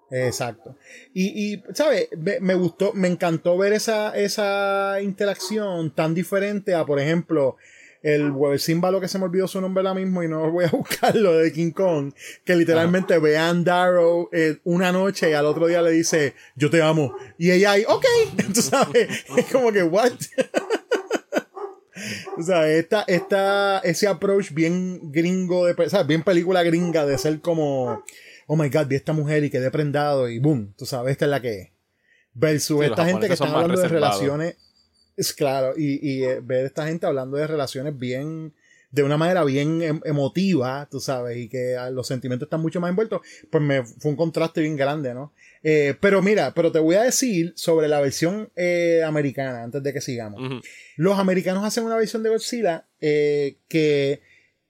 Exacto. 0.10 0.76
Y, 1.14 1.54
y 1.54 1.64
¿sabes? 1.74 2.10
Me 2.42 2.56
gustó, 2.56 2.94
me 2.94 3.08
encantó 3.08 3.58
ver 3.58 3.74
esa, 3.74 4.16
esa 4.18 5.02
interacción 5.02 5.92
tan 5.92 6.14
diferente 6.14 6.74
a, 6.74 6.86
por 6.86 7.00
ejemplo, 7.00 7.58
el 8.04 8.60
símbolo 8.60 9.00
que 9.00 9.08
se 9.08 9.18
me 9.18 9.26
olvidó 9.26 9.48
su 9.48 9.62
nombre 9.62 9.82
ahora 9.82 10.00
mismo 10.00 10.22
y 10.22 10.28
no 10.28 10.52
voy 10.52 10.66
a 10.66 10.70
buscarlo 10.72 11.38
de 11.38 11.52
King 11.54 11.72
Kong, 11.72 12.14
que 12.44 12.56
literalmente 12.56 13.18
ve 13.18 13.38
a 13.38 13.54
Darrow 13.54 14.30
eh, 14.34 14.58
una 14.66 14.92
noche 14.92 15.30
y 15.30 15.34
al 15.34 15.46
otro 15.46 15.68
día 15.68 15.82
le 15.82 15.92
dice, 15.92 16.36
yo 16.56 16.70
te 16.70 16.82
amo. 16.82 17.16
Y 17.38 17.52
ella 17.52 17.72
ahí, 17.72 17.86
ok, 17.88 18.06
tú 18.54 18.62
sabes, 18.62 19.26
es 19.38 19.46
como 19.52 19.72
que, 19.72 19.84
what? 19.84 20.12
o 22.38 22.44
sea, 22.44 22.70
esta, 22.70 23.06
esta, 23.08 23.80
ese 23.80 24.08
approach 24.08 24.52
bien 24.52 25.12
gringo, 25.12 25.66
de, 25.66 25.74
o 25.74 26.06
bien 26.06 26.24
película 26.24 26.62
gringa 26.62 27.06
de 27.06 27.18
ser 27.18 27.40
como, 27.40 28.04
oh 28.48 28.56
my 28.58 28.70
god, 28.70 28.88
vi 28.88 28.96
a 28.96 28.98
esta 28.98 29.14
mujer 29.14 29.46
y 29.46 29.50
quedé 29.50 29.72
prendado 29.72 30.28
y 30.28 30.40
boom, 30.40 30.74
tú 30.78 30.86
sabes, 30.86 31.14
esta 31.14 31.24
es 31.24 31.32
la 31.32 31.42
que 31.42 31.62
es. 31.62 31.70
Versus 32.36 32.84
esta 32.84 33.06
gente 33.06 33.28
que 33.28 33.34
está 33.34 33.46
hablando 33.46 33.80
de 33.80 33.88
relaciones 33.88 34.58
es 35.18 35.34
claro, 35.34 35.74
y, 35.78 36.00
y 36.08 36.24
eh, 36.24 36.40
ver 36.42 36.64
a 36.64 36.68
esta 36.68 36.88
gente 36.88 37.06
hablando 37.06 37.38
de 37.38 37.48
relaciones 37.48 37.98
bien, 37.98 38.54
de 38.92 39.04
una 39.04 39.18
manera 39.18 39.44
bien 39.44 39.82
em, 39.82 40.02
emotiva, 40.06 40.88
tú 40.90 41.00
sabes, 41.00 41.38
y 41.38 41.50
que 41.50 41.76
ah, 41.76 41.90
los 41.90 42.08
sentimientos 42.08 42.48
están 42.48 42.62
mucho 42.62 42.80
más 42.80 42.90
envueltos, 42.90 43.22
pues 43.50 43.64
me 43.64 43.84
fue 43.84 44.12
un 44.12 44.18
contraste 44.18 44.62
bien 44.62 44.76
grande, 44.76 45.14
¿no? 45.14 45.34
Eh, 45.64 45.96
pero 46.00 46.22
mira, 46.22 46.54
pero 46.54 46.72
te 46.72 46.80
voy 46.80 46.96
a 46.96 47.04
decir 47.04 47.54
sobre 47.56 47.88
la 47.88 48.02
versión 48.02 48.52
eh, 48.56 49.02
americana, 49.06 49.64
antes 49.64 49.82
de 49.82 49.94
que 49.94 50.02
sigamos. 50.02 50.64
Los 50.96 51.18
americanos 51.18 51.64
hacen 51.64 51.86
una 51.86 51.96
versión 51.96 52.22
de 52.22 52.30
Godzilla 52.30 52.86
que 53.00 54.22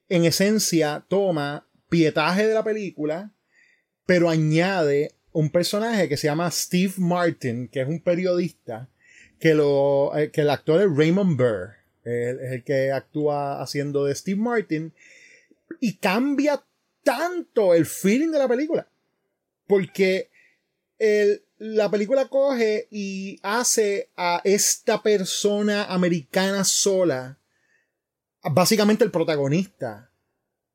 en 0.10 0.26
esencia 0.26 1.04
toma 1.08 1.68
pietaje 1.90 2.48
de 2.48 2.54
la 2.54 2.64
película, 2.64 3.32
pero 4.06 4.30
añade 4.30 5.16
un 5.32 5.50
personaje 5.50 6.08
que 6.08 6.18
se 6.18 6.28
llama 6.28 6.50
Steve 6.52 6.94
Martin, 6.98 7.68
que 7.68 7.82
es 7.82 7.88
un 7.88 8.02
periodista, 8.02 8.90
que, 9.44 9.56
lo, 9.56 10.18
eh, 10.18 10.32
que 10.32 10.40
el 10.40 10.50
actor 10.50 10.80
es 10.80 10.88
Raymond 10.96 11.36
Burr, 11.36 11.74
es 12.06 12.54
el 12.54 12.64
que 12.64 12.94
actúa 12.94 13.62
haciendo 13.62 14.06
de 14.06 14.16
Steve 14.16 14.40
Martin, 14.40 14.94
y 15.82 15.98
cambia 15.98 16.64
tanto 17.04 17.74
el 17.74 17.86
feeling 17.86 18.32
de 18.32 18.40
la 18.40 18.48
película. 18.48 18.88
Porque 19.68 20.30
la 21.58 21.92
película 21.92 22.30
coge 22.30 22.88
y 22.90 23.38
hace 23.44 24.12
a 24.16 24.40
esta 24.46 25.04
persona 25.04 25.88
americana 25.88 26.64
sola, 26.64 27.38
básicamente 28.44 29.04
el 29.04 29.12
protagonista 29.12 30.10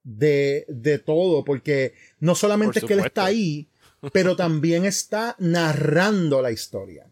de, 0.02 0.66
de 0.68 0.98
todo, 0.98 1.42
porque 1.42 1.94
no 2.20 2.34
solamente 2.34 2.80
es 2.80 2.84
que 2.84 2.92
él 2.92 3.00
está 3.00 3.24
ahí, 3.24 3.66
pero 4.12 4.36
también 4.36 4.84
está 4.84 5.36
narrando 5.38 6.42
la 6.42 6.50
historia. 6.50 7.06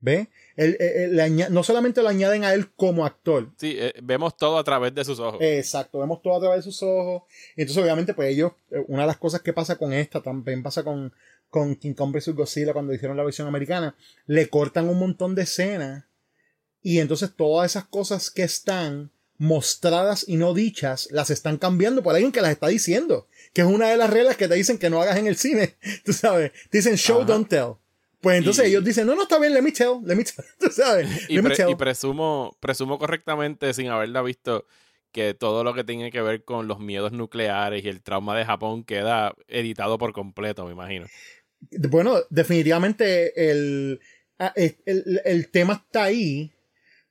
¿Ve? 0.00 0.30
No 0.56 1.62
solamente 1.62 2.02
lo 2.02 2.08
añaden 2.08 2.44
a 2.44 2.54
él 2.54 2.70
como 2.74 3.04
actor. 3.04 3.50
Sí, 3.58 3.76
eh, 3.78 3.92
vemos 4.02 4.36
todo 4.36 4.58
a 4.58 4.64
través 4.64 4.94
de 4.94 5.04
sus 5.04 5.18
ojos. 5.18 5.40
Exacto, 5.40 5.98
vemos 5.98 6.22
todo 6.22 6.36
a 6.36 6.40
través 6.40 6.58
de 6.58 6.70
sus 6.70 6.82
ojos. 6.82 7.22
Entonces, 7.56 7.82
obviamente, 7.82 8.14
pues 8.14 8.32
ellos, 8.32 8.52
eh, 8.70 8.82
una 8.88 9.02
de 9.02 9.08
las 9.08 9.18
cosas 9.18 9.42
que 9.42 9.52
pasa 9.52 9.76
con 9.76 9.92
esta, 9.92 10.22
también 10.22 10.62
pasa 10.62 10.82
con, 10.82 11.12
con 11.50 11.76
King 11.76 11.94
Kong 11.94 12.12
vs. 12.12 12.34
Godzilla 12.34 12.72
cuando 12.72 12.94
hicieron 12.94 13.16
la 13.16 13.24
versión 13.24 13.48
americana, 13.48 13.96
le 14.26 14.48
cortan 14.48 14.88
un 14.88 14.98
montón 14.98 15.34
de 15.34 15.42
escenas 15.42 16.04
y 16.82 17.00
entonces 17.00 17.34
todas 17.36 17.72
esas 17.72 17.84
cosas 17.84 18.30
que 18.30 18.44
están 18.44 19.10
mostradas 19.38 20.24
y 20.26 20.36
no 20.36 20.54
dichas, 20.54 21.08
las 21.10 21.30
están 21.30 21.58
cambiando 21.58 22.02
por 22.02 22.14
alguien 22.14 22.32
que 22.32 22.40
las 22.40 22.52
está 22.52 22.68
diciendo. 22.68 23.28
Que 23.52 23.62
es 23.62 23.66
una 23.66 23.88
de 23.88 23.96
las 23.96 24.10
reglas 24.10 24.36
que 24.36 24.48
te 24.48 24.54
dicen 24.54 24.78
que 24.78 24.90
no 24.90 25.02
hagas 25.02 25.16
en 25.16 25.26
el 25.26 25.36
cine. 25.36 25.76
Tú 26.04 26.12
sabes, 26.12 26.52
te 26.70 26.78
dicen 26.78 26.96
show, 26.96 27.24
don't 27.24 27.48
tell. 27.48 27.74
Pues 28.26 28.38
entonces 28.38 28.66
ellos 28.66 28.82
dicen, 28.82 29.06
no, 29.06 29.14
no, 29.14 29.22
está 29.22 29.38
bien, 29.38 29.54
let 29.54 29.62
me 29.62 29.70
tell, 29.70 30.00
let 30.04 30.16
me 30.16 30.24
tell, 30.24 30.44
¿tú 30.58 30.68
sabes? 30.68 31.08
Y, 31.28 31.40
presumo, 31.76 32.56
presumo 32.58 32.98
correctamente, 32.98 33.72
sin 33.72 33.86
haberla 33.86 34.20
visto, 34.20 34.66
que 35.12 35.32
todo 35.32 35.62
lo 35.62 35.74
que 35.74 35.84
tiene 35.84 36.10
que 36.10 36.20
ver 36.22 36.42
con 36.42 36.66
los 36.66 36.80
miedos 36.80 37.12
nucleares 37.12 37.84
y 37.84 37.88
el 37.88 38.02
trauma 38.02 38.36
de 38.36 38.44
Japón 38.44 38.82
queda 38.82 39.32
editado 39.46 39.96
por 39.96 40.12
completo, 40.12 40.66
me 40.66 40.72
imagino. 40.72 41.06
Bueno, 41.88 42.16
definitivamente 42.28 43.48
el, 43.48 44.00
ah, 44.40 44.52
el, 44.56 45.20
el 45.24 45.48
tema 45.52 45.74
está 45.74 46.02
ahí, 46.02 46.50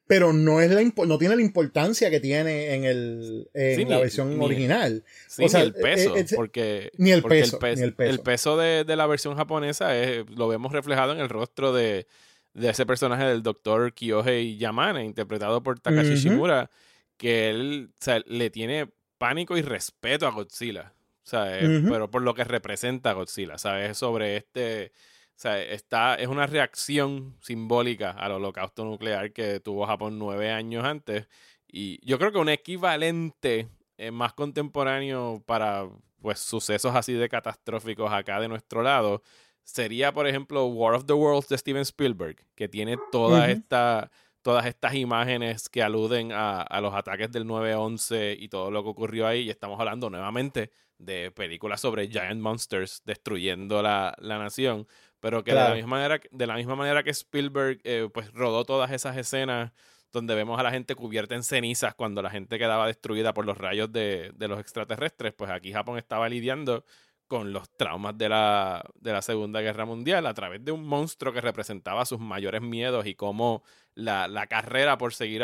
pero 0.08 0.34
no 0.34 0.62
es 0.62 0.70
la 0.70 0.84
no 0.84 1.18
tiene 1.18 1.36
la 1.36 1.42
importancia 1.42 2.10
que 2.10 2.20
tiene 2.20 2.76
en 2.76 2.84
el 2.84 3.50
en 3.54 3.90
la 3.90 4.00
versión 4.00 4.40
original. 4.40 5.04
Sí, 5.28 5.46
ni 5.46 5.62
el 5.62 5.74
peso, 5.74 6.14
porque 6.36 6.92
ni 6.98 7.12
el, 7.12 7.24
peso, 7.24 7.60
el, 7.62 8.20
peso, 8.20 8.58
de, 8.58 8.86
la 8.96 9.08
versión 9.08 9.36
japonesa 9.36 9.98
es, 9.98 10.30
lo 10.30 10.48
vemos 10.48 10.72
reflejado 10.72 11.14
en 11.14 11.20
el 11.20 11.30
rostro 11.30 11.74
de, 11.74 12.06
ese 12.54 12.86
personaje 12.86 13.26
del 13.26 13.42
doctor 13.42 13.94
Kyohei 13.94 14.58
Yamane, 14.58 15.04
interpretado 15.04 15.64
por 15.64 15.80
Takashi 15.80 16.16
Shimura, 16.16 16.70
que 17.18 17.50
él 17.50 17.90
le 18.28 18.50
tiene 18.52 18.90
pánico 19.18 19.58
y 19.58 19.64
respeto 19.64 20.28
a 20.28 20.32
Godzilla. 20.32 20.94
Pero 21.30 22.12
por 22.12 22.22
lo 22.22 22.36
que 22.36 22.44
representa 22.44 23.14
Godzilla, 23.14 23.58
¿sabes? 23.58 23.98
Sobre 23.98 24.38
este 24.38 24.92
o 25.36 25.38
sea, 25.38 25.62
está, 25.62 26.16
es 26.16 26.28
una 26.30 26.48
reacción 26.48 27.36
simbólica 27.42 28.12
al 28.12 28.32
holocausto 28.32 28.86
nuclear 28.86 29.34
que 29.34 29.60
tuvo 29.60 29.86
Japón 29.86 30.18
nueve 30.18 30.50
años 30.52 30.86
antes. 30.86 31.28
Y 31.68 32.00
yo 32.08 32.18
creo 32.18 32.32
que 32.32 32.38
un 32.38 32.48
equivalente 32.48 33.68
eh, 33.98 34.12
más 34.12 34.34
contemporáneo 34.34 35.44
para 35.46 35.90
pues 36.22 36.40
sucesos 36.40 36.96
así 36.96 37.14
de 37.14 37.28
catastróficos 37.28 38.12
acá 38.14 38.40
de 38.40 38.48
nuestro 38.48 38.82
lado 38.82 39.22
sería, 39.64 40.14
por 40.14 40.26
ejemplo, 40.26 40.68
War 40.68 40.94
of 40.94 41.06
the 41.06 41.14
Worlds 41.14 41.50
de 41.50 41.58
Steven 41.58 41.82
Spielberg, 41.82 42.38
que 42.56 42.70
tiene 42.70 42.98
toda 43.12 43.50
esta, 43.50 44.10
todas 44.42 44.66
estas 44.68 44.94
imágenes 44.96 45.68
que 45.68 45.84
aluden 45.84 46.32
a, 46.32 46.62
a 46.62 46.80
los 46.80 46.94
ataques 46.94 47.32
del 47.32 47.46
9-11 47.46 48.38
y 48.40 48.48
todo 48.48 48.72
lo 48.72 48.84
que 48.84 48.90
ocurrió 48.90 49.28
ahí. 49.28 49.42
Y 49.42 49.50
estamos 49.50 49.78
hablando 49.80 50.10
nuevamente 50.10 50.72
de 50.98 51.32
películas 51.32 51.82
sobre 51.82 52.08
giant 52.08 52.42
monsters 52.42 53.02
destruyendo 53.06 53.82
la, 53.82 54.16
la 54.20 54.38
nación. 54.38 54.88
Pero 55.26 55.44
que 55.44 55.56
de, 55.56 55.58
la 55.58 55.74
misma 55.74 55.98
manera, 55.98 56.22
de 56.30 56.46
la 56.46 56.54
misma 56.54 56.76
manera 56.76 57.02
que 57.02 57.10
Spielberg 57.10 57.82
eh, 57.84 58.08
pues 58.14 58.32
rodó 58.32 58.64
todas 58.64 58.92
esas 58.92 59.18
escenas 59.18 59.72
donde 60.12 60.36
vemos 60.36 60.60
a 60.60 60.62
la 60.62 60.70
gente 60.70 60.94
cubierta 60.94 61.34
en 61.34 61.42
cenizas 61.42 61.96
cuando 61.96 62.22
la 62.22 62.30
gente 62.30 62.60
quedaba 62.60 62.86
destruida 62.86 63.34
por 63.34 63.44
los 63.44 63.58
rayos 63.58 63.92
de, 63.92 64.32
los 64.38 64.60
extraterrestres, 64.60 65.34
pues 65.34 65.50
aquí 65.50 65.74
Japón 65.74 65.98
estaba 65.98 66.30
lidiando 66.30 66.86
con 67.26 67.54
los 67.54 67.76
traumas 67.76 68.16
de 68.20 68.30
la, 68.30 68.86
de 68.94 69.14
la 69.14 69.24
Segunda 69.24 69.62
Guerra 69.62 69.86
Mundial 69.86 70.28
a 70.28 70.36
través 70.36 70.64
de 70.64 70.72
un 70.72 70.86
monstruo 70.86 71.34
que 71.34 71.42
representaba 71.42 72.06
sus 72.06 72.20
mayores 72.20 72.62
miedos 72.62 73.08
y 73.08 73.16
cómo 73.16 73.64
la, 73.96 74.46
carrera 74.48 75.00
por 75.00 75.16
seguir 75.16 75.44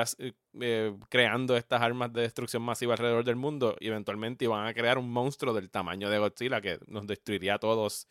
eh, 0.60 0.94
creando 1.10 1.58
estas 1.58 1.82
armas 1.82 2.14
de 2.14 2.22
destrucción 2.22 2.62
masiva 2.62 2.94
alrededor 2.94 3.24
del 3.24 3.36
mundo 3.36 3.76
eventualmente 3.80 4.46
iban 4.46 4.68
a 4.68 4.76
crear 4.76 5.00
un 5.00 5.10
monstruo 5.10 5.56
del 5.56 5.72
tamaño 5.72 6.08
de 6.12 6.20
Godzilla 6.20 6.62
que 6.62 6.78
nos 6.86 7.08
destruiría 7.08 7.56
a 7.56 7.60
todos 7.60 8.08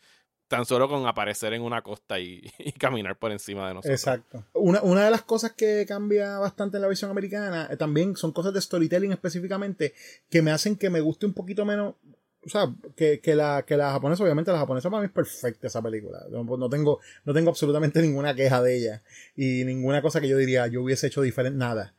tan 0.51 0.65
solo 0.65 0.89
con 0.89 1.07
aparecer 1.07 1.53
en 1.53 1.61
una 1.61 1.81
costa 1.81 2.19
y, 2.19 2.41
caminar 2.77 3.17
por 3.17 3.31
encima 3.31 3.69
de 3.69 3.73
nosotros. 3.75 3.97
Exacto. 3.97 4.45
Una, 4.53 4.81
una, 4.81 5.05
de 5.05 5.09
las 5.09 5.21
cosas 5.21 5.53
que 5.53 5.85
cambia 5.87 6.37
bastante 6.39 6.77
en 6.77 6.81
la 6.81 6.89
versión 6.89 7.09
americana 7.09 7.69
eh, 7.71 7.77
también 7.77 8.17
son 8.17 8.33
cosas 8.33 8.53
de 8.53 8.59
storytelling 8.59 9.13
específicamente 9.13 9.93
que 10.29 10.41
me 10.41 10.51
hacen 10.51 10.75
que 10.75 10.89
me 10.89 10.99
guste 10.99 11.25
un 11.25 11.33
poquito 11.33 11.63
menos. 11.63 11.95
O 12.43 12.49
sea, 12.49 12.73
que, 12.97 13.21
que, 13.21 13.33
la, 13.35 13.63
que 13.65 13.77
la 13.77 13.91
japonesa, 13.91 14.23
obviamente 14.23 14.51
la 14.51 14.57
japonesa 14.57 14.89
para 14.89 15.01
mí 15.01 15.05
es 15.05 15.13
perfecta 15.13 15.67
esa 15.67 15.81
película. 15.81 16.19
No, 16.29 16.69
tengo, 16.69 16.99
no 17.23 17.33
tengo 17.33 17.49
absolutamente 17.49 18.01
ninguna 18.01 18.35
queja 18.35 18.61
de 18.61 18.75
ella. 18.77 19.03
Y 19.37 19.63
ninguna 19.63 20.01
cosa 20.01 20.19
que 20.19 20.27
yo 20.27 20.37
diría 20.37 20.67
yo 20.67 20.81
hubiese 20.81 21.07
hecho 21.07 21.21
diferente. 21.21 21.57
Nada. 21.57 21.93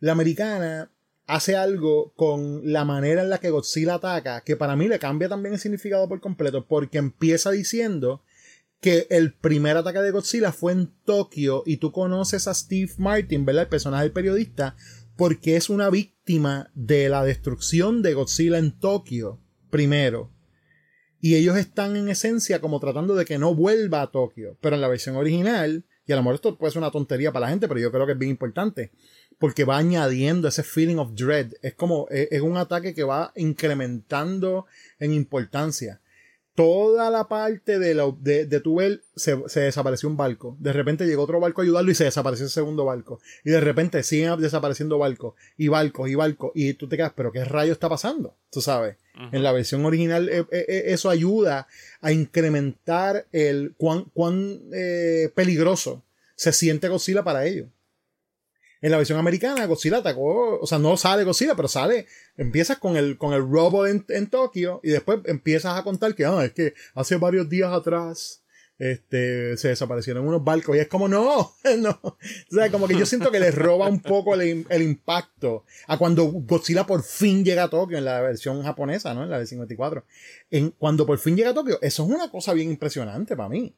La 0.00 0.12
americana 0.12 0.90
hace 1.26 1.56
algo 1.56 2.12
con 2.14 2.72
la 2.72 2.84
manera 2.84 3.22
en 3.22 3.30
la 3.30 3.38
que 3.38 3.50
Godzilla 3.50 3.94
ataca, 3.94 4.42
que 4.42 4.56
para 4.56 4.76
mí 4.76 4.88
le 4.88 4.98
cambia 4.98 5.28
también 5.28 5.54
el 5.54 5.60
significado 5.60 6.08
por 6.08 6.20
completo, 6.20 6.66
porque 6.66 6.98
empieza 6.98 7.50
diciendo 7.50 8.22
que 8.80 9.06
el 9.10 9.32
primer 9.32 9.76
ataque 9.76 10.00
de 10.00 10.10
Godzilla 10.10 10.52
fue 10.52 10.72
en 10.72 10.92
Tokio 11.04 11.62
y 11.64 11.76
tú 11.76 11.92
conoces 11.92 12.48
a 12.48 12.54
Steve 12.54 12.92
Martin, 12.98 13.44
¿verdad? 13.44 13.62
El 13.62 13.68
personaje 13.68 14.02
del 14.02 14.12
periodista, 14.12 14.76
porque 15.16 15.56
es 15.56 15.70
una 15.70 15.88
víctima 15.88 16.70
de 16.74 17.08
la 17.08 17.24
destrucción 17.24 18.02
de 18.02 18.14
Godzilla 18.14 18.58
en 18.58 18.78
Tokio, 18.78 19.40
primero. 19.70 20.32
Y 21.20 21.36
ellos 21.36 21.56
están 21.56 21.96
en 21.96 22.08
esencia 22.08 22.60
como 22.60 22.80
tratando 22.80 23.14
de 23.14 23.24
que 23.24 23.38
no 23.38 23.54
vuelva 23.54 24.02
a 24.02 24.10
Tokio. 24.10 24.58
Pero 24.60 24.74
en 24.74 24.82
la 24.82 24.88
versión 24.88 25.14
original, 25.14 25.86
y 26.04 26.12
a 26.12 26.16
lo 26.16 26.22
mejor 26.22 26.34
esto 26.34 26.58
puede 26.58 26.72
ser 26.72 26.80
una 26.80 26.90
tontería 26.90 27.30
para 27.32 27.46
la 27.46 27.50
gente, 27.50 27.68
pero 27.68 27.78
yo 27.78 27.92
creo 27.92 28.06
que 28.06 28.12
es 28.12 28.18
bien 28.18 28.32
importante 28.32 28.90
porque 29.42 29.64
va 29.64 29.76
añadiendo 29.76 30.46
ese 30.46 30.62
feeling 30.62 30.98
of 30.98 31.16
dread. 31.16 31.48
Es 31.62 31.74
como, 31.74 32.06
es, 32.10 32.40
un 32.42 32.56
ataque 32.56 32.94
que 32.94 33.02
va 33.02 33.32
incrementando 33.34 34.66
en 35.00 35.12
importancia. 35.12 36.00
toda 36.54 37.10
la 37.10 37.26
parte 37.26 37.80
de, 37.80 37.92
la, 37.94 38.14
de, 38.20 38.46
de 38.46 38.60
tu 38.60 38.76
ver, 38.76 39.02
se, 39.16 39.36
se, 39.48 39.60
desapareció 39.62 40.08
un 40.08 40.16
barco. 40.16 40.56
De 40.60 40.72
repente 40.72 41.06
llegó 41.06 41.24
otro 41.24 41.40
barco 41.40 41.60
a 41.60 41.64
ayudarlo 41.64 41.90
y 41.90 41.94
se 41.96 42.04
desapareció 42.04 42.44
el 42.44 42.52
segundo 42.52 42.84
barco. 42.84 43.18
Y 43.44 43.50
de 43.50 43.60
repente 43.60 44.04
siguen 44.04 44.40
desapareciendo 44.40 44.96
barcos 44.96 45.34
y 45.56 45.66
barcos 45.66 46.08
y 46.08 46.14
barcos. 46.14 46.52
Y 46.54 46.74
tú 46.74 46.88
te 46.88 46.96
quedas, 46.96 47.12
pero 47.16 47.32
¿qué 47.32 47.44
rayo 47.44 47.72
está 47.72 47.88
pasando? 47.88 48.36
Tú 48.48 48.60
sabes. 48.60 48.96
Uh 49.16 49.22
-huh. 49.22 49.28
En 49.32 49.42
la 49.42 49.50
versión 49.50 49.84
original 49.84 50.28
eh, 50.28 50.46
eh, 50.52 50.82
eso 50.86 51.10
ayuda 51.10 51.66
a 52.00 52.12
incrementar 52.12 53.26
el 53.32 53.74
cuán, 53.76 54.04
cuán 54.14 54.60
eh, 54.72 55.32
peligroso 55.34 56.04
se 56.36 56.52
siente 56.52 56.86
Godzilla 56.86 57.24
para 57.24 57.44
ellos. 57.44 57.66
En 58.82 58.90
la 58.90 58.96
versión 58.96 59.18
americana, 59.18 59.64
Godzilla 59.66 59.98
atacó, 59.98 60.58
o 60.60 60.66
sea, 60.66 60.78
no 60.78 60.96
sale 60.96 61.22
Godzilla, 61.22 61.54
pero 61.54 61.68
sale, 61.68 62.06
empiezas 62.36 62.78
con 62.78 62.96
el, 62.96 63.16
con 63.16 63.32
el 63.32 63.48
robo 63.48 63.86
en, 63.86 64.04
en 64.08 64.26
Tokio 64.26 64.80
y 64.82 64.90
después 64.90 65.20
empiezas 65.26 65.78
a 65.78 65.84
contar 65.84 66.16
que, 66.16 66.24
ah, 66.24 66.44
es 66.44 66.52
que 66.52 66.74
hace 66.94 67.16
varios 67.16 67.48
días 67.48 67.72
atrás, 67.72 68.42
este, 68.78 69.56
se 69.56 69.68
desaparecieron 69.68 70.26
unos 70.26 70.42
barcos 70.42 70.74
y 70.74 70.80
es 70.80 70.88
como, 70.88 71.06
no, 71.06 71.52
no. 71.78 72.00
O 72.02 72.18
sea, 72.50 72.72
como 72.72 72.88
que 72.88 72.98
yo 72.98 73.06
siento 73.06 73.30
que 73.30 73.38
les 73.38 73.54
roba 73.54 73.86
un 73.86 74.00
poco 74.00 74.34
el, 74.34 74.66
el 74.68 74.82
impacto 74.82 75.64
a 75.86 75.96
cuando 75.96 76.24
Godzilla 76.24 76.84
por 76.84 77.04
fin 77.04 77.44
llega 77.44 77.62
a 77.62 77.70
Tokio 77.70 77.98
en 77.98 78.04
la 78.04 78.20
versión 78.20 78.64
japonesa, 78.64 79.14
¿no? 79.14 79.22
En 79.22 79.30
la 79.30 79.38
de 79.38 79.46
54. 79.46 80.04
En, 80.50 80.70
cuando 80.70 81.06
por 81.06 81.18
fin 81.18 81.36
llega 81.36 81.50
a 81.50 81.54
Tokio, 81.54 81.78
eso 81.80 82.02
es 82.02 82.08
una 82.10 82.32
cosa 82.32 82.52
bien 82.52 82.70
impresionante 82.70 83.36
para 83.36 83.48
mí. 83.48 83.76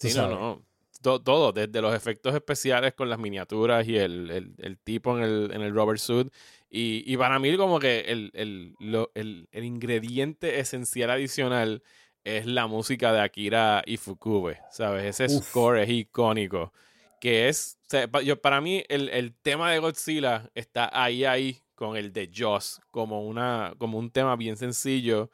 Sí, 0.00 0.12
no, 0.14 0.28
no 0.28 0.71
todo, 1.02 1.52
desde 1.52 1.82
los 1.82 1.94
efectos 1.94 2.34
especiales 2.34 2.94
con 2.94 3.10
las 3.10 3.18
miniaturas 3.18 3.86
y 3.86 3.96
el, 3.96 4.30
el, 4.30 4.54
el 4.58 4.78
tipo 4.78 5.16
en 5.18 5.24
el, 5.24 5.50
en 5.52 5.60
el 5.60 5.74
rubber 5.74 5.98
suit. 5.98 6.32
Y, 6.70 7.02
y, 7.06 7.16
para 7.18 7.38
mí 7.38 7.54
como 7.56 7.78
que 7.78 8.00
el, 8.08 8.30
el, 8.34 8.74
lo, 8.78 9.10
el, 9.14 9.48
el 9.52 9.64
ingrediente 9.64 10.58
esencial 10.58 11.10
adicional 11.10 11.82
es 12.24 12.46
la 12.46 12.66
música 12.66 13.12
de 13.12 13.20
Akira 13.20 13.82
Ifukube, 13.84 14.60
¿sabes? 14.70 15.20
Ese 15.20 15.36
Uf. 15.36 15.44
score 15.44 15.82
es 15.82 15.90
icónico. 15.90 16.72
Que 17.20 17.48
es, 17.48 17.78
o 17.86 17.90
sea, 17.90 18.08
yo, 18.22 18.40
para 18.40 18.60
mí 18.60 18.82
el, 18.88 19.08
el, 19.10 19.34
tema 19.34 19.70
de 19.70 19.78
Godzilla 19.78 20.50
está 20.54 20.90
ahí, 20.92 21.24
ahí 21.24 21.62
con 21.74 21.96
el 21.96 22.12
de 22.12 22.30
Joss, 22.34 22.80
como, 22.90 23.26
una, 23.26 23.74
como 23.78 23.98
un 23.98 24.10
tema 24.10 24.34
bien 24.36 24.56
sencillo 24.56 25.30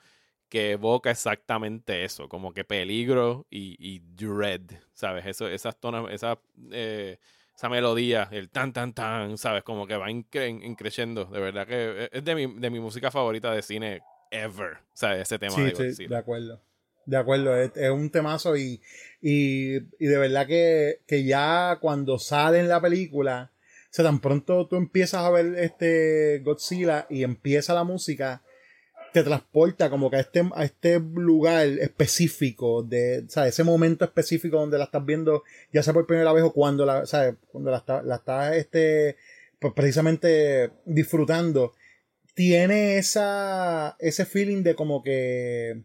que 0.49 0.73
evoca 0.73 1.11
exactamente 1.11 2.05
eso, 2.05 2.29
como 2.29 2.53
que 2.53 2.65
peligro 2.65 3.47
y, 3.51 3.77
y 3.79 4.01
dread, 4.01 4.63
¿sabes? 4.95 5.27
Eso, 5.27 5.49
esas 5.49 5.79
tonas, 5.79 6.13
esa, 6.13 6.39
eh, 6.71 7.19
esa 7.55 7.69
melodía, 7.69 8.29
el 8.31 8.49
tan, 8.49 8.73
tan, 8.73 8.93
tan, 8.93 9.37
¿sabes? 9.37 9.63
Como 9.63 9.87
que 9.87 9.97
va 9.97 10.11
increciendo, 10.11 11.27
de 11.27 11.41
verdad 11.41 11.67
que 11.67 12.09
es 12.13 12.25
de 12.25 12.35
mi, 12.35 12.61
de 12.61 12.71
mi 12.71 12.81
música 12.81 13.11
favorita 13.11 13.53
de 13.53 13.63
cine 13.63 14.01
ever, 14.31 14.79
¿sabes? 14.93 15.23
Ese 15.23 15.39
tema 15.39 15.55
sí. 15.55 15.95
Sí, 15.95 16.07
de 16.07 16.17
acuerdo. 16.17 16.61
De 17.05 17.17
acuerdo, 17.17 17.57
es, 17.57 17.75
es 17.75 17.91
un 17.91 18.11
temazo 18.11 18.55
y, 18.57 18.83
y, 19.23 19.77
y, 19.77 20.07
de 20.07 20.19
verdad 20.19 20.47
que, 20.47 21.01
que 21.07 21.25
ya 21.25 21.79
cuando 21.81 22.19
sale 22.19 22.61
en 22.61 22.69
la 22.69 22.83
película, 22.83 23.51
o 23.85 23.89
sea, 23.91 24.05
tan 24.05 24.21
pronto 24.21 24.67
tú 24.67 24.77
empiezas 24.77 25.25
a 25.25 25.31
ver 25.31 25.55
este 25.59 26.41
Godzilla 26.45 27.07
y 27.09 27.23
empieza 27.23 27.73
la 27.73 27.85
música, 27.85 28.43
te 29.13 29.23
transporta 29.23 29.91
como 29.91 30.11
que 30.11 30.17
a 30.17 30.21
este, 30.21 30.49
a 30.55 30.65
este 30.65 31.01
lugar 31.01 31.67
específico 31.67 32.83
de, 32.83 33.25
¿sabes? 33.29 33.55
Ese 33.55 33.65
momento 33.65 34.05
específico 34.05 34.59
donde 34.59 34.79
la 34.79 34.85
estás 34.85 35.05
viendo, 35.05 35.45
ya 35.73 35.83
sea 35.83 35.93
por 35.95 36.07
primera 36.07 36.33
vez 36.33 36.45
o 36.45 36.53
cuando 36.53 36.85
la, 36.85 37.07
¿sabes? 37.07 37.35
Cuando 37.51 37.71
la, 37.71 37.79
está, 37.79 38.03
la 38.03 38.17
estás, 38.17 38.57
este, 38.57 39.17
pues 39.59 39.73
precisamente 39.75 40.71
disfrutando, 40.85 41.75
tiene 42.35 42.99
esa, 42.99 43.97
ese 43.99 44.25
feeling 44.25 44.63
de 44.63 44.75
como 44.75 45.03
que 45.03 45.83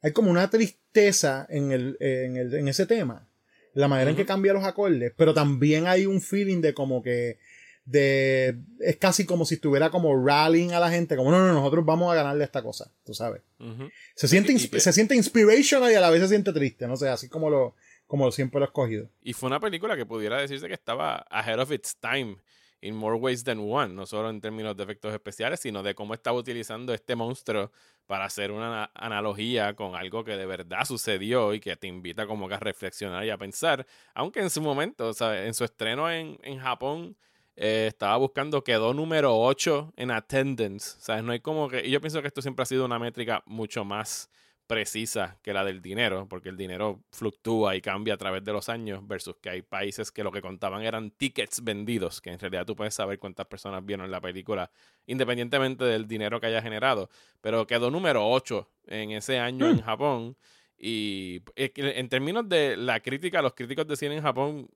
hay 0.00 0.12
como 0.12 0.30
una 0.30 0.50
tristeza 0.50 1.46
en 1.48 1.70
el, 1.70 1.96
en 2.00 2.36
el, 2.36 2.54
en 2.54 2.68
ese 2.68 2.86
tema, 2.86 3.28
la 3.74 3.88
manera 3.88 4.10
uh 4.10 4.14
-huh. 4.14 4.16
en 4.18 4.22
que 4.22 4.26
cambia 4.26 4.52
los 4.52 4.64
acordes, 4.64 5.12
pero 5.16 5.32
también 5.32 5.86
hay 5.86 6.06
un 6.06 6.20
feeling 6.20 6.60
de 6.60 6.74
como 6.74 7.02
que, 7.02 7.38
de 7.84 8.56
es 8.80 8.96
casi 8.96 9.26
como 9.26 9.44
si 9.44 9.54
estuviera 9.56 9.90
como 9.90 10.14
rallying 10.24 10.70
a 10.72 10.80
la 10.80 10.90
gente, 10.90 11.16
como 11.16 11.30
no, 11.30 11.38
no, 11.38 11.52
nosotros 11.52 11.84
vamos 11.84 12.12
a 12.12 12.14
ganarle 12.14 12.44
esta 12.44 12.62
cosa, 12.62 12.90
tú 13.04 13.14
sabes. 13.14 13.42
Uh 13.58 13.64
-huh. 13.64 13.92
Se 14.14 14.28
siente 14.28 14.52
y, 14.52 14.56
y, 14.56 14.80
se 14.80 14.92
siente 14.92 15.14
inspirational 15.16 15.90
y 15.90 15.94
a 15.94 16.00
la 16.00 16.10
vez 16.10 16.22
se 16.22 16.28
siente 16.28 16.52
triste, 16.52 16.86
no 16.86 16.96
sé, 16.96 17.08
así 17.08 17.28
como 17.28 17.50
lo 17.50 17.74
como 18.06 18.30
siempre 18.30 18.60
lo 18.60 18.66
he 18.66 18.68
escogido. 18.68 19.08
Y 19.22 19.32
fue 19.32 19.46
una 19.46 19.58
película 19.58 19.96
que 19.96 20.04
pudiera 20.04 20.36
decirse 20.38 20.68
que 20.68 20.74
estaba 20.74 21.26
ahead 21.30 21.58
of 21.58 21.72
its 21.72 21.96
time 21.96 22.36
in 22.82 22.94
more 22.94 23.16
ways 23.16 23.42
than 23.42 23.58
one, 23.58 23.94
no 23.94 24.04
solo 24.04 24.28
en 24.28 24.40
términos 24.40 24.76
de 24.76 24.82
efectos 24.82 25.14
especiales, 25.14 25.60
sino 25.60 25.82
de 25.82 25.94
cómo 25.94 26.12
estaba 26.12 26.36
utilizando 26.36 26.92
este 26.92 27.16
monstruo 27.16 27.70
para 28.06 28.26
hacer 28.26 28.50
una 28.50 28.90
analogía 28.94 29.74
con 29.74 29.94
algo 29.94 30.24
que 30.24 30.36
de 30.36 30.44
verdad 30.44 30.84
sucedió 30.84 31.54
y 31.54 31.60
que 31.60 31.76
te 31.76 31.86
invita 31.86 32.26
como 32.26 32.48
que 32.48 32.54
a 32.54 32.60
reflexionar 32.60 33.24
y 33.24 33.30
a 33.30 33.38
pensar, 33.38 33.86
aunque 34.14 34.40
en 34.40 34.50
su 34.50 34.60
momento, 34.60 35.08
o 35.08 35.14
sea, 35.14 35.46
en 35.46 35.54
su 35.54 35.64
estreno 35.64 36.10
en, 36.10 36.38
en 36.42 36.58
Japón, 36.58 37.16
eh, 37.56 37.86
estaba 37.88 38.16
buscando, 38.16 38.64
quedó 38.64 38.94
número 38.94 39.38
8 39.38 39.94
en 39.96 40.10
attendance. 40.10 40.96
¿Sabes? 41.00 41.22
No 41.22 41.32
hay 41.32 41.40
como 41.40 41.68
que. 41.68 41.86
Y 41.86 41.90
yo 41.90 42.00
pienso 42.00 42.20
que 42.22 42.28
esto 42.28 42.42
siempre 42.42 42.62
ha 42.62 42.66
sido 42.66 42.84
una 42.84 42.98
métrica 42.98 43.42
mucho 43.46 43.84
más 43.84 44.30
precisa 44.66 45.38
que 45.42 45.52
la 45.52 45.64
del 45.64 45.82
dinero, 45.82 46.26
porque 46.30 46.48
el 46.48 46.56
dinero 46.56 47.02
fluctúa 47.10 47.76
y 47.76 47.82
cambia 47.82 48.14
a 48.14 48.16
través 48.16 48.42
de 48.42 48.52
los 48.52 48.70
años, 48.70 49.06
versus 49.06 49.36
que 49.36 49.50
hay 49.50 49.60
países 49.62 50.10
que 50.10 50.24
lo 50.24 50.32
que 50.32 50.40
contaban 50.40 50.82
eran 50.82 51.10
tickets 51.10 51.62
vendidos, 51.62 52.22
que 52.22 52.30
en 52.30 52.38
realidad 52.38 52.64
tú 52.64 52.74
puedes 52.74 52.94
saber 52.94 53.18
cuántas 53.18 53.46
personas 53.46 53.84
vieron 53.84 54.10
la 54.10 54.20
película, 54.20 54.70
independientemente 55.06 55.84
del 55.84 56.06
dinero 56.06 56.40
que 56.40 56.46
haya 56.46 56.62
generado. 56.62 57.10
Pero 57.42 57.66
quedó 57.66 57.90
número 57.90 58.26
8 58.26 58.66
en 58.86 59.10
ese 59.10 59.38
año 59.38 59.66
mm. 59.66 59.70
en 59.70 59.82
Japón. 59.82 60.36
Y 60.78 61.42
en 61.54 62.08
términos 62.08 62.48
de 62.48 62.76
la 62.76 62.98
crítica, 63.00 63.42
los 63.42 63.54
críticos 63.54 63.86
de 63.86 63.96
cine 63.96 64.16
en 64.16 64.22
Japón, 64.22 64.68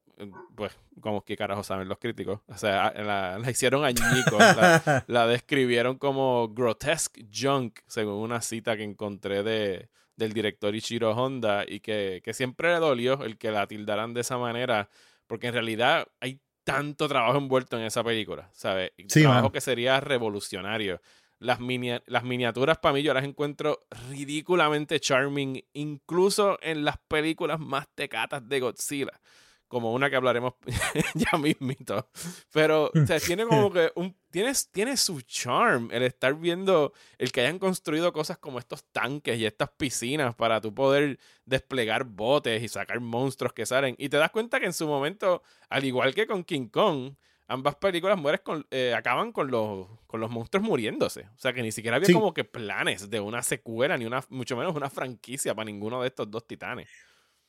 pues, 0.54 0.76
como 1.00 1.24
que 1.24 1.36
carajo 1.36 1.62
saben 1.62 1.88
los 1.88 1.98
críticos. 1.98 2.40
O 2.46 2.56
sea, 2.56 2.92
la, 2.92 3.38
la 3.38 3.50
hicieron 3.50 3.84
añicos. 3.84 4.38
la, 4.38 5.04
la, 5.06 5.26
describieron 5.26 5.98
como 5.98 6.48
grotesque 6.48 7.26
junk, 7.32 7.80
según 7.86 8.14
una 8.14 8.40
cita 8.40 8.76
que 8.76 8.84
encontré 8.84 9.42
de, 9.42 9.88
del 10.16 10.32
director 10.32 10.74
Ichiro 10.74 11.12
Honda, 11.12 11.64
y 11.66 11.80
que, 11.80 12.20
que 12.24 12.34
siempre 12.34 12.72
le 12.72 12.80
dolió 12.80 13.22
el 13.24 13.38
que 13.38 13.50
la 13.50 13.66
tildaran 13.66 14.14
de 14.14 14.22
esa 14.22 14.38
manera, 14.38 14.88
porque 15.26 15.48
en 15.48 15.54
realidad 15.54 16.08
hay 16.20 16.40
tanto 16.64 17.06
trabajo 17.08 17.38
envuelto 17.38 17.78
en 17.78 17.84
esa 17.84 18.02
película, 18.02 18.50
¿sabes? 18.52 18.92
Sí, 19.08 19.22
trabajo 19.22 19.44
man. 19.44 19.52
que 19.52 19.60
sería 19.60 20.00
revolucionario 20.00 21.00
las, 21.38 21.60
mini 21.60 21.90
las 22.06 22.24
miniaturas 22.24 22.78
para 22.78 22.94
mí 22.94 23.02
yo 23.02 23.12
las 23.14 23.24
encuentro 23.24 23.86
ridículamente 24.08 25.00
charming, 25.00 25.62
incluso 25.74 26.58
en 26.62 26.84
las 26.84 26.98
películas 27.08 27.60
más 27.60 27.88
tecatas 27.94 28.48
de 28.48 28.60
Godzilla, 28.60 29.20
como 29.68 29.92
una 29.92 30.08
que 30.10 30.16
hablaremos 30.16 30.54
ya 31.14 31.38
mismito. 31.38 32.08
Pero 32.52 32.90
o 32.94 33.06
sea, 33.06 33.18
tiene 33.20 33.44
como 33.44 33.72
que 33.72 33.90
un 33.94 34.16
tiene, 34.30 34.52
tiene 34.70 34.96
su 34.96 35.22
charm 35.22 35.88
el 35.92 36.02
estar 36.02 36.34
viendo 36.34 36.92
el 37.16 37.32
que 37.32 37.40
hayan 37.40 37.58
construido 37.58 38.12
cosas 38.12 38.36
como 38.36 38.58
estos 38.58 38.84
tanques 38.92 39.38
y 39.38 39.46
estas 39.46 39.70
piscinas 39.70 40.34
para 40.34 40.60
tú 40.60 40.74
poder 40.74 41.18
desplegar 41.46 42.04
botes 42.04 42.62
y 42.62 42.68
sacar 42.68 43.00
monstruos 43.00 43.52
que 43.54 43.64
salen. 43.64 43.94
Y 43.98 44.08
te 44.08 44.18
das 44.18 44.30
cuenta 44.30 44.60
que 44.60 44.66
en 44.66 44.74
su 44.74 44.86
momento, 44.86 45.42
al 45.70 45.84
igual 45.84 46.14
que 46.14 46.26
con 46.26 46.44
King 46.44 46.68
Kong, 46.68 47.14
ambas 47.48 47.76
películas 47.76 48.18
mueres 48.18 48.42
con, 48.42 48.66
eh, 48.70 48.94
acaban 48.94 49.32
con 49.32 49.50
los, 49.50 49.88
con 50.06 50.20
los 50.20 50.30
monstruos 50.30 50.66
muriéndose. 50.66 51.22
O 51.34 51.38
sea 51.38 51.52
que 51.52 51.62
ni 51.62 51.72
siquiera 51.72 51.96
había 51.96 52.06
sí. 52.06 52.12
como 52.12 52.34
que 52.34 52.44
planes 52.44 53.08
de 53.08 53.20
una 53.20 53.42
secuela, 53.42 53.96
ni 53.96 54.04
una, 54.04 54.22
mucho 54.28 54.56
menos 54.56 54.74
una 54.74 54.90
franquicia 54.90 55.54
para 55.54 55.66
ninguno 55.66 56.02
de 56.02 56.08
estos 56.08 56.30
dos 56.30 56.46
titanes. 56.46 56.88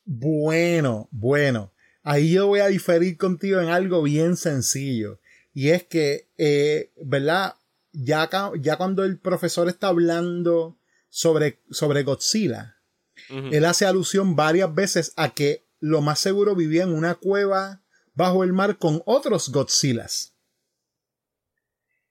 Bueno, 0.04 1.08
bueno. 1.10 1.72
Ahí 2.10 2.32
yo 2.32 2.46
voy 2.46 2.60
a 2.60 2.68
diferir 2.68 3.18
contigo 3.18 3.60
en 3.60 3.68
algo 3.68 4.02
bien 4.02 4.38
sencillo. 4.38 5.20
Y 5.52 5.68
es 5.68 5.84
que, 5.84 6.30
eh, 6.38 6.90
¿verdad? 7.04 7.56
Ya, 7.92 8.30
ya 8.58 8.76
cuando 8.78 9.04
el 9.04 9.18
profesor 9.18 9.68
está 9.68 9.88
hablando 9.88 10.78
sobre, 11.10 11.60
sobre 11.70 12.04
Godzilla, 12.04 12.76
uh 13.28 13.34
-huh. 13.34 13.54
él 13.54 13.66
hace 13.66 13.84
alusión 13.84 14.36
varias 14.36 14.74
veces 14.74 15.12
a 15.16 15.34
que 15.34 15.66
lo 15.80 16.00
más 16.00 16.18
seguro 16.18 16.54
vivía 16.54 16.84
en 16.84 16.94
una 16.94 17.14
cueva 17.14 17.82
bajo 18.14 18.42
el 18.42 18.54
mar 18.54 18.78
con 18.78 19.02
otros 19.04 19.50
Godzillas. 19.50 20.34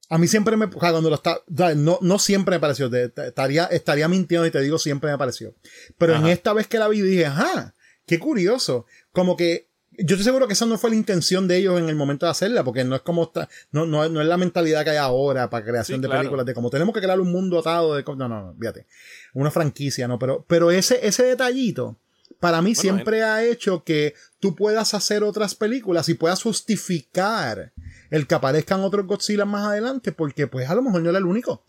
A 0.10 0.20
mí 0.20 0.28
siempre 0.28 0.58
me, 0.58 0.70
cuando 0.70 1.10
lo 1.10 1.16
está, 1.16 1.41
no, 1.76 1.98
no 2.02 2.20
siempre 2.20 2.58
me 2.58 2.60
pareció, 2.60 2.86
estaría, 2.93 3.66
estaría 3.66 4.08
mintiendo 4.08 4.45
y 4.45 4.52
te 4.52 4.62
digo 4.62 4.78
siempre 4.78 5.10
me 5.10 5.18
pareció. 5.18 5.56
Pero 5.98 6.14
ajá. 6.14 6.22
en 6.22 6.28
esta 6.28 6.54
vez 6.54 6.68
que 6.68 6.78
la 6.78 6.88
vi 6.88 7.02
dije, 7.02 7.26
ajá, 7.26 7.74
qué 8.06 8.20
curioso. 8.20 8.86
Como 9.12 9.36
que 9.36 9.68
yo 9.98 10.16
estoy 10.16 10.24
seguro 10.24 10.48
que 10.48 10.54
esa 10.54 10.66
no 10.66 10.78
fue 10.78 10.91
la 10.91 10.95
intención 10.95 11.48
de 11.48 11.58
ellos 11.58 11.80
en 11.80 11.89
el 11.89 11.95
momento 11.95 12.26
de 12.28 12.32
hacerla, 12.32 12.64
porque 12.64 12.84
no 12.84 12.95
es 12.95 13.02
como 13.02 13.32
no, 13.72 13.86
no, 13.86 14.08
no 14.08 14.22
es 14.22 14.28
la 14.28 14.38
mentalidad 14.38 14.84
que 14.84 14.91
hay 14.91 14.98
ahora 14.98 15.50
para 15.50 15.66
creación 15.66 15.98
sí, 16.00 16.02
de 16.04 16.10
películas, 16.10 16.45
de 16.45 16.54
como 16.54 16.70
tenemos 16.70 16.93
que 16.93 17.02
crear 17.02 17.20
un 17.20 17.32
mundo 17.32 17.60
atado 17.60 17.95
de 17.95 18.04
no, 18.04 18.16
no, 18.16 18.28
no, 18.30 18.56
fíjate, 18.60 18.86
una 19.34 19.50
franquicia, 19.50 20.08
no, 20.08 20.20
pero, 20.20 20.45
pero 20.48 20.70
ese, 20.70 21.06
ese 21.06 21.24
detallito, 21.24 21.98
para 22.39 22.62
mí 22.62 22.72
bueno, 22.72 22.82
siempre 22.82 23.20
eh. 23.20 23.24
ha 23.24 23.43
hecho 23.43 23.84
que 23.84 24.14
tú 24.39 24.56
puedas 24.56 24.93
hacer 24.93 25.24
otras 25.24 25.56
películas 25.56 26.10
y 26.10 26.14
puedas 26.14 26.43
justificar 26.43 27.74
el 28.12 28.28
que 28.28 28.36
aparezcan 28.36 28.82
otros 28.82 29.08
Godzilla 29.08 29.45
más 29.45 29.66
adelante, 29.68 30.12
porque 30.12 30.48
pues 30.48 30.70
a 30.70 30.76
lo 30.76 30.84
mejor 30.84 31.02
no 31.02 31.10
era 31.10 31.20
el 31.20 31.26
único. 31.26 31.64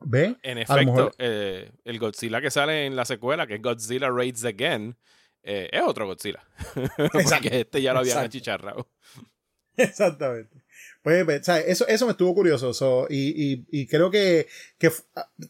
¿Ve? 0.00 0.36
En 0.42 0.58
A 0.58 0.62
efecto, 0.62 0.92
mejor- 0.92 1.14
eh, 1.18 1.70
el 1.84 1.98
Godzilla 1.98 2.40
que 2.40 2.50
sale 2.50 2.86
en 2.86 2.96
la 2.96 3.04
secuela, 3.04 3.46
que 3.46 3.54
es 3.54 3.62
Godzilla 3.62 4.10
Raids 4.10 4.44
Again, 4.44 4.96
eh, 5.44 5.68
es 5.70 5.82
otro 5.82 6.06
Godzilla. 6.06 6.42
Porque 7.12 7.60
este 7.60 7.82
ya 7.82 7.92
lo 7.92 8.00
habían 8.00 8.16
Exacto. 8.18 8.26
achicharrado. 8.26 8.88
Exactamente. 9.76 10.64
Pues, 11.02 11.24
pues, 11.24 11.44
¿sabes? 11.44 11.64
Eso, 11.68 11.86
eso 11.86 12.06
me 12.06 12.12
estuvo 12.12 12.34
curioso. 12.34 12.72
so, 12.72 13.06
y, 13.10 13.52
y, 13.52 13.66
y 13.70 13.86
creo 13.86 14.10
que, 14.10 14.46
que, 14.78 14.90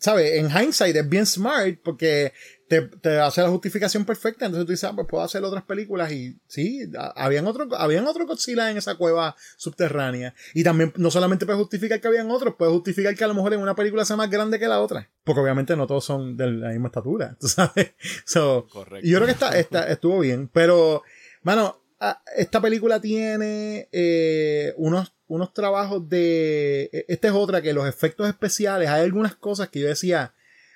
¿sabes? 0.01 0.33
En 0.33 0.51
hindsight 0.51 0.97
es 0.97 1.09
bien 1.09 1.27
smart 1.27 1.79
porque 1.83 2.33
te, 2.81 2.97
te 2.99 3.18
hace 3.18 3.43
la 3.43 3.49
justificación 3.49 4.05
perfecta. 4.05 4.47
Entonces 4.47 4.66
tú 4.66 4.72
dices, 4.72 4.85
ah, 4.89 4.93
pues 4.95 5.07
puedo 5.09 5.22
hacer 5.25 5.43
otras 5.45 5.64
películas. 5.64 6.12
Y 6.12 6.39
sí, 6.47 6.81
habían 7.16 7.47
otro, 7.47 7.68
habían 7.77 8.07
otro 8.07 8.27
Godzilla 8.27 8.70
en 8.70 8.77
esa 8.77 8.97
cueva 8.97 9.37
subterránea. 9.57 10.35
Y 10.55 10.64
también 10.64 10.93
no 10.97 11.11
solamente 11.11 11.47
puede 11.47 11.59
justificar 11.59 12.01
que 12.01 12.09
habían 12.09 12.31
otros, 12.31 12.55
puede 12.57 12.72
justificar 12.72 13.14
que 13.14 13.25
a 13.25 13.29
lo 13.29 13.35
mejor 13.35 13.55
en 13.55 13.61
una 13.61 13.75
película 13.75 14.05
sea 14.05 14.16
más 14.16 14.31
grande 14.31 14.59
que 14.59 14.68
la 14.68 14.81
otra. 14.81 15.11
Porque 15.25 15.41
obviamente 15.41 15.77
no 15.77 15.87
todos 15.87 16.05
son 16.05 16.37
de 16.37 16.51
la 16.51 16.68
misma 16.70 16.89
estatura. 16.89 17.37
¿Tú 17.41 17.49
sabes? 17.49 17.93
So, 18.25 18.66
Correcto. 18.70 19.07
y 19.07 19.11
yo 19.11 19.18
creo 19.18 19.27
que 19.27 19.33
está, 19.33 19.59
está- 19.59 19.89
estuvo 19.89 20.20
bien. 20.20 20.49
Pero, 20.53 21.03
mano, 21.43 21.81
ah, 22.01 22.22
esta 22.37 22.61
película 22.61 23.01
tiene 23.01 23.89
eh, 23.93 24.75
unos, 24.77 25.14
unos 25.27 25.53
trabajos 25.55 26.09
de. 26.09 26.91
e- 26.93 27.05
Esta 27.09 27.29
es 27.29 27.35
otra 27.35 27.62
que 27.62 27.72
los 27.72 27.89
efectos 27.89 28.29
especiales. 28.29 28.89
Hay 28.89 29.03
algunas 29.03 29.35
cosas 29.37 29.68
que 29.68 29.81
yo 29.81 29.87
decía. 29.89 30.35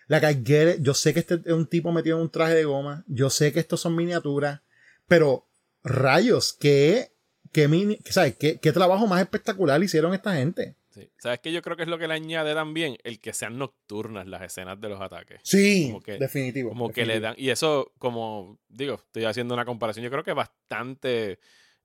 La 0.09 0.20
que 0.20 0.30
I 0.30 0.42
get 0.44 0.74
it, 0.76 0.82
yo 0.82 0.94
sé 0.94 1.14
que 1.14 1.20
este 1.20 1.34
es 1.44 1.52
un 1.52 1.66
tipo 1.66 1.92
metido 1.92 2.16
en 2.16 2.22
un 2.22 2.30
traje 2.30 2.54
de 2.54 2.64
goma. 2.64 3.04
Yo 3.06 3.30
sé 3.30 3.52
que 3.52 3.61
estos 3.61 3.80
son 3.80 3.94
miniaturas. 3.94 4.61
Pero, 5.06 5.46
rayos, 5.84 6.54
qué, 6.59 7.12
qué, 7.52 7.68
mini, 7.68 7.98
¿sabes? 8.06 8.36
¿Qué, 8.36 8.59
qué 8.59 8.72
trabajo 8.72 9.06
más 9.06 9.20
espectacular 9.20 9.82
hicieron 9.82 10.14
esta 10.14 10.34
gente. 10.34 10.74
Sí. 10.90 11.09
¿Sabes 11.18 11.40
qué? 11.40 11.52
Yo 11.52 11.62
creo 11.62 11.76
que 11.76 11.82
es 11.84 11.88
lo 11.88 11.98
que 11.98 12.09
le 12.09 12.14
añade 12.14 12.54
también 12.54 12.96
el 13.04 13.20
que 13.20 13.32
sean 13.32 13.59
nocturnas 13.59 14.26
las 14.26 14.42
escenas 14.42 14.80
de 14.80 14.88
los 14.88 15.00
ataques. 15.00 15.40
Sí, 15.44 15.88
Como 15.88 16.02
que- 16.02 16.18
definitivo. 16.18 16.70
Como 16.70 16.90
que 16.90 17.06
le 17.06 17.20
dan. 17.20 17.34
Y 17.36 17.50
eso, 17.50 17.92
como 17.98 18.59
digo, 18.68 18.94
estoy 18.94 19.24
haciendo 19.26 19.54
una 19.54 19.64
comparación. 19.64 20.02
Yo 20.04 20.11
creo 20.11 20.24
que 20.24 20.32
bastante 20.32 21.38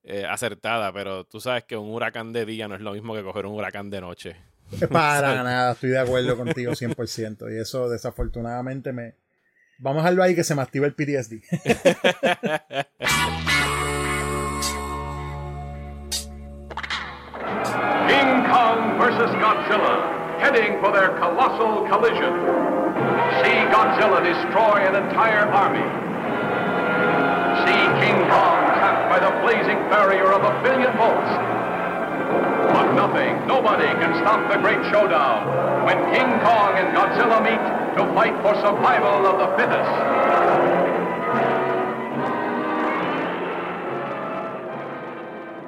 eh, 0.04 0.26
acertada, 0.26 0.92
pero 0.94 1.26
tú 1.26 1.40
sabes 1.40 1.64
que 1.66 1.78
un 1.78 1.92
huracán 1.92 2.34
de 2.34 2.46
día 2.46 2.68
no 2.68 2.76
es 2.76 2.82
lo 2.82 2.94
mismo 2.94 3.14
que 3.14 3.24
coger 3.24 3.46
un 3.46 3.54
huracán 3.54 3.90
de 3.90 4.02
noche. 4.02 4.36
Para 4.92 5.44
nada, 5.44 5.74
estoy 5.74 5.92
de 5.92 6.00
acuerdo 6.00 6.36
contigo 6.38 6.74
100%. 6.74 7.54
Y 7.54 7.60
eso 7.60 7.90
desafortunadamente 7.90 8.92
me... 8.92 9.16
Vamos 9.80 10.02
a 10.02 10.04
dejarlo 10.04 10.24
ahí 10.24 10.36
que 10.36 10.44
se 10.44 10.56
me 10.56 10.62
activa 10.62 10.86
el 10.86 10.94
PTSD. 10.94 11.42
King 18.08 18.44
Kong 18.52 19.00
versus 19.00 19.32
Godzilla, 19.40 19.96
heading 20.40 20.80
for 20.80 20.92
their 20.92 21.10
colossal 21.20 21.86
collision. 21.90 22.34
See 23.42 23.58
Godzilla 23.72 24.22
destroy 24.24 24.86
an 24.88 24.96
entire 24.96 25.48
army. 25.52 25.84
See 27.66 27.84
King 28.04 28.20
Kong 28.30 28.60
trapped 28.78 29.10
by 29.10 29.20
the 29.20 29.32
blazing 29.42 29.80
barrier 29.90 30.32
of 30.32 30.44
a 30.44 30.54
billion 30.64 30.96
volts. 30.98 31.63
Nothing, 32.96 33.48
nobody 33.48 33.88
can 34.00 34.14
stop 34.22 34.50
the 34.52 34.58
great 34.60 34.84
showdown 34.92 35.86
when 35.86 35.98
King 36.14 36.40
Kong 36.46 36.78
and 36.78 36.96
Godzilla 36.96 37.42
meet 37.42 37.62
to 37.98 38.06
fight 38.14 38.36
for 38.42 38.54
survival 38.62 39.26
of 39.26 39.38
the 39.40 39.50
fittest. 39.58 39.90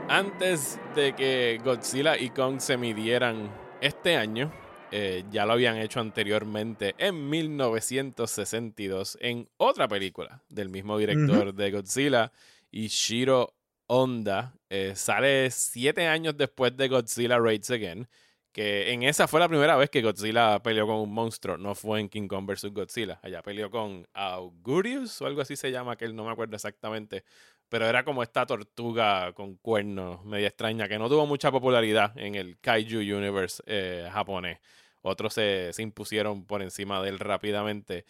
Antes 0.08 0.80
de 0.96 1.14
que 1.14 1.60
Godzilla 1.64 2.18
y 2.18 2.30
Kong 2.30 2.60
se 2.60 2.78
midieran 2.78 3.50
este 3.82 4.18
año, 4.18 4.52
eh, 4.92 5.24
ya 5.32 5.46
lo 5.46 5.54
habían 5.54 5.78
hecho 5.78 6.00
anteriormente 6.00 6.96
en 6.98 7.30
1962 7.30 9.18
en 9.20 9.50
otra 9.58 9.88
película 9.88 10.44
del 10.48 10.70
mismo 10.70 10.98
director 10.98 11.54
de 11.54 11.72
Godzilla, 11.72 12.32
Ishiro 12.72 13.56
Honda. 13.88 14.54
Eh, 14.78 14.96
sale 14.96 15.52
siete 15.52 16.08
años 16.08 16.36
después 16.38 16.76
de 16.76 16.88
Godzilla 16.90 17.40
Raids 17.40 17.72
Again, 17.72 18.08
que 18.52 18.92
en 18.92 19.04
esa 19.04 19.28
fue 19.28 19.40
la 19.40 19.48
primera 19.48 19.76
vez 19.78 19.90
que 19.90 20.02
Godzilla 20.02 20.62
peleó 20.62 20.86
con 20.88 20.98
un 20.98 21.14
monstruo, 21.14 21.58
no 21.58 21.76
fue 21.76 22.02
en 22.02 22.10
King 22.10 22.28
Kong 22.28 22.46
vs. 22.46 22.74
Godzilla. 22.74 23.20
Allá 23.24 23.42
peleó 23.42 23.70
con 23.72 24.08
Augurius 24.14 25.22
o 25.22 25.28
algo 25.28 25.42
así 25.42 25.56
se 25.56 25.72
llama, 25.72 25.96
que 25.96 26.06
él 26.06 26.16
no 26.16 26.26
me 26.26 26.32
acuerdo 26.32 26.56
exactamente 26.56 27.24
pero 27.70 27.86
era 27.88 28.04
como 28.06 28.24
esta 28.24 28.46
tortuga 28.46 29.34
con 29.34 29.56
cuernos 29.58 30.24
media 30.26 30.48
extraña 30.48 30.88
que 30.88 31.00
no 31.00 31.10
tuvo 31.10 31.26
mucha 31.26 31.52
popularidad 31.52 32.18
en 32.18 32.36
el 32.36 32.60
Kaiju 32.60 33.00
Universe 33.00 33.64
eh, 33.66 34.08
japonés. 34.12 34.60
Otros 35.02 35.34
se, 35.34 35.74
se 35.74 35.82
impusieron 35.84 36.46
por 36.46 36.62
encima 36.62 37.02
de 37.02 37.10
él 37.10 37.20
rápidamente. 37.20 38.06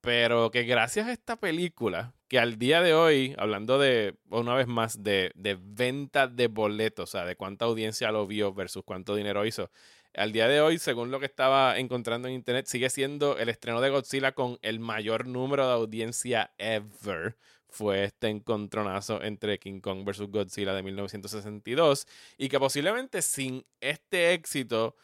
Pero 0.00 0.50
que 0.50 0.64
gracias 0.64 1.06
a 1.08 1.12
esta 1.12 1.36
película, 1.36 2.14
que 2.30 2.38
al 2.38 2.60
día 2.60 2.80
de 2.80 2.94
hoy, 2.94 3.34
hablando 3.38 3.76
de, 3.80 4.14
una 4.30 4.54
vez 4.54 4.68
más, 4.68 5.02
de, 5.02 5.32
de 5.34 5.58
venta 5.60 6.28
de 6.28 6.46
boletos, 6.46 7.10
o 7.10 7.12
sea, 7.12 7.24
de 7.24 7.34
cuánta 7.34 7.64
audiencia 7.64 8.12
lo 8.12 8.24
vio 8.24 8.54
versus 8.54 8.84
cuánto 8.84 9.16
dinero 9.16 9.44
hizo, 9.44 9.68
al 10.14 10.30
día 10.30 10.46
de 10.46 10.60
hoy, 10.60 10.78
según 10.78 11.10
lo 11.10 11.18
que 11.18 11.26
estaba 11.26 11.76
encontrando 11.76 12.28
en 12.28 12.34
internet, 12.34 12.66
sigue 12.66 12.88
siendo 12.88 13.36
el 13.36 13.48
estreno 13.48 13.80
de 13.80 13.90
Godzilla 13.90 14.30
con 14.30 14.60
el 14.62 14.78
mayor 14.78 15.26
número 15.26 15.66
de 15.66 15.72
audiencia 15.72 16.52
ever. 16.58 17.36
Fue 17.68 18.04
este 18.04 18.28
encontronazo 18.28 19.20
entre 19.24 19.58
King 19.58 19.80
Kong 19.80 20.04
vs. 20.04 20.30
Godzilla 20.30 20.72
de 20.72 20.84
1962 20.84 22.06
y 22.38 22.48
que 22.48 22.60
posiblemente 22.60 23.22
sin 23.22 23.66
este 23.80 24.34
éxito 24.34 24.94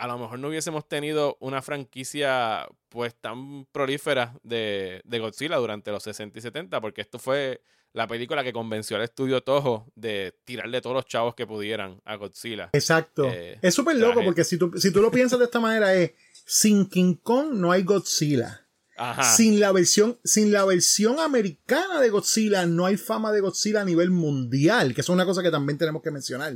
a 0.00 0.06
lo 0.06 0.18
mejor 0.18 0.38
no 0.38 0.48
hubiésemos 0.48 0.88
tenido 0.88 1.36
una 1.40 1.60
franquicia 1.60 2.66
pues 2.88 3.14
tan 3.14 3.66
prolífera 3.66 4.34
de, 4.42 5.02
de 5.04 5.18
Godzilla 5.18 5.56
durante 5.56 5.90
los 5.90 6.02
60 6.02 6.38
y 6.38 6.42
70 6.42 6.80
porque 6.80 7.02
esto 7.02 7.18
fue 7.18 7.60
la 7.92 8.06
película 8.06 8.42
que 8.42 8.52
convenció 8.52 8.96
al 8.96 9.02
estudio 9.02 9.42
Toho 9.42 9.86
de 9.94 10.34
tirarle 10.44 10.80
todos 10.80 10.94
los 10.94 11.04
chavos 11.04 11.34
que 11.34 11.46
pudieran 11.46 12.00
a 12.04 12.16
Godzilla. 12.16 12.70
Exacto. 12.72 13.26
Eh, 13.26 13.58
es 13.60 13.74
súper 13.74 13.96
loco 13.96 14.24
porque 14.24 14.42
si 14.42 14.56
tú, 14.56 14.72
si 14.78 14.90
tú 14.90 15.02
lo 15.02 15.10
piensas 15.10 15.38
de 15.38 15.44
esta 15.44 15.60
manera 15.60 15.92
es, 15.94 16.12
sin 16.46 16.88
King 16.88 17.16
Kong 17.22 17.52
no 17.52 17.70
hay 17.70 17.82
Godzilla. 17.82 18.59
Ajá. 19.02 19.24
Sin 19.34 19.60
la 19.60 19.72
versión, 19.72 20.18
sin 20.24 20.52
la 20.52 20.64
versión 20.66 21.18
americana 21.20 22.00
de 22.00 22.10
Godzilla, 22.10 22.66
no 22.66 22.84
hay 22.84 22.96
fama 22.98 23.32
de 23.32 23.40
Godzilla 23.40 23.80
a 23.80 23.84
nivel 23.84 24.10
mundial, 24.10 24.94
que 24.94 25.00
eso 25.00 25.12
es 25.12 25.14
una 25.14 25.24
cosa 25.24 25.42
que 25.42 25.50
también 25.50 25.78
tenemos 25.78 26.02
que 26.02 26.10
mencionar. 26.10 26.52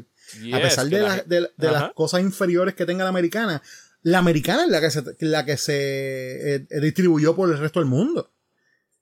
a 0.52 0.58
pesar 0.60 0.86
de, 0.88 0.98
la 0.98 1.08
la- 1.08 1.14
gen- 1.16 1.28
de- 1.28 1.50
de 1.56 1.70
las 1.72 1.92
cosas 1.94 2.20
inferiores 2.20 2.74
que 2.74 2.84
tenga 2.84 3.02
la 3.04 3.10
americana, 3.10 3.62
la 4.02 4.18
americana 4.18 4.64
es 4.64 4.68
la 4.70 4.80
que 4.82 4.90
se, 4.90 5.02
la 5.20 5.44
que 5.46 5.56
se 5.56 6.54
eh, 6.56 6.66
distribuyó 6.82 7.34
por 7.34 7.50
el 7.50 7.58
resto 7.58 7.80
del 7.80 7.88
mundo. 7.88 8.30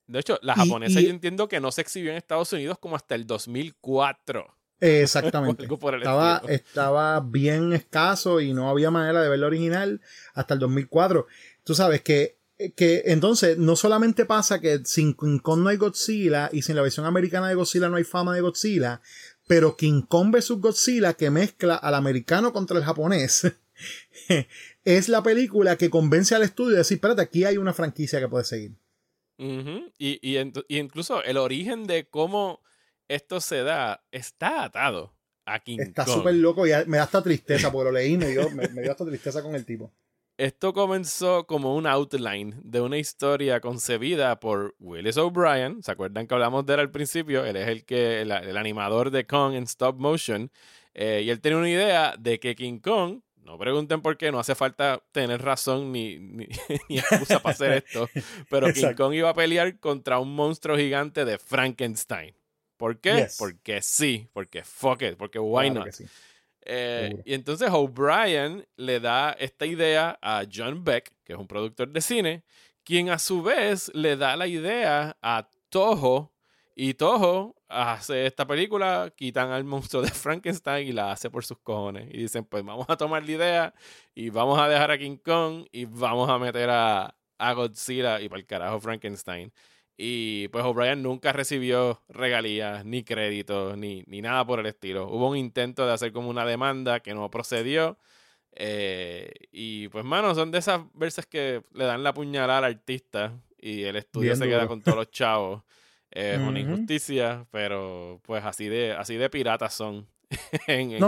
De 0.06 0.20
hecho, 0.20 0.38
la 0.42 0.54
japonesa 0.54 1.00
y- 1.00 1.04
yo 1.06 1.10
entiendo 1.10 1.48
que 1.48 1.58
no 1.58 1.72
se 1.72 1.80
exhibió 1.80 2.10
en 2.12 2.18
Estados 2.18 2.52
Unidos 2.52 2.78
como 2.78 2.94
hasta 2.94 3.14
el 3.16 3.26
2004. 3.26 4.46
Exactamente. 4.80 5.64
El 5.66 5.94
estaba, 5.98 6.34
estilo. 6.36 6.52
estaba 6.54 7.20
bien 7.20 7.72
escaso 7.72 8.40
y 8.40 8.52
no 8.52 8.68
había 8.68 8.90
manera 8.90 9.22
de 9.22 9.28
ver 9.28 9.38
la 9.38 9.46
original 9.46 10.00
hasta 10.34 10.54
el 10.54 10.60
2004. 10.60 11.26
Tú 11.64 11.74
sabes 11.74 12.02
que, 12.02 12.38
que 12.70 13.02
entonces 13.06 13.58
no 13.58 13.76
solamente 13.76 14.24
pasa 14.24 14.60
que 14.60 14.80
sin 14.84 15.14
King 15.14 15.38
Kong 15.38 15.60
no 15.60 15.68
hay 15.68 15.76
Godzilla 15.76 16.48
y 16.52 16.62
sin 16.62 16.76
la 16.76 16.82
versión 16.82 17.06
americana 17.06 17.48
de 17.48 17.54
Godzilla 17.54 17.88
no 17.88 17.96
hay 17.96 18.04
fama 18.04 18.34
de 18.34 18.40
Godzilla, 18.40 19.00
pero 19.46 19.76
King 19.76 20.02
Kong 20.02 20.32
vs. 20.32 20.52
Godzilla 20.52 21.14
que 21.14 21.30
mezcla 21.30 21.76
al 21.76 21.94
americano 21.94 22.52
contra 22.52 22.78
el 22.78 22.84
japonés 22.84 23.52
es 24.84 25.08
la 25.08 25.22
película 25.22 25.76
que 25.76 25.90
convence 25.90 26.34
al 26.34 26.42
estudio 26.42 26.72
de 26.72 26.78
decir, 26.78 26.96
espérate, 26.96 27.22
aquí 27.22 27.44
hay 27.44 27.56
una 27.56 27.72
franquicia 27.72 28.20
que 28.20 28.28
puede 28.28 28.44
seguir. 28.44 28.72
Y, 29.38 30.20
y, 30.22 30.52
incluso 30.68 31.22
el 31.24 31.36
origen 31.36 31.86
de 31.88 32.06
cómo 32.08 32.62
esto 33.08 33.40
se 33.40 33.62
da 33.64 34.04
está 34.12 34.62
atado 34.62 35.16
a 35.44 35.58
King 35.58 35.78
Está 35.80 36.06
súper 36.06 36.34
loco 36.34 36.66
y 36.66 36.70
me 36.86 36.98
da 36.98 37.04
hasta 37.04 37.22
tristeza, 37.22 37.72
porque 37.72 37.86
lo 37.86 37.92
leí 37.92 38.12
y 38.12 38.18
me 38.18 38.28
dio, 38.28 38.48
me, 38.50 38.68
me 38.68 38.82
dio 38.82 38.92
hasta 38.92 39.04
tristeza 39.04 39.42
con 39.42 39.56
el 39.56 39.64
tipo. 39.64 39.92
Esto 40.38 40.72
comenzó 40.72 41.46
como 41.46 41.76
un 41.76 41.86
outline 41.86 42.54
de 42.64 42.80
una 42.80 42.98
historia 42.98 43.60
concebida 43.60 44.40
por 44.40 44.74
Willis 44.80 45.16
O'Brien. 45.18 45.82
¿Se 45.82 45.92
acuerdan 45.92 46.26
que 46.26 46.34
hablamos 46.34 46.64
de 46.66 46.74
él 46.74 46.80
al 46.80 46.90
principio? 46.90 47.44
Él 47.44 47.56
es 47.56 47.68
el, 47.68 47.84
que, 47.84 48.22
el, 48.22 48.30
el 48.30 48.56
animador 48.56 49.10
de 49.10 49.26
Kong 49.26 49.54
en 49.54 49.64
stop 49.64 49.98
motion. 49.98 50.50
Eh, 50.94 51.22
y 51.24 51.30
él 51.30 51.40
tenía 51.40 51.58
una 51.58 51.70
idea 51.70 52.14
de 52.18 52.40
que 52.40 52.54
King 52.54 52.78
Kong, 52.78 53.20
no 53.44 53.58
pregunten 53.58 54.00
por 54.00 54.16
qué, 54.16 54.32
no 54.32 54.38
hace 54.38 54.54
falta 54.54 55.02
tener 55.12 55.42
razón 55.42 55.92
ni, 55.92 56.18
ni, 56.18 56.48
ni 56.88 56.98
excusa 56.98 57.40
para 57.40 57.52
hacer 57.52 57.84
esto, 57.84 58.08
pero 58.48 58.72
King. 58.72 58.94
Kong 58.96 59.14
iba 59.14 59.30
a 59.30 59.34
pelear 59.34 59.78
contra 59.80 60.18
un 60.18 60.34
monstruo 60.34 60.76
gigante 60.76 61.24
de 61.24 61.38
Frankenstein. 61.38 62.34
¿Por 62.76 62.98
qué? 63.00 63.16
Yes. 63.16 63.36
Porque 63.38 63.80
sí, 63.82 64.28
porque 64.32 64.64
fuck 64.64 65.02
it, 65.02 65.16
porque 65.16 65.38
why 65.38 65.70
Claro 65.70 65.86
not? 65.86 65.94
sí. 65.94 66.04
Eh, 66.64 67.22
y 67.24 67.34
entonces 67.34 67.70
O'Brien 67.72 68.66
le 68.76 69.00
da 69.00 69.32
esta 69.32 69.66
idea 69.66 70.18
a 70.22 70.44
John 70.52 70.84
Beck, 70.84 71.12
que 71.24 71.32
es 71.32 71.38
un 71.38 71.46
productor 71.46 71.88
de 71.88 72.00
cine, 72.00 72.44
quien 72.84 73.10
a 73.10 73.18
su 73.18 73.42
vez 73.42 73.90
le 73.94 74.16
da 74.16 74.36
la 74.36 74.46
idea 74.46 75.16
a 75.22 75.48
Toho. 75.68 76.32
Y 76.74 76.94
Toho, 76.94 77.54
hace 77.68 78.26
esta 78.26 78.46
película, 78.46 79.12
quitan 79.14 79.50
al 79.50 79.64
monstruo 79.64 80.02
de 80.02 80.08
Frankenstein 80.10 80.88
y 80.88 80.92
la 80.92 81.12
hace 81.12 81.30
por 81.30 81.44
sus 81.44 81.58
cojones. 81.58 82.08
Y 82.12 82.18
dicen, 82.18 82.44
pues 82.44 82.64
vamos 82.64 82.86
a 82.88 82.96
tomar 82.96 83.24
la 83.24 83.32
idea 83.32 83.74
y 84.14 84.30
vamos 84.30 84.58
a 84.58 84.68
dejar 84.68 84.90
a 84.90 84.98
King 84.98 85.18
Kong 85.18 85.66
y 85.70 85.84
vamos 85.84 86.30
a 86.30 86.38
meter 86.38 86.70
a, 86.70 87.14
a 87.38 87.52
Godzilla 87.52 88.20
y 88.20 88.28
para 88.28 88.40
el 88.40 88.46
carajo 88.46 88.80
Frankenstein. 88.80 89.52
Y 89.96 90.48
pues 90.48 90.64
O'Brien 90.64 91.02
nunca 91.02 91.32
recibió 91.32 92.00
regalías, 92.08 92.84
ni 92.84 93.04
créditos, 93.04 93.76
ni, 93.76 94.02
ni 94.06 94.22
nada 94.22 94.44
por 94.44 94.60
el 94.60 94.66
estilo. 94.66 95.08
Hubo 95.08 95.28
un 95.28 95.36
intento 95.36 95.86
de 95.86 95.92
hacer 95.92 96.12
como 96.12 96.30
una 96.30 96.46
demanda 96.46 97.00
que 97.00 97.14
no 97.14 97.30
procedió. 97.30 97.98
Eh, 98.54 99.32
y 99.50 99.88
pues, 99.88 100.04
mano, 100.04 100.34
son 100.34 100.50
de 100.50 100.58
esas 100.58 100.82
veces 100.94 101.26
que 101.26 101.62
le 101.72 101.84
dan 101.84 102.02
la 102.02 102.14
puñalada 102.14 102.58
al 102.58 102.64
artista 102.64 103.38
y 103.58 103.84
el 103.84 103.96
estudio 103.96 104.36
se 104.36 104.46
queda 104.46 104.66
con 104.66 104.82
todos 104.82 104.96
los 104.96 105.10
chavos. 105.10 105.62
Es 106.10 106.38
una 106.38 106.60
injusticia, 106.60 107.46
pero 107.50 108.20
pues 108.22 108.44
así 108.44 108.68
de, 108.68 108.92
así 108.92 109.16
de 109.16 109.30
piratas 109.30 109.72
son 109.72 110.06
en, 110.66 110.98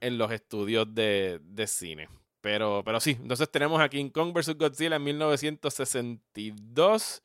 en 0.00 0.18
los 0.18 0.30
estudios 0.30 0.94
de, 0.94 1.40
de, 1.42 1.66
cine. 1.66 2.08
Pero, 2.40 2.82
pero 2.84 3.00
sí, 3.00 3.18
entonces 3.20 3.50
tenemos 3.50 3.80
a 3.80 3.88
King 3.88 4.10
Kong 4.10 4.32
vs. 4.32 4.56
Godzilla 4.56 4.94
en 4.96 5.02
1962. 5.02 7.22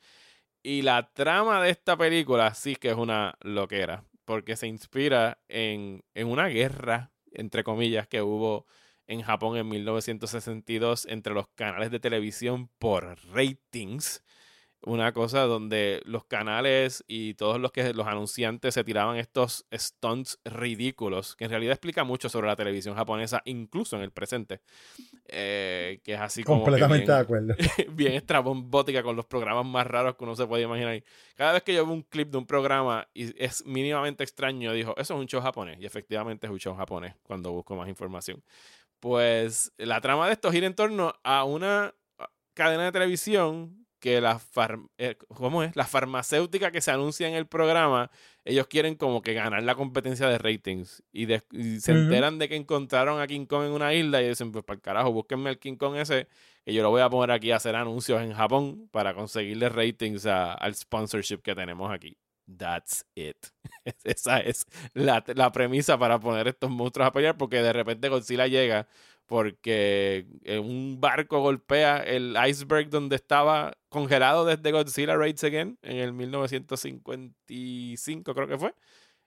Y 0.63 0.83
la 0.83 1.11
trama 1.13 1.61
de 1.61 1.71
esta 1.71 1.97
película 1.97 2.53
sí 2.53 2.75
que 2.75 2.89
es 2.89 2.95
una 2.95 3.35
loquera, 3.41 4.03
porque 4.25 4.55
se 4.55 4.67
inspira 4.67 5.39
en, 5.47 6.03
en 6.13 6.27
una 6.27 6.47
guerra, 6.47 7.11
entre 7.31 7.63
comillas, 7.63 8.07
que 8.07 8.21
hubo 8.21 8.65
en 9.07 9.21
Japón 9.21 9.57
en 9.57 9.67
1962 9.67 11.05
entre 11.07 11.33
los 11.33 11.47
canales 11.49 11.91
de 11.91 11.99
televisión 11.99 12.69
por 12.79 13.17
ratings 13.33 14.23
una 14.83 15.13
cosa 15.13 15.41
donde 15.41 16.01
los 16.05 16.25
canales 16.25 17.03
y 17.07 17.35
todos 17.35 17.59
los 17.59 17.71
que 17.71 17.93
los 17.93 18.07
anunciantes 18.07 18.73
se 18.73 18.83
tiraban 18.83 19.17
estos 19.17 19.65
stunts 19.71 20.39
ridículos, 20.43 21.35
que 21.35 21.45
en 21.45 21.51
realidad 21.51 21.73
explica 21.73 22.03
mucho 22.03 22.29
sobre 22.29 22.47
la 22.47 22.55
televisión 22.55 22.95
japonesa, 22.95 23.41
incluso 23.45 23.95
en 23.95 24.01
el 24.01 24.11
presente. 24.11 24.61
Eh, 25.33 26.01
que 26.03 26.13
es 26.13 26.19
así 26.19 26.43
como. 26.43 26.63
Completamente 26.63 27.05
bien, 27.05 27.15
de 27.15 27.21
acuerdo. 27.21 27.55
bien 27.93 28.13
estrabombótica 28.13 29.01
con 29.01 29.15
los 29.15 29.25
programas 29.25 29.65
más 29.65 29.87
raros 29.87 30.15
que 30.17 30.25
uno 30.25 30.35
se 30.35 30.45
puede 30.45 30.63
imaginar. 30.63 31.01
Cada 31.35 31.53
vez 31.53 31.63
que 31.63 31.73
yo 31.73 31.85
veo 31.85 31.93
un 31.93 32.03
clip 32.03 32.29
de 32.29 32.37
un 32.37 32.45
programa 32.45 33.07
y 33.13 33.33
es 33.41 33.65
mínimamente 33.65 34.23
extraño, 34.25 34.73
dijo, 34.73 34.91
eso 34.97 35.13
es 35.13 35.19
un 35.19 35.27
show 35.27 35.41
japonés. 35.41 35.79
Y 35.79 35.85
efectivamente 35.85 36.47
es 36.47 36.51
un 36.51 36.59
show 36.59 36.75
japonés 36.75 37.15
cuando 37.23 37.53
busco 37.53 37.77
más 37.77 37.87
información. 37.87 38.43
Pues 38.99 39.71
la 39.77 40.01
trama 40.01 40.27
de 40.27 40.33
esto 40.33 40.51
gira 40.51 40.67
en 40.67 40.75
torno 40.75 41.13
a 41.23 41.45
una 41.45 41.95
cadena 42.53 42.83
de 42.83 42.91
televisión 42.91 43.87
que 44.01 44.19
la, 44.19 44.41
eh, 44.97 45.15
¿cómo 45.29 45.63
es? 45.63 45.75
la 45.75 45.85
farmacéutica 45.85 46.71
que 46.71 46.81
se 46.81 46.91
anuncia 46.91 47.27
en 47.27 47.35
el 47.35 47.47
programa, 47.47 48.11
ellos 48.43 48.67
quieren 48.67 48.95
como 48.95 49.21
que 49.21 49.33
ganar 49.33 49.63
la 49.63 49.75
competencia 49.75 50.27
de 50.27 50.37
ratings 50.37 51.03
y, 51.11 51.27
se 51.79 51.91
enteran 51.91 52.39
de 52.39 52.49
que 52.49 52.55
encontraron 52.55 53.21
a 53.21 53.27
King 53.27 53.45
Kong 53.45 53.65
en 53.65 53.71
una 53.71 53.93
isla 53.93 54.21
y 54.21 54.29
dicen, 54.29 54.51
pues 54.51 54.65
para 54.65 54.75
el 54.75 54.81
carajo, 54.81 55.11
búsquenme 55.11 55.49
al 55.49 55.59
King 55.59 55.75
Kong 55.75 55.95
ese, 55.95 56.27
que 56.65 56.73
yo 56.73 56.81
lo 56.81 56.89
voy 56.89 57.01
a 57.01 57.09
poner 57.09 57.31
aquí 57.31 57.51
a 57.51 57.57
hacer 57.57 57.75
anuncios 57.75 58.21
en 58.21 58.33
Japón 58.33 58.89
para 58.91 59.13
conseguirle 59.13 59.69
ratings 59.69 60.25
al 60.25 60.75
sponsorship 60.75 61.41
que 61.41 61.55
tenemos 61.55 61.91
aquí. 61.91 62.17
That's 62.57 63.05
it. 63.15 63.37
Esa 64.03 64.39
es 64.39 64.65
la, 64.93 65.23
la 65.35 65.51
premisa 65.51 65.97
para 65.97 66.19
poner 66.19 66.47
estos 66.47 66.69
monstruos 66.69 67.07
a 67.07 67.11
pelear 67.11 67.37
porque 67.37 67.61
de 67.61 67.71
repente 67.71 68.09
Godzilla 68.09 68.47
llega 68.47 68.87
porque 69.31 70.27
eh, 70.43 70.59
un 70.59 70.99
barco 70.99 71.39
golpea 71.39 71.99
el 71.99 72.35
iceberg 72.49 72.89
donde 72.89 73.15
estaba 73.15 73.77
congelado 73.87 74.43
desde 74.43 74.73
Godzilla 74.73 75.15
Raids 75.15 75.45
Again 75.45 75.79
en 75.83 75.97
el 75.99 76.11
1955 76.11 78.35
creo 78.35 78.47
que 78.49 78.57
fue 78.57 78.75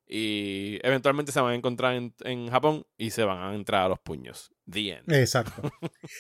y 0.07 0.78
eventualmente 0.82 1.32
se 1.32 1.40
van 1.40 1.52
a 1.52 1.57
encontrar 1.57 1.94
en, 1.94 2.48
Japón 2.48 2.86
y 2.98 3.11
se 3.11 3.24
van 3.24 3.38
a 3.38 3.55
entrar 3.55 3.86
a 3.86 3.88
los 3.88 3.98
puños. 3.98 4.52
The 4.70 5.02
Exacto. 5.09 5.62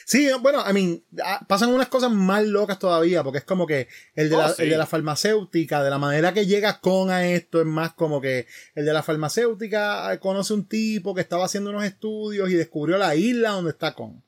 Sí, 0.06 0.28
bueno, 0.40 0.62
I 0.68 0.72
mean, 0.72 1.04
ah, 1.22 1.44
pasan 1.48 1.70
unas 1.70 1.88
cosas 1.88 2.10
más 2.10 2.44
locas 2.46 2.78
todavía, 2.78 3.22
porque 3.22 3.38
es 3.38 3.44
como 3.44 3.66
que 3.66 3.88
el 4.14 4.30
de, 4.30 4.36
oh, 4.36 4.38
la, 4.38 4.54
el 4.58 4.70
de 4.70 4.76
la 4.76 4.86
farmacéutica, 4.86 5.82
de 5.82 5.90
la 5.90 5.98
manera 5.98 6.32
que 6.32 6.46
llega 6.46 6.80
con 6.80 7.10
a 7.10 7.26
esto, 7.26 7.60
es 7.60 7.66
más 7.66 7.92
como 7.92 8.20
que 8.20 8.46
el 8.74 8.84
de 8.84 8.92
la 8.92 9.02
farmacéutica 9.02 10.08
ah, 10.08 10.18
conoce 10.18 10.54
un 10.54 10.66
tipo 10.66 11.14
que 11.14 11.20
estaba 11.20 11.44
haciendo 11.44 11.70
unos 11.70 11.84
estudios 11.84 12.50
y 12.50 12.54
descubrió 12.54 12.96
la 12.98 13.14
isla 13.14 13.50
donde 13.50 13.70
está 13.70 13.94
con. 13.94 14.22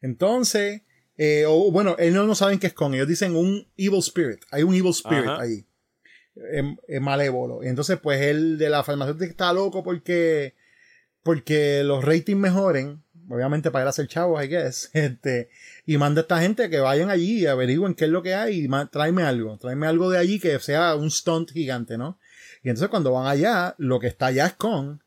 Entonces, 0.00 0.82
eh, 1.16 1.44
o 1.46 1.70
bueno, 1.70 1.96
ellos 1.98 2.26
no 2.26 2.34
saben 2.34 2.58
qué 2.58 2.66
es 2.66 2.74
con, 2.74 2.94
ellos 2.94 3.08
dicen 3.08 3.36
un 3.36 3.66
evil 3.76 4.00
spirit, 4.00 4.42
hay 4.50 4.62
un 4.62 4.74
evil 4.74 4.90
spirit 4.90 5.28
ahí 5.28 5.66
es, 6.36 7.00
malévolo. 7.00 7.62
Y 7.62 7.68
entonces, 7.68 7.98
pues 8.00 8.20
él 8.20 8.58
de 8.58 8.70
la 8.70 8.82
farmacéutica 8.82 9.30
está 9.30 9.52
loco 9.52 9.82
porque, 9.82 10.54
porque 11.22 11.82
los 11.84 12.04
ratings 12.04 12.38
mejoren. 12.38 13.02
Obviamente 13.30 13.70
para 13.70 13.86
a 13.86 13.88
hacer 13.88 14.06
chavos, 14.06 14.44
I 14.44 14.48
guess. 14.48 14.90
Este, 14.94 15.48
y 15.86 15.96
manda 15.96 16.20
a 16.20 16.22
esta 16.22 16.40
gente 16.40 16.68
que 16.68 16.80
vayan 16.80 17.10
allí 17.10 17.40
y 17.40 17.46
averigüen 17.46 17.94
qué 17.94 18.04
es 18.04 18.10
lo 18.10 18.22
que 18.22 18.34
hay 18.34 18.64
y 18.64 18.68
tráeme 18.90 19.22
algo. 19.22 19.56
Tráeme 19.58 19.86
algo 19.86 20.10
de 20.10 20.18
allí 20.18 20.38
que 20.38 20.58
sea 20.60 20.94
un 20.94 21.10
stunt 21.10 21.52
gigante, 21.52 21.96
¿no? 21.96 22.18
Y 22.62 22.68
entonces 22.68 22.88
cuando 22.88 23.12
van 23.12 23.26
allá, 23.26 23.74
lo 23.78 24.00
que 24.00 24.08
está 24.08 24.26
allá 24.26 24.46
es 24.46 24.54
con. 24.54 25.02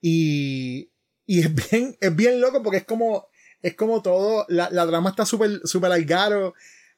Y, 0.00 0.90
y 1.26 1.40
es 1.40 1.54
bien, 1.70 1.96
es 2.00 2.14
bien 2.14 2.40
loco 2.40 2.62
porque 2.62 2.78
es 2.78 2.84
como, 2.84 3.28
es 3.62 3.74
como 3.74 4.02
todo, 4.02 4.44
la, 4.48 4.68
la 4.70 4.84
drama 4.84 5.10
está 5.10 5.24
súper, 5.24 5.60
súper 5.64 5.92
algaro. 5.92 6.54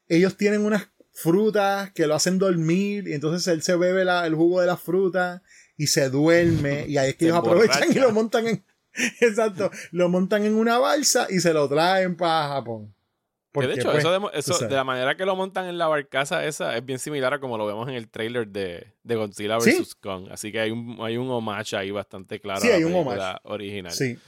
Ellos 0.09 0.37
tienen 0.37 0.65
unas 0.65 0.89
frutas 1.15 1.93
que 1.93 2.07
lo 2.07 2.15
hacen 2.15 2.39
dormir 2.39 3.07
y 3.09 3.15
entonces 3.15 3.47
él 3.47 3.63
se 3.63 3.77
bebe 3.77 4.03
el 4.03 4.35
jugo 4.35 4.61
de 4.61 4.67
la 4.67 4.77
fruta 4.77 5.43
y 5.77 5.87
se 5.87 6.11
duerme 6.11 6.85
y 6.89 6.99
ahí 6.99 7.11
es 7.11 7.17
que 7.17 7.27
ellos 7.27 7.39
aprovechan 7.39 7.91
y 7.91 7.95
lo 7.95 8.11
montan 8.11 8.49
en 8.49 8.65
exacto 9.21 9.71
lo 9.93 10.09
montan 10.09 10.45
en 10.45 10.55
una 10.55 10.79
balsa 10.79 11.27
y 11.31 11.41
se 11.41 11.53
lo 11.53 11.69
traen 11.69 12.17
para 12.17 12.49
Japón. 12.49 12.95
De 13.53 13.73
hecho 13.73 13.93
pues, 13.93 14.05
eso, 14.35 14.59
de, 14.67 14.75
la 14.75 14.83
manera 14.83 15.17
que 15.17 15.25
lo 15.25 15.37
montan 15.37 15.67
en 15.67 15.79
la 15.79 15.87
barcaza 15.87 16.45
esa 16.45 16.77
es 16.77 16.85
bien 16.85 16.99
similar 16.99 17.35
a 17.35 17.39
como 17.39 17.57
lo 17.57 17.67
vemos 17.67 17.89
en 17.89 17.95
el 17.95 18.09
trailer 18.09 18.49
de, 18.49 18.95
de 19.05 19.15
Godzilla 19.15 19.59
vs. 19.59 19.95
Kong. 19.95 20.27
Así 20.33 20.51
que 20.51 20.59
hay 20.59 20.73
un 20.73 20.99
hay 21.01 21.17
un 21.17 21.31
homage 21.31 21.77
ahí 21.77 21.93
bastante 21.93 22.41
claro 22.41 22.61
sí, 22.61 22.71
hay 22.71 22.83
un 22.83 22.93
homage. 22.93 23.23
original. 23.45 23.93
Sí. 23.93 24.19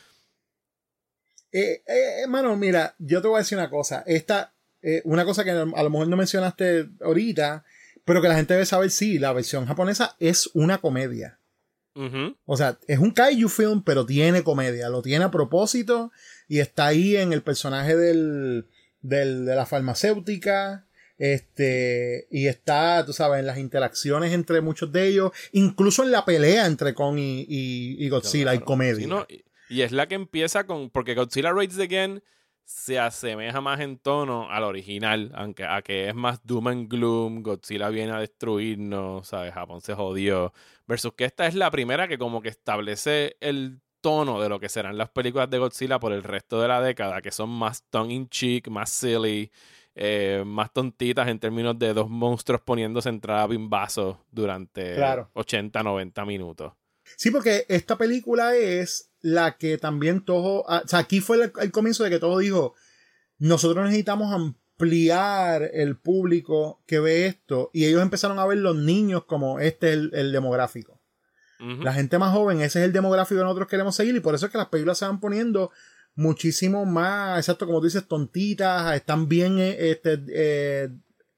Eh, 1.50 1.82
eh, 1.84 2.22
hermano 2.22 2.54
mira 2.56 2.94
yo 3.00 3.20
te 3.20 3.26
voy 3.26 3.36
a 3.36 3.38
decir 3.40 3.58
una 3.58 3.68
cosa. 3.68 4.04
Esta 4.06 4.55
eh, 4.82 5.02
una 5.04 5.24
cosa 5.24 5.44
que 5.44 5.50
a 5.50 5.64
lo 5.64 5.90
mejor 5.90 6.08
no 6.08 6.16
mencionaste 6.16 6.88
ahorita, 7.00 7.64
pero 8.04 8.22
que 8.22 8.28
la 8.28 8.36
gente 8.36 8.54
debe 8.54 8.66
saber, 8.66 8.90
sí, 8.90 9.18
la 9.18 9.32
versión 9.32 9.66
japonesa 9.66 10.16
es 10.20 10.50
una 10.54 10.78
comedia. 10.78 11.38
O 12.44 12.58
sea, 12.58 12.78
es 12.86 12.98
un 12.98 13.10
kaiju 13.10 13.48
film, 13.48 13.82
pero 13.82 14.04
tiene 14.04 14.42
comedia, 14.42 14.90
lo 14.90 15.00
tiene 15.00 15.24
a 15.24 15.30
propósito 15.30 16.12
y 16.46 16.58
está 16.58 16.88
ahí 16.88 17.16
en 17.16 17.32
el 17.32 17.42
personaje 17.42 17.96
del, 17.96 18.66
del, 19.00 19.46
de 19.46 19.54
la 19.54 19.64
farmacéutica, 19.64 20.84
este, 21.16 22.28
y 22.30 22.48
está, 22.48 23.02
tú 23.06 23.14
sabes, 23.14 23.40
en 23.40 23.46
las 23.46 23.56
interacciones 23.56 24.34
entre 24.34 24.60
muchos 24.60 24.92
de 24.92 25.08
ellos, 25.08 25.32
incluso 25.52 26.02
en 26.02 26.12
la 26.12 26.26
pelea 26.26 26.66
entre 26.66 26.92
Kong 26.92 27.18
y, 27.18 27.46
y, 27.48 28.08
Godzilla 28.10 28.50
hay 28.50 28.58
comedia. 28.58 29.26
y, 29.70 29.80
es 29.80 29.92
la 29.92 30.06
que 30.06 30.16
empieza 30.16 30.64
con, 30.64 30.90
porque 30.90 31.14
Godzilla 31.14 31.52
Raids 31.52 31.78
Again 31.78 32.22
se 32.66 32.98
asemeja 32.98 33.60
más 33.60 33.78
en 33.78 33.96
tono 33.96 34.50
al 34.50 34.64
original, 34.64 35.30
aunque 35.36 35.64
a 35.64 35.82
que 35.82 36.08
es 36.08 36.14
más 36.16 36.44
doom 36.44 36.66
and 36.66 36.88
gloom, 36.88 37.42
Godzilla 37.42 37.90
viene 37.90 38.10
a 38.10 38.18
destruirnos, 38.18 39.28
¿sabes? 39.28 39.54
Japón 39.54 39.80
se 39.80 39.94
jodió. 39.94 40.52
Versus 40.84 41.12
que 41.12 41.26
esta 41.26 41.46
es 41.46 41.54
la 41.54 41.70
primera 41.70 42.08
que 42.08 42.18
como 42.18 42.42
que 42.42 42.48
establece 42.48 43.36
el 43.40 43.80
tono 44.00 44.40
de 44.40 44.48
lo 44.48 44.58
que 44.58 44.68
serán 44.68 44.98
las 44.98 45.10
películas 45.10 45.48
de 45.48 45.58
Godzilla 45.58 46.00
por 46.00 46.12
el 46.12 46.24
resto 46.24 46.60
de 46.60 46.66
la 46.66 46.80
década, 46.80 47.22
que 47.22 47.30
son 47.30 47.50
más 47.50 47.84
tongue 47.88 48.12
in 48.12 48.28
cheek, 48.28 48.68
más 48.68 48.90
silly, 48.90 49.52
eh, 49.94 50.42
más 50.44 50.72
tontitas 50.72 51.28
en 51.28 51.38
términos 51.38 51.78
de 51.78 51.94
dos 51.94 52.10
monstruos 52.10 52.62
poniéndose 52.62 53.10
en 53.10 53.20
bimbazos 53.48 54.16
durante 54.32 54.96
80, 55.34 55.82
90 55.84 56.24
minutos. 56.24 56.72
Sí, 57.16 57.30
porque 57.30 57.64
esta 57.68 57.96
película 57.96 58.56
es 58.56 59.10
la 59.20 59.56
que 59.56 59.78
también 59.78 60.24
todo, 60.24 60.64
ah, 60.68 60.82
o 60.84 60.88
sea, 60.88 61.00
aquí 61.00 61.20
fue 61.20 61.50
el, 61.60 61.72
comienzo 61.72 62.04
de 62.04 62.10
que 62.10 62.18
todo 62.18 62.38
dijo, 62.38 62.74
nosotros 63.38 63.84
necesitamos 63.84 64.32
ampliar 64.32 65.70
el 65.72 65.96
público 65.96 66.82
que 66.86 67.00
ve 67.00 67.26
esto 67.26 67.70
y 67.72 67.86
ellos 67.86 68.02
empezaron 68.02 68.38
a 68.38 68.46
ver 68.46 68.58
los 68.58 68.76
niños 68.76 69.24
como 69.24 69.60
este 69.60 69.92
es 69.92 69.98
el, 70.12 70.32
demográfico. 70.32 71.00
La 71.58 71.94
gente 71.94 72.18
más 72.18 72.34
joven, 72.34 72.60
ese 72.60 72.80
es 72.80 72.84
el 72.84 72.92
demográfico 72.92 73.40
que 73.40 73.44
nosotros 73.44 73.68
queremos 73.68 73.96
seguir 73.96 74.14
y 74.14 74.20
por 74.20 74.34
eso 74.34 74.44
es 74.44 74.52
que 74.52 74.58
las 74.58 74.68
películas 74.68 74.98
se 74.98 75.06
van 75.06 75.20
poniendo 75.20 75.70
muchísimo 76.14 76.84
más, 76.84 77.38
exacto, 77.38 77.66
como 77.66 77.78
tú 77.78 77.86
dices, 77.86 78.06
tontitas, 78.06 78.94
están 78.94 79.26
bien 79.26 79.58
eh, 79.58 79.90
este, 79.90 80.22
eh, 80.28 80.90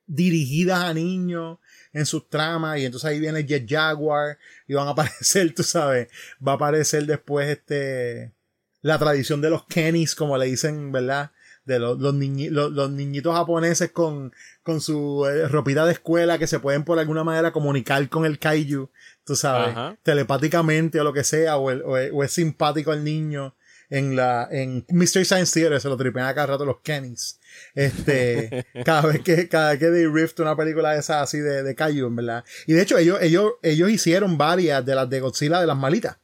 dirigidas 0.07 0.81
a 0.81 0.93
niños 0.93 1.59
en 1.93 2.07
sus 2.07 2.29
tramas 2.29 2.79
y 2.79 2.85
entonces 2.85 3.09
ahí 3.09 3.21
viene 3.21 3.45
Jet 3.45 3.69
Jaguar 3.69 4.39
y 4.67 4.75
van 4.75 4.89
a 4.89 4.91
aparecer, 4.93 5.55
tú 5.55 5.63
sabes, 5.63 6.09
va 6.47 6.53
a 6.53 6.55
aparecer 6.57 7.07
después 7.07 7.49
este 7.49 8.33
la 8.81 8.99
tradición 8.99 9.41
de 9.41 9.51
los 9.51 9.67
Kennys, 9.67 10.15
como 10.15 10.39
le 10.39 10.47
dicen, 10.47 10.93
¿verdad? 10.93 11.33
de 11.69 11.79
los, 11.79 11.99
los, 11.99 12.15
los, 12.15 12.91
niñitos 12.91 13.35
japoneses 13.35 13.93
con, 13.93 14.33
con 14.63 14.81
su 14.81 15.27
eh, 15.27 15.47
ropita 15.49 15.85
de 15.85 15.93
escuela 15.93 16.39
que 16.39 16.47
se 16.47 16.61
pueden 16.61 16.83
por 16.83 16.99
alguna 16.99 17.25
manera 17.25 17.53
comunicar 17.53 18.09
con 18.09 18.25
el 18.25 18.39
kaiju, 18.39 18.91
tú 19.25 19.37
sabes, 19.37 19.77
telepáticamente 20.03 20.99
o 20.99 21.05
lo 21.05 21.13
que 21.13 21.25
sea, 21.25 21.59
o, 21.59 21.71
o, 21.71 22.25
es 22.25 22.33
simpático 22.33 22.93
el 22.95 23.05
niño 23.05 23.55
en 23.91 24.17
la, 24.17 24.49
en 24.51 24.87
Mystery 24.89 25.27
Science 25.27 25.53
Theater, 25.53 25.79
se 25.79 25.89
lo 25.89 25.97
tripean 25.99 26.27
acá 26.27 26.47
rato 26.47 26.65
los 26.65 26.81
Kennys. 26.81 27.38
Este, 27.75 28.67
cada 28.85 29.03
vez 29.03 29.23
que, 29.23 29.49
cada 29.49 29.71
vez 29.71 29.79
que 29.79 29.91
de 29.91 30.09
Rift 30.09 30.41
una 30.41 30.57
película 30.57 30.93
de 30.93 31.01
esa 31.01 31.23
así 31.23 31.39
de, 31.39 31.63
de 31.63 31.75
Kaiju, 31.75 32.15
¿verdad? 32.15 32.45
Y 32.67 32.73
de 32.73 32.83
hecho, 32.83 32.99
ellos, 32.99 33.19
ellos, 33.21 33.53
ellos 33.63 33.91
hicieron 33.91 34.39
varias 34.39 34.85
de 34.85 34.95
las 34.95 35.09
de 35.09 35.21
Godzilla 35.21 35.61
de 35.61 35.67
las 35.67 35.77
malitas 35.77 36.19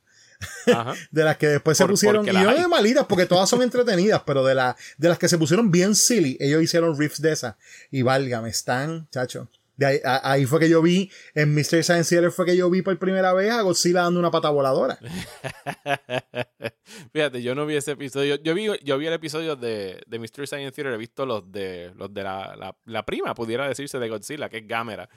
de 1.11 1.25
las 1.25 1.37
que 1.37 1.49
después 1.49 1.77
se 1.77 1.87
pusieron, 1.87 2.29
y 2.29 2.33
no 2.33 2.55
de 2.55 2.69
malitas, 2.69 3.07
porque 3.07 3.27
todas 3.27 3.49
son 3.49 3.63
entretenidas, 3.63 4.23
pero 4.27 4.45
de, 4.45 4.55
la, 4.55 4.77
de 4.99 5.09
las 5.09 5.19
que 5.19 5.29
se 5.29 5.39
pusieron 5.39 5.71
bien 5.71 5.95
silly, 5.95 6.37
ellos 6.41 6.63
hicieron 6.63 6.99
riffs 6.99 7.21
de 7.21 7.33
esas. 7.33 7.57
Y 7.91 8.03
válgame, 8.03 8.51
están, 8.51 9.09
chacho. 9.11 9.49
De 9.77 10.01
ahí, 10.05 10.47
fue 10.47 10.61
que 10.61 10.69
yo 10.69 10.83
vi, 10.83 11.11
en 11.35 11.55
Mystery 11.55 11.83
Science 11.83 12.11
Theater 12.11 12.31
fue 12.31 12.47
que 12.47 12.57
yo 12.57 12.71
vi 12.71 12.83
por 12.83 12.97
primera 12.99 13.33
vez 13.33 13.51
a 13.51 13.63
Godzilla 13.63 14.03
dando 14.03 14.21
una 14.21 14.31
pata 14.31 14.51
voladora. 14.51 14.99
Fíjate, 17.13 17.43
yo 17.43 17.55
no 17.55 17.67
vi 17.67 17.77
ese 17.77 17.93
episodio. 17.93 18.37
Yo 18.37 18.55
vi, 18.55 18.69
yo 18.85 18.99
vi 18.99 19.07
el 19.07 19.13
episodio 19.13 19.57
de, 19.57 20.01
de 20.07 20.19
Mystery 20.19 20.47
Science 20.47 20.73
Theater, 20.73 20.95
he 20.95 20.99
visto 20.99 21.27
los 21.27 21.51
de 21.51 21.93
los 21.97 22.13
de 22.15 22.23
la, 22.23 22.77
la, 22.85 23.03
prima, 23.05 23.35
pudiera 23.35 23.69
decirse, 23.69 23.99
de 23.99 24.09
Godzilla, 24.09 24.49
que 24.49 24.59
es 24.59 24.69
Gamera. 24.69 25.09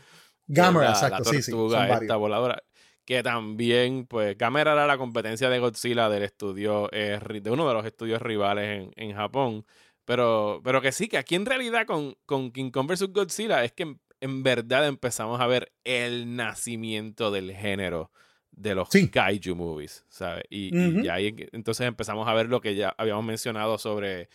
Gamera, 0.48 0.90
exacto, 0.90 1.26
sí, 1.26 1.44
sí. 1.44 1.52
Esta 2.02 2.16
voladora 2.16 2.64
que 3.08 3.24
también, 3.24 4.06
pues, 4.06 4.38
Gamera 4.38 4.74
era 4.74 4.86
la 4.86 4.98
competencia 4.98 5.50
de 5.50 5.60
Godzilla 5.60 6.10
del 6.10 6.24
estudio, 6.24 6.90
eh, 6.92 7.18
de 7.42 7.50
uno 7.50 7.66
de 7.66 7.74
los 7.74 7.86
estudios 7.86 8.22
rivales 8.22 8.90
en, 8.98 9.14
Japón. 9.14 9.66
Pero, 10.04 10.60
pero 10.62 10.82
que 10.82 10.92
sí, 10.92 11.08
que 11.08 11.18
aquí 11.18 11.36
en 11.36 11.46
realidad 11.46 11.86
con, 11.86 12.18
con 12.26 12.52
King 12.52 12.70
Kong 12.70 12.86
vs. 12.86 13.14
Godzilla 13.14 13.64
es 13.64 13.72
que 13.72 13.96
en, 14.22 14.44
verdad 14.44 14.88
empezamos 14.88 15.40
a 15.42 15.48
ver 15.48 15.72
el 15.84 16.36
nacimiento 16.36 17.32
del 17.32 17.54
género 17.54 18.12
de 18.52 18.76
los 18.76 18.90
kaiju 19.12 19.56
movies, 19.56 20.06
¿sabes? 20.10 20.44
Y, 20.50 20.76
y 20.76 21.10
ahí 21.10 21.36
entonces 21.52 21.88
empezamos 21.88 22.28
a 22.28 22.34
ver 22.34 22.48
lo 22.48 22.60
que 22.60 22.76
ya 22.76 22.96
habíamos 22.98 23.24
mencionado 23.24 23.78
sobre 23.78 24.30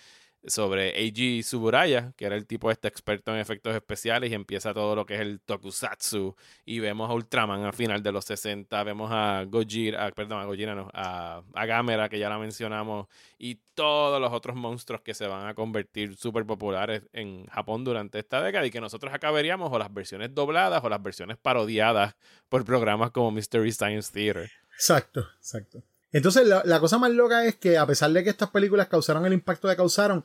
sobre 0.47 0.99
Eiji 0.99 1.43
Suburaya, 1.43 2.12
que 2.16 2.26
era 2.26 2.36
el 2.36 2.47
tipo 2.47 2.70
este 2.70 2.88
experto 2.88 3.32
en 3.32 3.40
efectos 3.40 3.74
especiales, 3.74 4.30
y 4.30 4.34
empieza 4.34 4.74
todo 4.74 4.97
lo 4.97 5.07
que 5.07 5.14
es 5.14 5.20
el 5.20 5.40
tokusatsu, 5.40 6.34
y 6.64 6.80
vemos 6.80 7.11
a 7.11 7.14
Ultraman 7.14 7.64
al 7.64 7.72
final 7.72 8.03
de 8.03 8.12
los 8.12 8.24
60, 8.24 8.82
vemos 8.84 9.11
a 9.12 9.45
Gojira, 9.45 10.11
perdón, 10.12 10.40
a 10.40 10.45
Gojira 10.45 10.74
no, 10.74 10.88
a, 10.93 11.43
a, 11.55 11.66
Gamera, 11.66 12.09
que 12.09 12.18
ya 12.18 12.28
la 12.28 12.38
mencionamos, 12.38 13.07
y 13.38 13.61
todos 13.74 14.20
los 14.20 14.32
otros 14.32 14.57
monstruos 14.57 15.03
que 15.03 15.14
se 15.14 15.26
van 15.26 15.47
a 15.47 15.55
convertir 15.55 16.16
súper 16.16 16.45
populares 16.45 17.03
en 17.12 17.47
Japón 17.47 17.84
durante 17.84 18.18
esta 18.18 18.43
década, 18.43 18.66
y 18.66 18.70
que 18.70 18.80
nosotros 18.80 19.12
acá 19.14 19.30
veríamos 19.30 19.72
o 19.72 19.78
las 19.78 19.93
versiones 19.93 20.34
dobladas 20.34 20.82
o 20.84 20.88
las 20.88 21.03
versiones 21.03 21.36
parodiadas 21.38 22.16
por 22.49 22.64
programas 22.64 23.11
como 23.12 23.30
Mystery 23.30 23.72
Science 23.72 24.12
Theater. 24.12 24.51
Exacto, 24.74 25.28
exacto. 25.36 25.82
Entonces, 26.13 26.47
la, 26.47 26.81
cosa 26.81 26.99
más 26.99 27.11
loca 27.11 27.47
es 27.47 27.57
que, 27.57 27.79
a 27.79 27.87
pesar 27.87 28.13
de 28.13 28.23
que 28.23 28.31
estas 28.31 28.51
películas 28.51 28.89
causaron 28.89 29.25
el 29.25 29.33
impacto 29.33 29.69
que 29.69 29.77
causaron, 29.77 30.23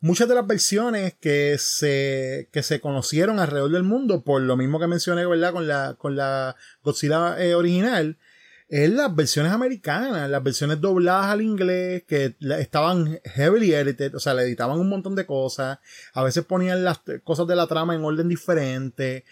muchas 0.00 0.28
de 0.28 0.34
las 0.34 0.46
versiones 0.46 1.14
que 1.18 1.56
se, 1.58 2.48
que 2.52 2.62
se 2.62 2.80
conocieron 2.80 3.38
alrededor 3.38 3.70
del 3.70 3.82
mundo, 3.82 4.22
por 4.22 4.42
lo 4.42 4.56
mismo 4.56 4.78
que 4.78 4.86
mencioné, 4.86 5.26
¿verdad? 5.26 5.52
Con 5.52 5.66
la, 5.66 5.94
con 5.98 6.14
la 6.14 6.56
Godzilla 6.82 7.42
eh, 7.42 7.54
original, 7.54 8.18
es 8.68 8.88
las 8.90 9.14
versiones 9.14 9.52
americanas, 9.52 10.30
las 10.30 10.42
versiones 10.42 10.80
dobladas 10.80 11.26
al 11.26 11.42
inglés, 11.42 12.04
que 12.06 12.36
estaban 12.58 13.18
heavily 13.24 13.74
edited, 13.74 14.14
o 14.14 14.20
sea, 14.20 14.34
le 14.34 14.42
editaban 14.42 14.78
un 14.78 14.88
montón 14.88 15.16
de 15.16 15.26
cosas, 15.26 15.78
a 16.12 16.22
veces 16.22 16.44
ponían 16.44 16.84
las 16.84 17.00
cosas 17.24 17.48
de 17.48 17.56
la 17.56 17.66
trama 17.66 17.96
en 17.96 18.04
orden 18.04 18.28
diferente, 18.28 19.24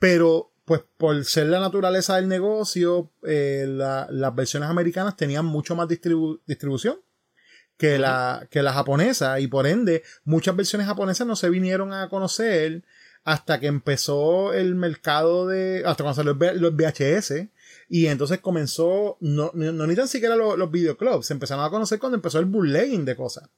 pero 0.00 0.50
pues 0.70 0.84
por 0.98 1.24
ser 1.24 1.48
la 1.48 1.58
naturaleza 1.58 2.14
del 2.14 2.28
negocio, 2.28 3.10
eh, 3.24 3.64
las 3.66 4.34
versiones 4.36 4.68
americanas 4.68 5.16
tenían 5.16 5.44
mucho 5.44 5.74
más 5.74 5.88
distribución 5.88 7.00
que, 7.76 7.98
la, 7.98 8.46
que 8.52 8.62
la 8.62 8.72
japonesa 8.72 9.40
y 9.40 9.48
por 9.48 9.66
ende 9.66 10.04
muchas 10.22 10.54
versiones 10.54 10.86
japonesas 10.86 11.26
no 11.26 11.34
se 11.34 11.50
vinieron 11.50 11.92
a 11.92 12.08
conocer 12.08 12.84
hasta 13.24 13.58
que 13.58 13.66
empezó 13.66 14.54
el 14.54 14.76
mercado 14.76 15.48
de, 15.48 15.82
hasta 15.84 16.04
cuando 16.04 16.22
salieron 16.22 16.62
los 16.62 16.76
VHS 16.76 17.48
y 17.88 18.06
entonces 18.06 18.38
comenzó, 18.38 19.16
no, 19.18 19.50
ni 19.52 19.96
tan 19.96 20.06
siquiera 20.06 20.36
los, 20.36 20.56
los 20.56 20.70
videoclubs, 20.70 21.26
se 21.26 21.32
empezaron 21.32 21.64
a 21.64 21.70
conocer 21.70 21.98
cuando 21.98 22.14
empezó 22.14 22.38
el 22.38 22.44
bootlegging 22.44 23.04
de 23.04 23.16
cosas. 23.16 23.50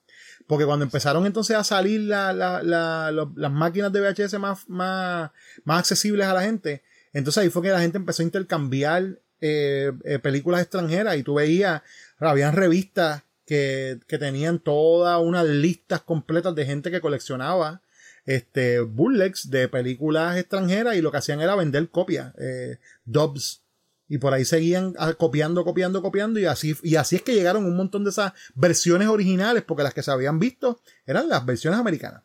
Porque 0.46 0.64
cuando 0.64 0.86
empezaron 0.86 1.26
entonces 1.26 1.58
a 1.58 1.62
salir 1.62 2.00
las 2.00 3.52
máquinas 3.52 3.92
de 3.92 4.00
VHS 4.00 4.38
más, 4.38 4.66
más, 4.66 5.30
más 5.64 5.80
accesibles 5.80 6.26
a 6.26 6.32
la 6.32 6.42
gente, 6.42 6.82
entonces 7.12 7.42
ahí 7.42 7.50
fue 7.50 7.62
que 7.62 7.70
la 7.70 7.80
gente 7.80 7.98
empezó 7.98 8.22
a 8.22 8.26
intercambiar 8.26 9.20
eh, 9.40 9.92
eh, 10.04 10.18
películas 10.18 10.62
extranjeras 10.62 11.16
y 11.16 11.22
tú 11.22 11.34
veías, 11.34 11.82
habían 12.18 12.54
revistas 12.54 13.24
que, 13.44 14.00
tenían 14.06 14.60
todas 14.60 15.20
unas 15.20 15.46
listas 15.46 16.00
completas 16.00 16.54
de 16.54 16.64
gente 16.64 16.90
que 16.90 17.00
coleccionaba 17.00 17.82
este 18.24 18.80
bullets 18.80 19.50
de 19.50 19.68
películas 19.68 20.38
extranjeras 20.38 20.94
y 20.94 21.02
lo 21.02 21.10
que 21.10 21.18
hacían 21.18 21.40
era 21.40 21.56
vender 21.56 21.90
copias, 21.90 22.32
eh, 22.38 22.78
dubs. 23.04 23.62
Y 24.08 24.18
por 24.18 24.32
ahí 24.34 24.44
seguían 24.44 24.94
ah, 24.98 25.14
copiando, 25.14 25.64
copiando, 25.64 26.02
copiando. 26.02 26.38
Y 26.38 26.44
así, 26.44 26.76
y 26.82 26.96
así 26.96 27.16
es 27.16 27.22
que 27.22 27.34
llegaron 27.34 27.64
un 27.64 27.76
montón 27.76 28.04
de 28.04 28.10
esas 28.10 28.32
versiones 28.54 29.08
originales, 29.08 29.62
porque 29.62 29.82
las 29.82 29.94
que 29.94 30.02
se 30.02 30.10
habían 30.10 30.38
visto 30.38 30.80
eran 31.06 31.28
las 31.28 31.44
versiones 31.46 31.80
americanas. 31.80 32.22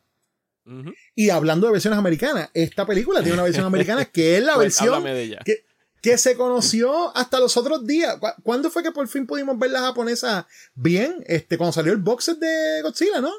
Y 1.14 1.30
hablando 1.30 1.66
de 1.66 1.72
versiones 1.72 1.98
americanas, 1.98 2.50
esta 2.54 2.86
película 2.86 3.20
tiene 3.20 3.34
una 3.34 3.44
versión 3.44 3.64
americana 3.64 4.04
que 4.04 4.36
es 4.36 4.42
la 4.42 4.54
pues, 4.56 4.78
versión 4.78 5.04
que, 5.44 5.64
que, 6.02 6.18
se 6.18 6.36
conoció 6.36 7.16
hasta 7.16 7.40
los 7.40 7.56
otros 7.56 7.86
días. 7.86 8.18
¿Cuándo 8.42 8.70
fue 8.70 8.82
que 8.82 8.92
por 8.92 9.08
fin 9.08 9.26
pudimos 9.26 9.58
ver 9.58 9.70
la 9.70 9.80
japonesa 9.80 10.46
bien? 10.74 11.24
Este, 11.26 11.56
cuando 11.56 11.72
salió 11.72 11.92
el 11.92 11.98
box 11.98 12.24
set 12.24 12.38
de 12.38 12.82
Godzilla, 12.82 13.20
¿no? 13.20 13.32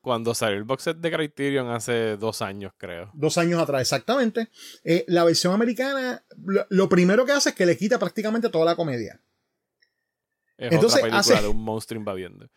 Cuando, 0.00 0.34
salió 0.34 0.56
el 0.56 0.64
box 0.64 0.84
set 0.84 0.98
de 0.98 1.10
Criterion 1.10 1.68
hace 1.70 2.16
dos 2.16 2.40
años, 2.40 2.72
creo. 2.76 3.10
Dos 3.14 3.38
años 3.38 3.60
atrás, 3.60 3.80
exactamente. 3.80 4.48
Eh, 4.84 5.04
la 5.08 5.24
versión 5.24 5.52
americana, 5.52 6.24
lo, 6.68 6.88
primero 6.88 7.26
que 7.26 7.32
hace 7.32 7.48
es 7.48 7.54
que 7.56 7.66
le 7.66 7.76
quita 7.76 7.98
prácticamente 7.98 8.48
toda 8.48 8.64
la 8.64 8.76
comedia. 8.76 9.20
Es 10.56 10.72
Entonces, 10.72 11.02
otra 11.02 11.10
película 11.10 11.42
de 11.42 11.48
un 11.48 11.62
monstruo 11.62 11.98
invadiendo. 11.98 12.48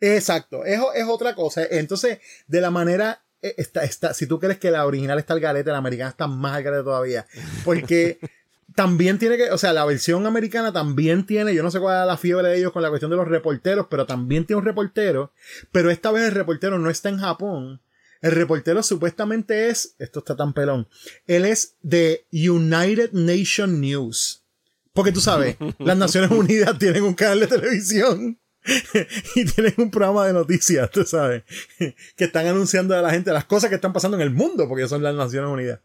Exacto, 0.00 0.64
es, 0.64 0.80
es 0.94 1.04
otra 1.06 1.34
cosa. 1.34 1.62
Entonces, 1.70 2.18
de 2.46 2.60
la 2.60 2.70
manera 2.70 3.24
está, 3.42 3.84
está, 3.84 4.14
si 4.14 4.26
tú 4.26 4.38
crees 4.38 4.58
que 4.58 4.70
la 4.70 4.86
original 4.86 5.18
está 5.18 5.34
al 5.34 5.40
garete, 5.40 5.70
la 5.70 5.78
americana 5.78 6.10
está 6.10 6.26
más 6.26 6.56
al 6.56 6.62
garete 6.62 6.84
todavía. 6.84 7.26
Porque 7.64 8.18
también 8.74 9.18
tiene 9.18 9.36
que, 9.36 9.50
o 9.50 9.58
sea, 9.58 9.72
la 9.72 9.84
versión 9.84 10.26
americana 10.26 10.72
también 10.72 11.26
tiene, 11.26 11.54
yo 11.54 11.62
no 11.62 11.70
sé 11.70 11.80
cuál 11.80 12.02
es 12.02 12.06
la 12.06 12.16
fiebre 12.16 12.48
de 12.48 12.58
ellos 12.58 12.72
con 12.72 12.82
la 12.82 12.88
cuestión 12.88 13.10
de 13.10 13.16
los 13.16 13.28
reporteros, 13.28 13.86
pero 13.90 14.06
también 14.06 14.46
tiene 14.46 14.60
un 14.60 14.66
reportero, 14.66 15.32
pero 15.72 15.90
esta 15.90 16.10
vez 16.10 16.24
el 16.24 16.34
reportero 16.34 16.78
no 16.78 16.90
está 16.90 17.08
en 17.08 17.18
Japón. 17.18 17.80
El 18.20 18.32
reportero 18.32 18.82
supuestamente 18.82 19.70
es, 19.70 19.94
esto 19.98 20.18
está 20.18 20.36
tan 20.36 20.52
pelón, 20.52 20.88
él 21.26 21.46
es 21.46 21.76
de 21.82 22.26
United 22.32 23.12
Nation 23.12 23.80
News. 23.80 24.44
Porque 24.92 25.12
tú 25.12 25.20
sabes, 25.20 25.56
las 25.78 25.96
Naciones 25.96 26.30
Unidas 26.30 26.78
tienen 26.78 27.04
un 27.04 27.14
canal 27.14 27.40
de 27.40 27.46
televisión 27.46 28.38
y 29.34 29.44
tienen 29.44 29.74
un 29.78 29.90
programa 29.90 30.26
de 30.26 30.32
noticias, 30.32 30.90
tú 30.90 31.04
sabes, 31.04 31.44
que 32.16 32.24
están 32.24 32.46
anunciando 32.46 32.96
a 32.96 33.02
la 33.02 33.10
gente 33.10 33.32
las 33.32 33.46
cosas 33.46 33.70
que 33.70 33.76
están 33.76 33.92
pasando 33.92 34.16
en 34.16 34.22
el 34.22 34.30
mundo, 34.30 34.68
porque 34.68 34.88
son 34.88 35.02
las 35.02 35.14
Naciones 35.14 35.50
Unidas. 35.50 35.80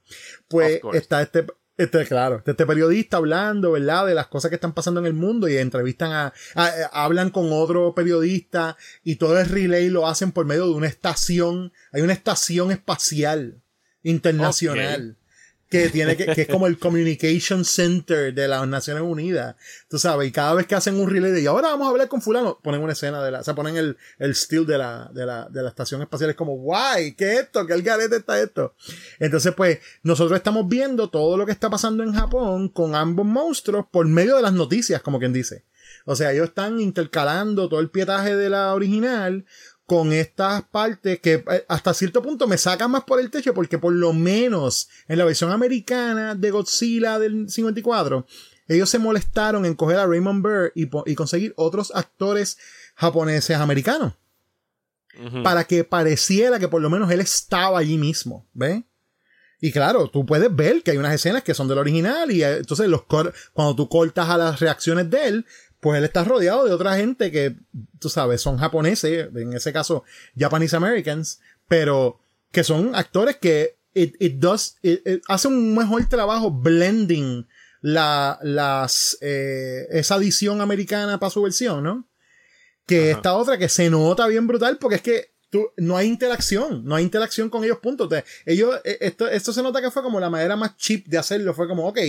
Pues 0.47 0.81
está 0.93 1.21
este, 1.21 1.45
este, 1.77 2.05
claro, 2.05 2.41
este 2.45 2.65
periodista 2.65 3.17
hablando, 3.17 3.73
¿verdad? 3.73 4.05
De 4.05 4.13
las 4.13 4.27
cosas 4.27 4.49
que 4.49 4.55
están 4.55 4.73
pasando 4.73 4.99
en 4.99 5.05
el 5.07 5.13
mundo 5.13 5.47
y 5.47 5.57
entrevistan 5.57 6.11
a, 6.11 6.33
hablan 6.91 7.29
con 7.29 7.49
otro 7.51 7.93
periodista 7.95 8.77
y 9.03 9.15
todo 9.15 9.39
el 9.39 9.47
relay 9.47 9.89
lo 9.89 10.07
hacen 10.07 10.31
por 10.31 10.45
medio 10.45 10.65
de 10.65 10.73
una 10.73 10.87
estación, 10.87 11.73
hay 11.91 12.01
una 12.01 12.13
estación 12.13 12.71
espacial 12.71 13.61
internacional 14.03 15.17
que 15.83 15.89
tiene 15.89 16.15
que, 16.15 16.41
es 16.41 16.47
como 16.47 16.67
el 16.67 16.77
Communication 16.77 17.65
Center 17.65 18.33
de 18.33 18.47
las 18.47 18.67
Naciones 18.67 19.03
Unidas. 19.03 19.55
Tú 19.89 19.99
sabes, 19.99 20.27
y 20.27 20.31
cada 20.31 20.53
vez 20.53 20.67
que 20.67 20.75
hacen 20.75 20.99
un 20.99 21.09
relay 21.09 21.31
de 21.31 21.41
y 21.41 21.47
ahora 21.47 21.69
vamos 21.69 21.87
a 21.87 21.89
hablar 21.91 22.07
con 22.07 22.21
fulano, 22.21 22.59
ponen 22.63 22.81
una 22.81 22.93
escena 22.93 23.23
de 23.23 23.31
la, 23.31 23.39
o 23.41 23.43
sea, 23.43 23.55
ponen 23.55 23.77
el, 23.77 23.97
el 24.19 24.35
still 24.35 24.65
de 24.65 24.77
la, 24.77 25.09
de 25.13 25.25
la, 25.25 25.47
de 25.49 25.63
la 25.63 25.69
estación 25.69 26.01
espacial. 26.01 26.29
Es 26.29 26.35
como, 26.35 26.55
guay, 26.57 27.13
¿qué 27.15 27.33
es 27.33 27.39
esto? 27.41 27.65
¿Qué 27.65 27.73
el 27.73 27.83
garete 27.83 28.17
está 28.17 28.41
esto? 28.41 28.75
Entonces, 29.19 29.53
pues, 29.55 29.79
nosotros 30.03 30.37
estamos 30.37 30.67
viendo 30.67 31.09
todo 31.09 31.37
lo 31.37 31.45
que 31.45 31.51
está 31.51 31.69
pasando 31.69 32.03
en 32.03 32.13
Japón 32.13 32.69
con 32.69 32.95
ambos 32.95 33.25
monstruos 33.25 33.85
por 33.91 34.07
medio 34.07 34.35
de 34.35 34.41
las 34.41 34.53
noticias, 34.53 35.01
como 35.01 35.19
quien 35.19 35.33
dice. 35.33 35.63
O 36.05 36.15
sea, 36.15 36.31
ellos 36.31 36.49
están 36.49 36.79
intercalando 36.79 37.67
todo 37.67 37.79
el 37.79 37.89
pietaje 37.89 38.35
de 38.35 38.49
la 38.49 38.73
original 38.73 39.45
con 39.85 40.11
estas 40.13 40.63
partes 40.63 41.19
que 41.19 41.43
eh, 41.49 41.65
hasta 41.67 41.93
cierto 41.93 42.21
punto 42.21 42.47
me 42.47 42.57
sacan 42.57 42.91
más 42.91 43.03
por 43.03 43.19
el 43.19 43.29
techo 43.29 43.53
porque 43.53 43.77
por 43.77 43.93
lo 43.93 44.13
menos 44.13 44.89
en 45.07 45.17
la 45.17 45.25
versión 45.25 45.51
americana 45.51 46.35
de 46.35 46.51
Godzilla 46.51 47.19
del 47.19 47.49
54 47.49 48.25
ellos 48.67 48.89
se 48.89 48.99
molestaron 48.99 49.65
en 49.65 49.75
coger 49.75 49.97
a 49.97 50.07
Raymond 50.07 50.41
Burr 50.41 50.71
y, 50.75 50.89
y 51.05 51.15
conseguir 51.15 51.53
otros 51.55 51.91
actores 51.93 52.57
japoneses 52.95 53.57
americanos. 53.57 54.13
Para 55.43 55.63
que 55.63 55.85
pareciera 55.85 56.59
que 56.59 56.67
por 56.67 56.81
lo 56.81 56.89
menos 56.89 57.09
él 57.09 57.21
estaba 57.21 57.79
allí 57.79 57.97
mismo, 57.97 58.45
¿ves? 58.51 58.83
Y 59.61 59.71
claro, 59.71 60.09
tú 60.09 60.25
puedes 60.25 60.53
ver 60.53 60.83
que 60.83 60.91
hay 60.91 60.97
unas 60.97 61.13
escenas 61.13 61.41
que 61.41 61.53
son 61.53 61.69
del 61.69 61.77
original 61.77 62.29
y 62.31 62.43
eh, 62.43 62.57
entonces 62.57 62.89
los 62.89 63.03
cuando 63.05 63.75
tú 63.75 63.87
cortas 63.87 64.29
a 64.29 64.37
las 64.37 64.59
reacciones 64.59 65.09
de 65.09 65.27
él, 65.27 65.45
pues 65.85 65.99
él 65.99 66.03
está 66.03 66.23
rodeado 66.23 66.65
de 66.65 66.73
otra 66.73 66.95
gente 66.97 67.31
que, 67.31 67.55
tú 67.99 68.09
sabes, 68.09 68.41
son 68.41 68.57
japoneses, 68.57 69.29
en 69.35 69.53
ese 69.53 69.71
caso 69.71 70.03
Japanese 70.35 70.75
Americans, 70.75 71.39
pero 71.67 72.19
que 72.51 72.63
son 72.63 72.95
actores 72.95 73.35
que 73.35 73.77
it, 73.93 74.15
it 74.19 74.37
does, 74.39 74.77
it- 74.81 75.05
it 75.05 75.21
hace 75.27 75.47
un 75.47 75.75
mejor 75.75 76.03
trabajo 76.09 76.49
blending 76.49 77.47
la, 77.81 78.39
las, 78.41 79.15
eh, 79.21 79.85
esa 79.91 80.15
edición 80.15 80.59
americana 80.59 81.19
para 81.19 81.29
su 81.29 81.43
versión, 81.43 81.83
¿no? 81.83 82.07
Que 82.87 83.11
Ajá. 83.11 83.17
esta 83.17 83.35
otra 83.35 83.57
que 83.59 83.69
se 83.69 83.87
nota 83.91 84.25
bien 84.25 84.47
brutal 84.47 84.79
porque 84.79 84.95
es 84.95 85.01
que 85.03 85.34
no 85.77 85.97
hay 85.97 86.07
interacción, 86.07 86.83
no 86.85 86.95
hay 86.95 87.03
interacción 87.03 87.49
con 87.49 87.63
ellos, 87.63 87.79
punto. 87.79 88.09
Ellos, 88.45 88.79
eh, 88.83 88.97
esto, 89.01 89.27
esto 89.27 89.53
se 89.53 89.61
nota 89.61 89.81
que 89.81 89.91
fue 89.91 90.03
como 90.03 90.19
la 90.19 90.29
manera 90.29 90.55
más 90.55 90.77
cheap 90.77 91.05
de 91.05 91.17
hacerlo, 91.17 91.53
fue 91.53 91.67
como, 91.67 91.87
ok, 91.87 91.99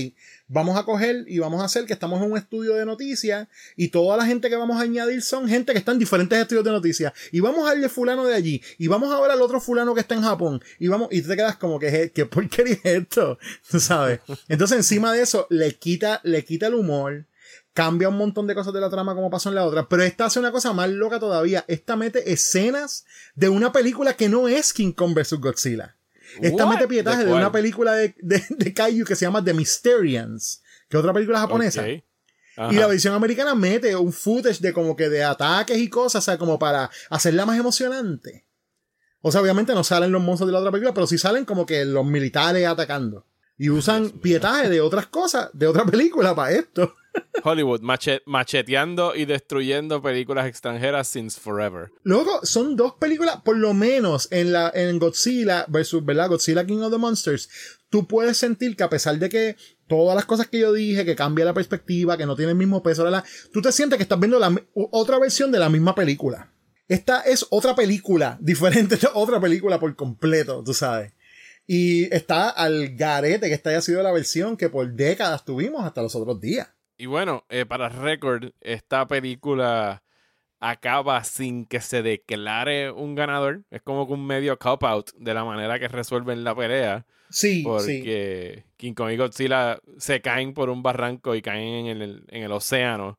vamos 0.48 0.76
a 0.76 0.84
coger 0.84 1.24
y 1.26 1.38
vamos 1.38 1.60
a 1.60 1.64
hacer 1.64 1.86
que 1.86 1.92
estamos 1.92 2.22
en 2.22 2.30
un 2.30 2.38
estudio 2.38 2.74
de 2.74 2.86
noticias 2.86 3.48
y 3.76 3.88
toda 3.88 4.16
la 4.16 4.26
gente 4.26 4.48
que 4.48 4.56
vamos 4.56 4.78
a 4.78 4.82
añadir 4.82 5.22
son 5.22 5.48
gente 5.48 5.72
que 5.72 5.78
está 5.78 5.92
en 5.92 5.98
diferentes 5.98 6.38
estudios 6.38 6.64
de 6.64 6.70
noticias. 6.70 7.12
Y 7.32 7.40
vamos 7.40 7.64
a 7.64 7.70
darle 7.72 7.88
fulano 7.88 8.24
de 8.24 8.34
allí. 8.34 8.62
Y 8.78 8.86
vamos 8.86 9.12
a 9.12 9.20
ver 9.20 9.30
al 9.30 9.42
otro 9.42 9.60
fulano 9.60 9.94
que 9.94 10.00
está 10.00 10.14
en 10.14 10.22
Japón. 10.22 10.62
Y 10.78 10.88
vamos 10.88 11.08
y 11.10 11.22
te 11.22 11.36
quedas 11.36 11.56
como 11.56 11.78
que 11.78 12.12
qué 12.14 12.26
porquería 12.26 12.78
es 12.84 13.02
esto, 13.02 13.38
tú 13.70 13.80
sabes. 13.80 14.20
Entonces 14.48 14.78
encima 14.78 15.12
de 15.12 15.22
eso 15.22 15.46
le 15.50 15.74
quita 15.74 16.20
le 16.24 16.44
quita 16.44 16.66
el 16.66 16.74
humor, 16.74 17.26
cambia 17.72 18.08
un 18.08 18.16
montón 18.16 18.46
de 18.46 18.54
cosas 18.54 18.72
de 18.72 18.80
la 18.80 18.90
trama 18.90 19.14
como 19.14 19.30
pasó 19.30 19.48
en 19.48 19.54
la 19.54 19.64
otra, 19.64 19.88
pero 19.88 20.02
esta 20.02 20.26
hace 20.26 20.38
una 20.38 20.52
cosa 20.52 20.72
más 20.72 20.88
loca 20.90 21.20
todavía, 21.20 21.64
esta 21.68 21.96
mete 21.96 22.32
escenas 22.32 23.04
de 23.34 23.48
una 23.48 23.72
película 23.72 24.14
que 24.14 24.28
no 24.28 24.48
es 24.48 24.72
King 24.72 24.92
Kong 24.92 25.14
vs 25.14 25.34
Godzilla. 25.34 25.96
Esta 26.40 26.66
mete 26.66 26.88
pietaje 26.88 27.24
¿De 27.24 27.32
una 27.32 27.52
película 27.52 27.92
de, 27.92 28.14
de, 28.18 28.44
de 28.48 28.74
Kaiju 28.74 29.04
que 29.04 29.14
se 29.14 29.24
llama 29.24 29.44
The 29.44 29.54
Mysterians, 29.54 30.62
que 30.88 30.96
es 30.96 31.00
otra 31.00 31.12
película 31.12 31.38
japonesa. 31.38 31.82
Ajá. 32.56 32.72
Y 32.72 32.76
la 32.76 32.86
versión 32.86 33.14
americana 33.14 33.54
mete 33.54 33.94
un 33.96 34.12
footage 34.12 34.60
de 34.60 34.72
como 34.72 34.96
que 34.96 35.10
de 35.10 35.22
ataques 35.22 35.76
y 35.76 35.88
cosas, 35.90 36.24
o 36.24 36.24
sea, 36.24 36.38
como 36.38 36.58
para 36.58 36.90
hacerla 37.10 37.44
más 37.44 37.58
emocionante. 37.58 38.46
O 39.20 39.30
sea, 39.30 39.42
obviamente 39.42 39.74
no 39.74 39.84
salen 39.84 40.12
los 40.12 40.22
monstruos 40.22 40.48
de 40.48 40.52
la 40.52 40.60
otra 40.60 40.70
película, 40.70 40.94
pero 40.94 41.06
sí 41.06 41.18
salen 41.18 41.44
como 41.44 41.66
que 41.66 41.84
los 41.84 42.06
militares 42.06 42.66
atacando. 42.66 43.26
Y 43.58 43.70
usan 43.70 44.10
pietaje 44.10 44.68
de 44.68 44.80
otras 44.80 45.06
cosas, 45.06 45.50
de 45.52 45.66
otra 45.66 45.84
película 45.84 46.34
para 46.34 46.52
esto. 46.52 46.94
Hollywood 47.44 47.80
mache- 47.82 48.22
macheteando 48.26 49.14
y 49.14 49.24
destruyendo 49.24 50.02
películas 50.02 50.46
extranjeras 50.46 51.06
since 51.06 51.38
forever. 51.40 51.90
Luego, 52.02 52.40
son 52.44 52.74
dos 52.76 52.94
películas, 52.94 53.40
por 53.44 53.56
lo 53.56 53.72
menos 53.72 54.28
en 54.32 54.52
la 54.52 54.70
en 54.74 54.98
Godzilla 54.98 55.64
versus, 55.68 56.04
¿verdad? 56.04 56.28
Godzilla 56.28 56.66
King 56.66 56.78
of 56.78 56.90
the 56.92 56.98
Monsters. 56.98 57.48
Tú 57.88 58.06
puedes 58.08 58.36
sentir 58.36 58.74
que 58.76 58.82
a 58.82 58.90
pesar 58.90 59.18
de 59.18 59.28
que 59.28 59.56
todas 59.86 60.16
las 60.16 60.24
cosas 60.24 60.48
que 60.48 60.58
yo 60.58 60.72
dije, 60.72 61.04
que 61.04 61.14
cambia 61.14 61.44
la 61.44 61.54
perspectiva, 61.54 62.16
que 62.16 62.26
no 62.26 62.34
tiene 62.34 62.50
el 62.52 62.58
mismo 62.58 62.82
peso, 62.82 63.08
la, 63.08 63.22
tú 63.52 63.62
te 63.62 63.70
sientes 63.70 63.96
que 63.96 64.02
estás 64.02 64.18
viendo 64.18 64.40
la, 64.40 64.52
otra 64.74 65.18
versión 65.20 65.52
de 65.52 65.60
la 65.60 65.68
misma 65.68 65.94
película. 65.94 66.52
Esta 66.88 67.20
es 67.20 67.46
otra 67.50 67.74
película, 67.76 68.38
diferente, 68.40 68.98
otra 69.14 69.40
película 69.40 69.78
por 69.78 69.94
completo, 69.94 70.64
tú 70.64 70.74
sabes. 70.74 71.12
Y 71.68 72.12
está 72.14 72.48
al 72.48 72.96
garete 72.96 73.48
que 73.48 73.54
esta 73.54 73.70
haya 73.70 73.80
sido 73.80 74.02
la 74.02 74.12
versión 74.12 74.56
que 74.56 74.68
por 74.68 74.92
décadas 74.92 75.44
tuvimos 75.44 75.84
hasta 75.84 76.02
los 76.02 76.14
otros 76.14 76.40
días. 76.40 76.68
Y 76.96 77.06
bueno, 77.06 77.44
eh, 77.48 77.66
para 77.66 77.88
récord, 77.88 78.50
esta 78.60 79.06
película 79.06 80.02
acaba 80.60 81.22
sin 81.24 81.66
que 81.66 81.80
se 81.80 82.02
declare 82.02 82.90
un 82.90 83.14
ganador. 83.14 83.64
Es 83.70 83.82
como 83.82 84.06
que 84.06 84.14
un 84.14 84.26
medio 84.26 84.58
cop-out 84.58 85.10
de 85.16 85.34
la 85.34 85.44
manera 85.44 85.78
que 85.78 85.88
resuelven 85.88 86.44
la 86.44 86.54
pelea. 86.54 87.06
Sí, 87.28 87.56
sí. 87.58 87.62
Porque 87.64 88.64
King 88.76 88.94
Kong 88.94 89.10
y 89.10 89.16
Godzilla 89.16 89.78
se 89.98 90.20
caen 90.20 90.54
por 90.54 90.70
un 90.70 90.82
barranco 90.82 91.34
y 91.34 91.42
caen 91.42 91.86
en 91.86 92.02
el, 92.02 92.24
en 92.28 92.42
el 92.42 92.52
océano. 92.52 93.18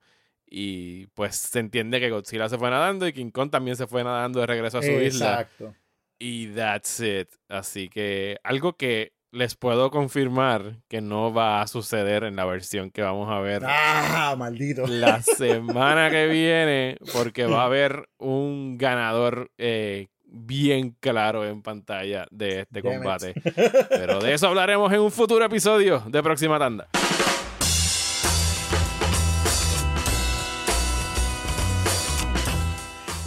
Y 0.49 1.07
pues 1.07 1.35
se 1.35 1.59
entiende 1.59 1.99
que 1.99 2.09
Godzilla 2.09 2.47
se 2.47 2.57
fue 2.57 2.69
nadando 2.69 3.05
y 3.07 3.13
King 3.13 3.31
Kong 3.31 3.51
también 3.51 3.75
se 3.75 3.85
fue 3.85 4.03
nadando 4.03 4.39
de 4.39 4.47
regreso 4.47 4.77
a 4.79 4.81
su 4.81 4.91
isla. 4.91 5.41
Exacto. 5.41 5.75
Y 6.19 6.47
that's 6.47 6.99
it. 7.01 7.29
Así 7.49 7.89
que 7.89 8.39
algo 8.43 8.77
que 8.77 9.13
les 9.31 9.55
puedo 9.55 9.91
confirmar 9.91 10.77
que 10.87 11.01
no 11.01 11.33
va 11.33 11.61
a 11.61 11.67
suceder 11.67 12.23
en 12.23 12.35
la 12.35 12.45
versión 12.45 12.91
que 12.91 13.01
vamos 13.01 13.29
a 13.31 13.39
ver 13.39 13.61
Ah, 13.65 14.35
maldito. 14.37 14.87
la 14.87 15.21
semana 15.37 16.09
que 16.09 16.27
viene, 16.27 16.97
porque 17.13 17.45
va 17.45 17.63
a 17.63 17.65
haber 17.67 18.07
un 18.17 18.77
ganador 18.77 19.51
eh, 19.57 20.07
bien 20.25 20.95
claro 20.99 21.45
en 21.45 21.61
pantalla 21.61 22.25
de 22.31 22.61
este 22.61 22.81
Damn 22.81 22.93
it. 22.93 22.97
combate. 22.99 23.33
Pero 23.89 24.19
de 24.19 24.33
eso 24.33 24.47
hablaremos 24.47 24.91
en 24.93 24.99
un 25.01 25.11
futuro 25.11 25.43
episodio 25.45 26.03
de 26.07 26.23
Próxima 26.23 26.57
Tanda. 26.59 26.87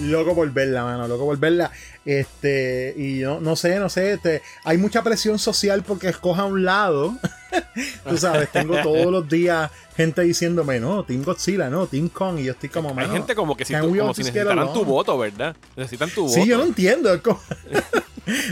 Loco 0.02 0.34
por 0.34 0.50
verla, 0.52 0.84
mano, 0.84 1.06
loco 1.08 1.24
por 1.26 1.38
verla. 1.38 1.70
Este, 2.04 2.94
y 2.96 3.20
no, 3.20 3.40
no 3.40 3.56
sé, 3.56 3.78
no 3.78 3.88
sé, 3.88 4.12
este, 4.14 4.42
hay 4.64 4.78
mucha 4.78 5.02
presión 5.02 5.38
social 5.38 5.82
porque 5.82 6.08
escoja 6.08 6.44
un 6.44 6.64
lado. 6.64 7.14
Tú 8.08 8.16
sabes, 8.16 8.50
tengo 8.50 8.80
todos 8.82 9.06
los 9.12 9.28
días 9.28 9.70
gente 9.96 10.22
diciéndome, 10.22 10.80
no, 10.80 11.04
Team 11.04 11.22
Godzilla, 11.22 11.68
no, 11.68 11.86
Team 11.86 12.08
Kong, 12.08 12.38
y 12.38 12.44
yo 12.44 12.52
estoy 12.52 12.70
como, 12.70 12.98
Hay 12.98 13.08
gente 13.08 13.34
como 13.34 13.54
que 13.56 13.64
si, 13.66 13.74
tú- 13.74 13.80
como 13.96 14.14
si 14.14 14.22
necesitaran 14.22 14.72
tu 14.72 14.84
voto, 14.84 15.18
¿verdad? 15.18 15.54
Necesitan 15.76 16.08
tu 16.10 16.22
voto. 16.22 16.34
Sí, 16.34 16.46
yo 16.46 16.56
no 16.56 16.64
entiendo. 16.64 17.10
de 17.16 17.20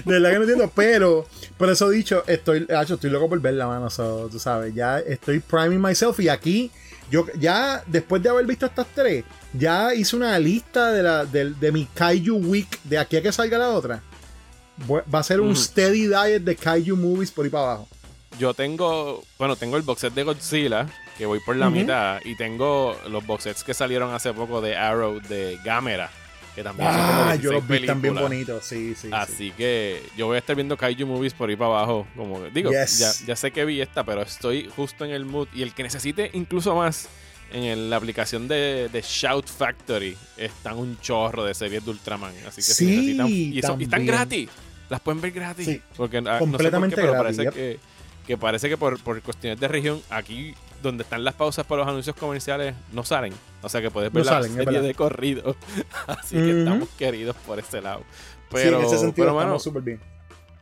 verdad 0.04 0.30
que 0.30 0.36
no 0.36 0.42
entiendo, 0.42 0.70
pero 0.74 1.26
por 1.56 1.70
eso 1.70 1.88
dicho, 1.88 2.22
estoy, 2.26 2.66
hacho, 2.76 2.94
estoy 2.94 3.10
loco 3.10 3.28
por 3.28 3.40
verla, 3.40 3.66
mano. 3.66 3.88
so, 3.88 4.28
tú 4.30 4.38
sabes, 4.38 4.74
ya 4.74 4.98
estoy 4.98 5.40
priming 5.40 5.80
myself 5.80 6.18
y 6.20 6.28
aquí, 6.28 6.70
yo 7.10 7.24
ya 7.38 7.82
después 7.86 8.22
de 8.22 8.28
haber 8.28 8.44
visto 8.44 8.66
estas 8.66 8.86
tres, 8.94 9.24
ya 9.52 9.94
hice 9.94 10.16
una 10.16 10.38
lista 10.38 10.92
de, 10.92 11.02
la, 11.02 11.24
de, 11.24 11.50
de 11.54 11.72
mi 11.72 11.86
Kaiju 11.86 12.36
Week 12.36 12.80
de 12.84 12.98
aquí 12.98 13.16
a 13.16 13.22
que 13.22 13.32
salga 13.32 13.58
la 13.58 13.70
otra. 13.70 14.02
Va 14.90 15.18
a 15.18 15.22
ser 15.22 15.40
un 15.40 15.48
Ujú. 15.52 15.56
steady 15.56 16.06
diet 16.06 16.42
de 16.42 16.54
Kaiju 16.54 16.96
movies 16.96 17.30
por 17.32 17.44
ahí 17.44 17.50
para 17.50 17.64
abajo. 17.64 17.88
Yo 18.38 18.54
tengo, 18.54 19.24
bueno, 19.38 19.56
tengo 19.56 19.76
el 19.76 19.82
box 19.82 20.02
set 20.02 20.14
de 20.14 20.22
Godzilla, 20.22 20.86
que 21.16 21.26
voy 21.26 21.40
por 21.44 21.56
la 21.56 21.68
mitad, 21.70 22.20
y 22.24 22.36
tengo 22.36 22.96
los 23.08 23.26
box 23.26 23.44
sets 23.44 23.64
que 23.64 23.74
salieron 23.74 24.14
hace 24.14 24.32
poco 24.32 24.60
de 24.60 24.76
Arrow, 24.76 25.18
de 25.28 25.58
Gamera, 25.64 26.08
que 26.54 26.62
también 26.62 26.88
son 26.92 27.00
Ah, 27.00 27.32
16 27.36 27.42
yo 27.42 27.52
los 27.52 27.66
vi 27.66 27.80
películas. 27.80 28.22
bonitos, 28.22 28.64
sí, 28.64 28.94
sí. 28.94 29.08
sí. 29.08 29.10
Así 29.12 29.50
que 29.52 30.00
yo 30.16 30.26
voy 30.26 30.36
a 30.36 30.38
estar 30.38 30.54
viendo 30.54 30.76
Kaiju 30.76 31.04
Movies 31.08 31.34
por 31.34 31.48
ahí 31.50 31.56
para 31.56 31.70
abajo. 31.70 32.06
Como 32.16 32.42
digo, 32.50 32.70
Yes. 32.70 32.98
ya, 33.00 33.26
ya 33.26 33.34
sé 33.34 33.50
que 33.50 33.64
vi 33.64 33.80
esta, 33.80 34.04
pero 34.04 34.22
estoy 34.22 34.70
justo 34.76 35.04
en 35.04 35.10
el 35.10 35.24
mood. 35.24 35.48
Y 35.52 35.62
el 35.62 35.74
que 35.74 35.82
necesite 35.82 36.30
incluso 36.34 36.76
más, 36.76 37.08
en 37.52 37.64
el- 37.64 37.90
la 37.90 37.96
aplicación 37.96 38.46
de, 38.48 38.88
de 38.92 39.02
Shout 39.02 39.46
Factory 39.46 40.16
están 40.36 40.76
un 40.78 40.98
chorro 41.00 41.44
de 41.44 41.54
series 41.54 41.84
de 41.84 41.90
Ultraman. 41.90 42.32
Así 42.46 42.56
que 42.56 42.62
si 42.62 42.74
Sí, 42.74 42.86
necesitan. 42.96 43.26
Y, 43.28 43.62
son- 43.62 43.80
y 43.80 43.84
están 43.84 44.06
gratis. 44.06 44.48
Las 44.90 45.00
pueden 45.00 45.20
ver 45.20 45.32
gratis. 45.32 45.66
Sí, 45.66 45.82
Porque 45.96 46.18
ah, 46.18 46.20
no 46.22 46.30
sé 46.32 46.38
por 46.38 46.48
completamente 46.50 46.96
qué, 46.96 47.02
pero 47.02 47.12
gratis, 47.12 47.36
parece 47.36 47.42
yep. 47.44 47.54
que, 47.54 47.78
que 48.26 48.36
parece 48.38 48.68
que 48.68 48.76
por, 48.78 48.98
por 49.02 49.20
cuestiones 49.22 49.60
de 49.60 49.68
región, 49.68 50.00
aquí 50.10 50.54
donde 50.82 51.02
están 51.02 51.24
las 51.24 51.34
pausas 51.34 51.66
para 51.66 51.80
los 51.80 51.88
anuncios 51.88 52.14
comerciales, 52.16 52.74
no 52.92 53.04
salen. 53.04 53.32
O 53.62 53.68
sea 53.68 53.82
que 53.82 53.90
puedes 53.90 54.12
ver 54.12 54.24
No 54.24 54.30
la 54.30 54.36
salen, 54.42 54.54
serie 54.54 54.80
de 54.80 54.94
corrido. 54.94 55.56
Así 56.06 56.36
que 56.36 56.60
estamos 56.60 56.88
queridos 56.98 57.36
por 57.46 57.58
ese 57.58 57.80
lado. 57.82 58.00
Sí, 58.00 58.04
Pero, 58.52 58.78
en 58.80 58.86
ese 58.86 58.98
sentido 58.98 59.26
pero, 59.28 59.40
estamos 59.40 59.62
súper 59.62 59.82
bien. 59.82 60.00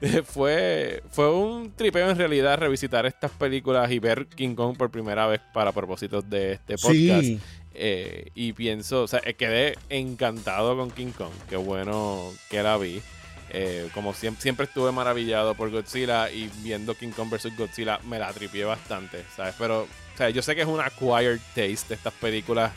fue, 0.24 1.02
fue 1.10 1.32
un 1.32 1.72
tripeo 1.72 2.10
en 2.10 2.18
realidad 2.18 2.58
revisitar 2.58 3.06
estas 3.06 3.30
películas 3.32 3.90
y 3.90 3.98
ver 3.98 4.26
King 4.26 4.54
Kong 4.54 4.76
por 4.76 4.90
primera 4.90 5.26
vez 5.26 5.40
para 5.52 5.72
propósitos 5.72 6.28
de 6.28 6.52
este 6.52 6.76
podcast. 6.76 7.22
Sí, 7.22 7.40
Eh, 7.78 8.30
y 8.34 8.54
pienso, 8.54 9.02
o 9.02 9.06
sea, 9.06 9.20
eh, 9.24 9.34
quedé 9.34 9.76
encantado 9.90 10.76
con 10.76 10.90
King 10.90 11.12
Kong. 11.16 11.32
Qué 11.48 11.56
bueno 11.56 12.32
que 12.50 12.62
la 12.62 12.78
vi. 12.78 13.02
Eh, 13.50 13.88
como 13.94 14.12
siempre, 14.12 14.42
siempre 14.42 14.66
estuve 14.66 14.92
maravillado 14.92 15.54
por 15.54 15.70
Godzilla 15.70 16.30
y 16.30 16.50
viendo 16.62 16.94
King 16.94 17.10
Kong 17.10 17.30
vs. 17.30 17.56
Godzilla 17.56 18.00
me 18.04 18.18
la 18.18 18.32
tripié 18.32 18.64
bastante, 18.64 19.24
¿sabes? 19.34 19.54
Pero, 19.58 19.82
o 19.82 20.16
sea, 20.16 20.30
yo 20.30 20.42
sé 20.42 20.54
que 20.54 20.62
es 20.62 20.66
un 20.66 20.80
acquired 20.80 21.38
taste 21.54 21.88
de 21.88 21.94
estas 21.94 22.12
películas 22.14 22.72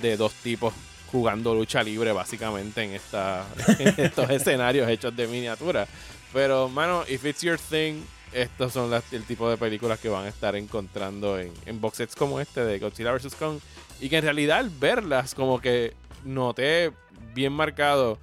de 0.00 0.16
dos 0.16 0.32
tipos 0.34 0.74
jugando 1.10 1.54
lucha 1.54 1.82
libre 1.82 2.12
básicamente 2.12 2.82
en, 2.82 2.92
esta, 2.92 3.44
en 3.78 3.94
estos 3.96 4.30
escenarios 4.30 4.88
hechos 4.88 5.14
de 5.14 5.26
miniatura. 5.26 5.86
Pero, 6.32 6.68
mano, 6.68 7.04
if 7.08 7.24
it's 7.24 7.42
your 7.42 7.58
thing, 7.58 8.02
estos 8.32 8.72
son 8.72 8.90
las- 8.90 9.12
el 9.12 9.24
tipo 9.24 9.48
de 9.50 9.56
películas 9.56 9.98
que 9.98 10.08
van 10.08 10.26
a 10.26 10.28
estar 10.28 10.54
encontrando 10.56 11.38
en, 11.38 11.52
en 11.66 11.80
box 11.80 11.96
sets 11.98 12.14
como 12.14 12.40
este 12.40 12.64
de 12.64 12.78
Godzilla 12.78 13.12
vs. 13.12 13.34
Kong. 13.34 13.58
Y 14.00 14.08
que 14.08 14.18
en 14.18 14.22
realidad 14.24 14.58
al 14.58 14.70
verlas, 14.70 15.34
como 15.34 15.60
que 15.60 15.94
noté 16.24 16.92
bien 17.34 17.52
marcado 17.52 18.18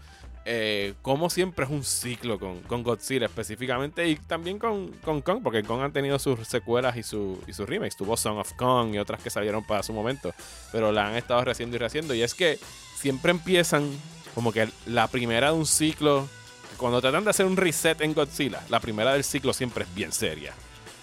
eh, 0.50 0.94
como 1.02 1.30
siempre 1.30 1.66
es 1.66 1.72
un 1.72 1.84
ciclo 1.84 2.40
con, 2.40 2.62
con 2.62 2.82
Godzilla 2.82 3.26
específicamente 3.26 4.08
y 4.08 4.16
también 4.16 4.58
con, 4.58 4.88
con 5.04 5.22
Kong, 5.22 5.42
porque 5.44 5.62
Kong 5.62 5.82
han 5.82 5.92
tenido 5.92 6.18
sus 6.20 6.48
secuelas 6.48 6.96
y, 6.96 7.04
su, 7.04 7.38
y 7.48 7.52
sus 7.54 7.68
remakes. 7.68 7.98
Tuvo 7.98 8.16
Song 8.16 8.38
of 8.38 8.54
Kong 8.54 8.96
y 8.96 8.98
otras 8.98 9.22
que 9.22 9.30
salieron 9.30 9.66
para 9.66 9.84
su 9.84 9.92
momento, 9.92 10.34
pero 10.72 10.94
la 10.94 11.08
han 11.10 11.16
estado 11.16 11.44
rehaciendo 11.44 11.76
y 11.76 11.80
rehaciendo. 11.80 12.14
Y 12.14 12.22
es 12.22 12.34
que 12.34 12.58
siempre 12.96 13.32
empiezan 13.32 13.90
como 14.36 14.54
que 14.54 14.70
la 14.86 15.08
primera 15.10 15.48
de 15.48 15.58
un 15.58 15.66
ciclo, 15.66 16.30
cuando 16.78 17.02
tratan 17.02 17.24
de 17.24 17.30
hacer 17.32 17.46
un 17.46 17.58
reset 17.58 18.00
en 18.02 18.14
Godzilla, 18.14 18.62
la 18.70 18.80
primera 18.80 19.14
del 19.14 19.24
ciclo 19.24 19.54
siempre 19.54 19.84
es 19.84 19.94
bien 19.94 20.12
seria 20.12 20.54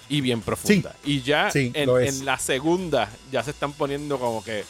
y 0.08 0.20
bien 0.20 0.40
profunda. 0.40 0.94
y 1.04 1.22
ya 1.22 1.50
en, 1.52 2.24
la 2.24 2.38
segunda 2.38 3.10
ya 3.32 3.42
se 3.42 3.50
están 3.50 3.72
poniendo 3.72 4.18
como 4.18 4.44
que 4.44 4.64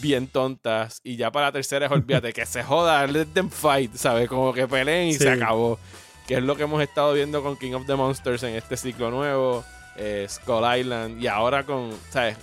bien 0.00 0.28
tontas 0.28 1.00
y 1.04 1.16
ya 1.16 1.30
para 1.30 1.46
la 1.46 1.52
tercera 1.52 1.86
es 1.86 1.92
olvídate 1.92 2.32
que 2.32 2.46
se 2.46 2.62
joda, 2.62 3.06
let 3.06 3.26
them 3.26 3.50
fight, 3.50 3.94
¿sabes? 3.94 4.28
Como 4.28 4.52
que 4.52 4.66
peleen 4.66 5.08
y 5.08 5.14
se 5.14 5.28
acabó. 5.28 5.78
Que 6.26 6.36
es 6.36 6.42
lo 6.42 6.56
que 6.56 6.62
hemos 6.62 6.82
estado 6.82 7.12
viendo 7.12 7.42
con 7.42 7.56
King 7.56 7.72
of 7.72 7.86
the 7.86 7.94
Monsters 7.96 8.42
en 8.44 8.54
este 8.54 8.76
ciclo 8.76 9.10
nuevo, 9.10 9.64
eh, 9.96 10.26
Skull 10.28 10.64
Island 10.78 11.20
y 11.22 11.26
ahora 11.26 11.64
con, 11.64 11.90
¿sabes? 12.10 12.36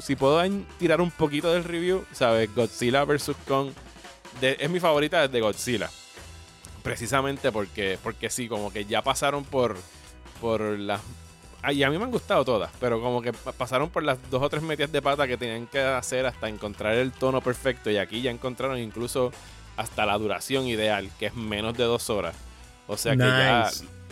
Si 0.00 0.14
puedo 0.14 0.42
tirar 0.78 1.00
un 1.00 1.10
poquito 1.10 1.50
del 1.52 1.64
review, 1.64 2.04
¿sabes? 2.12 2.54
Godzilla 2.54 3.04
vs. 3.04 3.32
Kong 3.48 3.70
es 4.42 4.70
mi 4.70 4.78
favorita 4.78 5.26
desde 5.26 5.40
Godzilla. 5.40 5.90
Precisamente 6.82 7.52
porque, 7.52 7.98
porque 8.02 8.30
sí, 8.30 8.48
como 8.48 8.72
que 8.72 8.84
ya 8.84 9.02
pasaron 9.02 9.44
por, 9.44 9.76
por 10.40 10.60
las 10.60 11.00
y 11.68 11.82
a 11.82 11.90
mí 11.90 11.98
me 11.98 12.04
han 12.04 12.10
gustado 12.10 12.44
todas, 12.44 12.70
pero 12.80 13.02
como 13.02 13.20
que 13.20 13.32
pasaron 13.32 13.90
por 13.90 14.02
las 14.02 14.18
dos 14.30 14.42
o 14.42 14.48
tres 14.48 14.62
metidas 14.62 14.90
de 14.92 15.02
pata 15.02 15.26
que 15.26 15.36
tenían 15.36 15.66
que 15.66 15.80
hacer 15.80 16.24
hasta 16.24 16.48
encontrar 16.48 16.94
el 16.94 17.12
tono 17.12 17.42
perfecto. 17.42 17.90
Y 17.90 17.98
aquí 17.98 18.22
ya 18.22 18.30
encontraron 18.30 18.78
incluso 18.78 19.30
hasta 19.76 20.06
la 20.06 20.16
duración 20.16 20.66
ideal, 20.66 21.10
que 21.18 21.26
es 21.26 21.34
menos 21.34 21.76
de 21.76 21.84
dos 21.84 22.08
horas. 22.08 22.34
O 22.86 22.96
sea 22.96 23.12
que 23.12 23.18
ya 23.18 23.70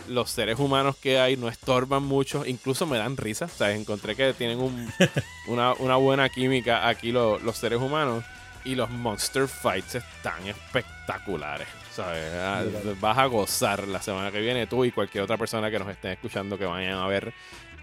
los 0.08 0.30
seres 0.30 0.58
humanos 0.58 0.96
que 0.96 1.18
hay 1.18 1.36
no 1.36 1.48
estorban 1.48 2.02
mucho, 2.02 2.44
incluso 2.44 2.86
me 2.86 2.98
dan 2.98 3.16
risa. 3.16 3.46
O 3.46 3.48
sea, 3.48 3.74
encontré 3.74 4.14
que 4.14 4.34
tienen 4.34 4.58
una, 5.48 5.96
buena 5.96 6.28
química 6.28 6.86
aquí 6.86 7.12
los 7.12 7.56
seres 7.56 7.80
humanos. 7.80 8.24
Y 8.68 8.74
los 8.74 8.90
Monster 8.90 9.48
Fights 9.48 9.94
están 9.94 10.46
espectaculares. 10.46 11.66
Ah, 11.98 12.62
vas 13.00 13.16
a 13.16 13.24
gozar 13.24 13.88
la 13.88 14.02
semana 14.02 14.30
que 14.30 14.40
viene 14.40 14.66
tú 14.66 14.84
y 14.84 14.92
cualquier 14.92 15.24
otra 15.24 15.38
persona 15.38 15.70
que 15.70 15.78
nos 15.78 15.88
esté 15.88 16.12
escuchando 16.12 16.58
que 16.58 16.66
vayan 16.66 16.98
a 16.98 17.06
ver 17.06 17.32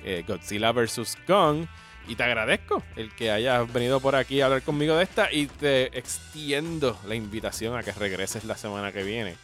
eh, 0.04 0.24
Godzilla 0.28 0.72
vs. 0.72 1.18
Kong. 1.26 1.66
Y 2.08 2.16
te 2.16 2.22
agradezco 2.22 2.84
el 2.96 3.12
que 3.16 3.32
hayas 3.32 3.74
venido 3.74 4.00
por 4.00 4.16
aquí 4.16 4.42
a 4.42 4.46
hablar 4.46 4.62
conmigo 4.62 4.96
de 4.96 5.04
esta 5.06 5.34
y 5.34 5.48
te 5.48 5.98
extiendo 5.98 7.00
la 7.08 7.16
invitación 7.16 7.76
a 7.76 7.82
que 7.82 7.92
regreses 7.92 8.44
la 8.44 8.56
semana 8.56 8.92
que 8.92 9.02
viene 9.02 9.38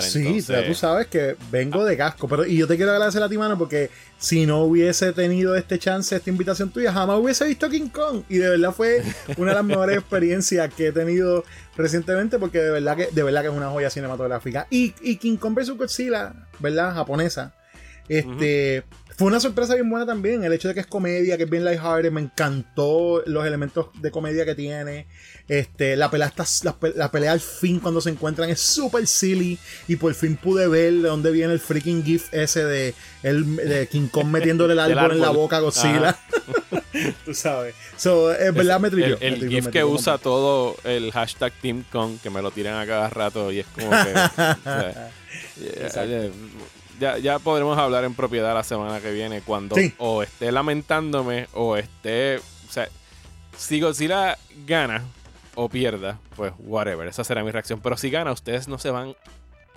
sí, 0.00 0.42
tú 0.66 0.74
sabes 0.74 1.06
que 1.06 1.36
vengo 1.50 1.84
de 1.84 1.96
casco. 1.96 2.28
Pero, 2.28 2.46
y 2.46 2.56
yo 2.56 2.66
te 2.66 2.76
quiero 2.76 2.92
agradecer 2.92 3.22
a 3.22 3.28
ti, 3.28 3.36
mano, 3.36 3.58
porque 3.58 3.90
si 4.18 4.46
no 4.46 4.62
hubiese 4.62 5.12
tenido 5.12 5.54
este 5.56 5.78
chance, 5.78 6.14
esta 6.14 6.30
invitación 6.30 6.70
tuya, 6.70 6.92
jamás 6.92 7.18
hubiese 7.18 7.44
visto 7.46 7.68
King 7.68 7.88
Kong. 7.88 8.22
Y 8.28 8.38
de 8.38 8.50
verdad 8.50 8.72
fue 8.72 9.02
una 9.36 9.50
de 9.50 9.56
las 9.56 9.64
mejores 9.64 9.96
experiencias 9.98 10.72
que 10.74 10.88
he 10.88 10.92
tenido 10.92 11.44
recientemente, 11.76 12.38
porque 12.38 12.58
de 12.58 12.70
verdad 12.70 12.96
que, 12.96 13.08
de 13.12 13.22
verdad 13.22 13.42
que 13.42 13.48
es 13.48 13.54
una 13.54 13.70
joya 13.70 13.90
cinematográfica. 13.90 14.66
Y, 14.70 14.94
y 15.02 15.16
King 15.16 15.36
Kong 15.36 15.54
vs. 15.54 15.70
Godzilla, 15.70 16.34
¿verdad? 16.58 16.94
Japonesa. 16.94 17.54
Este. 18.08 18.84
Fue 19.16 19.26
una 19.26 19.40
sorpresa 19.40 19.74
bien 19.74 19.88
buena 19.90 20.06
también, 20.06 20.42
el 20.44 20.52
hecho 20.52 20.68
de 20.68 20.74
que 20.74 20.80
es 20.80 20.86
comedia, 20.86 21.36
que 21.36 21.44
es 21.44 21.50
bien 21.50 21.64
lighthearted, 21.64 22.10
me 22.10 22.20
encantó 22.20 23.22
los 23.26 23.46
elementos 23.46 23.88
de 24.00 24.10
comedia 24.10 24.44
que 24.44 24.54
tiene. 24.54 25.06
Este, 25.48 25.96
la 25.96 26.10
pelea, 26.10 26.32
la, 26.94 27.10
pelea 27.10 27.32
al 27.32 27.40
fin 27.40 27.80
cuando 27.80 28.00
se 28.00 28.10
encuentran 28.10 28.48
es 28.48 28.60
súper 28.60 29.06
silly 29.06 29.58
y 29.88 29.96
por 29.96 30.14
fin 30.14 30.36
pude 30.36 30.68
ver 30.68 30.92
de 30.92 31.08
dónde 31.08 31.30
viene 31.32 31.52
el 31.52 31.60
freaking 31.60 32.04
gif 32.04 32.32
ese 32.32 32.64
de, 32.64 32.94
el, 33.22 33.56
de 33.56 33.88
King 33.88 34.08
Kong 34.08 34.28
metiéndole 34.28 34.72
el 34.72 34.78
árbol, 34.78 35.12
en 35.12 35.20
la 35.20 35.30
boca 35.30 35.56
a 35.56 35.60
Godzilla. 35.60 36.16
Tú 37.24 37.34
sabes. 37.34 37.74
So, 37.96 38.32
es 38.32 38.54
verdad, 38.54 38.80
me 38.80 38.88
El, 38.88 39.18
el 39.20 39.48
gif 39.48 39.66
que 39.68 39.84
usa 39.84 40.18
todo 40.18 40.76
el 40.84 41.12
hashtag 41.12 41.52
Team 41.60 41.84
Kong, 41.90 42.18
que 42.22 42.30
me 42.30 42.40
lo 42.40 42.50
tiran 42.50 42.80
a 42.80 42.86
cada 42.86 43.10
rato 43.10 43.52
y 43.52 43.58
es 43.60 43.66
como 43.66 43.90
que... 43.90 44.14
ya, 46.98 47.38
podremos 47.38 47.78
hablar 47.78 48.04
en 48.04 48.14
propiedad 48.14 48.54
la 48.54 48.62
semana 48.62 49.00
que 49.00 49.12
viene 49.12 49.40
cuando 49.40 49.76
o 49.98 50.22
esté 50.22 50.52
lamentándome 50.52 51.48
o 51.54 51.76
esté. 51.76 52.38
O 52.38 52.72
sea, 52.72 52.88
si 53.56 53.80
Godzilla 53.80 54.38
gana 54.66 55.02
o 55.54 55.68
pierda, 55.68 56.18
pues 56.36 56.52
whatever, 56.58 57.08
esa 57.08 57.24
será 57.24 57.44
mi 57.44 57.50
reacción. 57.50 57.80
Pero 57.80 57.96
si 57.96 58.10
gana, 58.10 58.32
ustedes 58.32 58.68
no 58.68 58.78
se 58.78 58.90
van, 58.90 59.14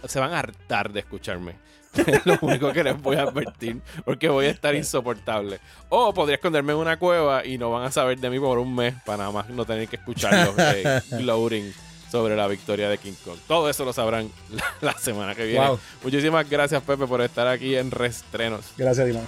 se 0.08 0.20
van 0.20 0.34
a 0.34 0.40
hartar 0.40 0.92
de 0.92 1.02
escucharme. 1.02 1.56
Es 1.96 2.26
lo 2.26 2.38
único 2.42 2.74
que 2.74 2.84
les 2.84 3.02
voy 3.02 3.16
a 3.16 3.22
advertir, 3.22 3.82
porque 4.04 4.28
voy 4.28 4.48
a 4.48 4.50
estar 4.50 4.76
insoportable. 4.76 5.60
O 5.88 6.14
podría 6.14 6.36
esconderme 6.36 6.74
en 6.74 6.80
una 6.80 7.00
cueva 7.00 7.46
y 7.46 7.58
no 7.58 7.72
van 7.72 7.86
a 7.86 7.92
saber 7.92 8.20
de 8.20 8.30
mí 8.30 8.38
por 8.38 8.60
un 8.60 8.76
mes 8.76 8.96
para 9.06 9.20
nada 9.20 9.32
más 9.32 9.50
no 9.50 9.64
tener 9.64 9.88
que 9.88 9.96
escucharlo 9.96 10.54
eh, 10.58 11.02
gloating 11.12 11.74
sobre 12.12 12.36
la 12.36 12.48
victoria 12.48 12.90
de 12.90 12.98
King 12.98 13.14
Kong. 13.24 13.38
Todo 13.48 13.70
eso 13.70 13.86
lo 13.86 13.94
sabrán 13.94 14.30
la, 14.82 14.94
semana 14.94 15.36
que 15.36 15.46
viene. 15.46 15.68
Muchísimas 16.04 16.50
gracias, 16.50 16.82
Pepe, 16.84 17.08
por 17.08 17.22
estar 17.22 17.48
aquí 17.48 17.76
en 17.76 17.92
Restrenos. 17.92 18.66
Gracias, 18.78 19.08
Dimon. 19.08 19.26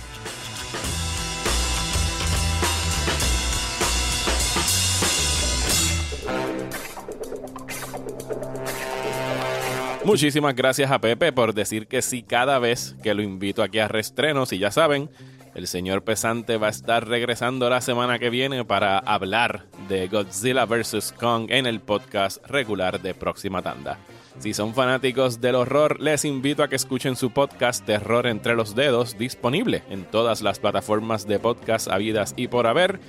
Muchísimas 10.07 10.55
gracias 10.55 10.89
a 10.89 11.01
Pepe 11.01 11.33
por 11.33 11.53
decir 11.53 11.85
que 11.85 12.01
sí 12.01 12.23
cada 12.23 12.59
vez 12.59 12.95
que 13.03 13.13
lo 13.13 13.21
invito 13.21 13.61
aquí 13.61 13.79
a 13.79 13.89
Restrenos. 13.89 14.53
Y 14.53 14.57
ya 14.57 14.71
saben, 14.71 15.09
el 15.57 15.65
señor 15.65 16.03
Pesante 16.03 16.57
va 16.57 16.67
a 16.67 16.69
estar 16.69 17.07
regresando 17.07 17.67
la 17.67 17.81
semana 17.81 18.19
que 18.19 18.29
viene 18.29 18.63
para 18.63 18.99
hablar 18.99 19.65
de 19.89 20.07
Godzilla 20.07 20.65
vs. 20.65 21.15
Kong 21.19 21.47
en 21.49 21.65
el 21.65 21.79
podcast 21.81 22.45
regular 22.45 23.01
de 23.01 23.15
Próxima 23.15 23.63
Tanda. 23.63 23.97
Si 24.37 24.53
son 24.53 24.75
fanáticos 24.75 25.41
del 25.41 25.55
horror, 25.55 25.99
les 25.99 26.25
invito 26.25 26.61
a 26.61 26.67
que 26.67 26.75
escuchen 26.75 27.15
su 27.15 27.31
podcast 27.31 27.83
Terror 27.83 28.27
entre 28.27 28.55
los 28.55 28.75
dedos, 28.75 29.17
disponible 29.17 29.81
en 29.89 30.05
todas 30.05 30.43
las 30.43 30.59
plataformas 30.59 31.25
de 31.25 31.39
podcast 31.39 31.87
habidas 31.87 32.35
y 32.37 32.49
por 32.49 32.67
haber, 32.67 32.99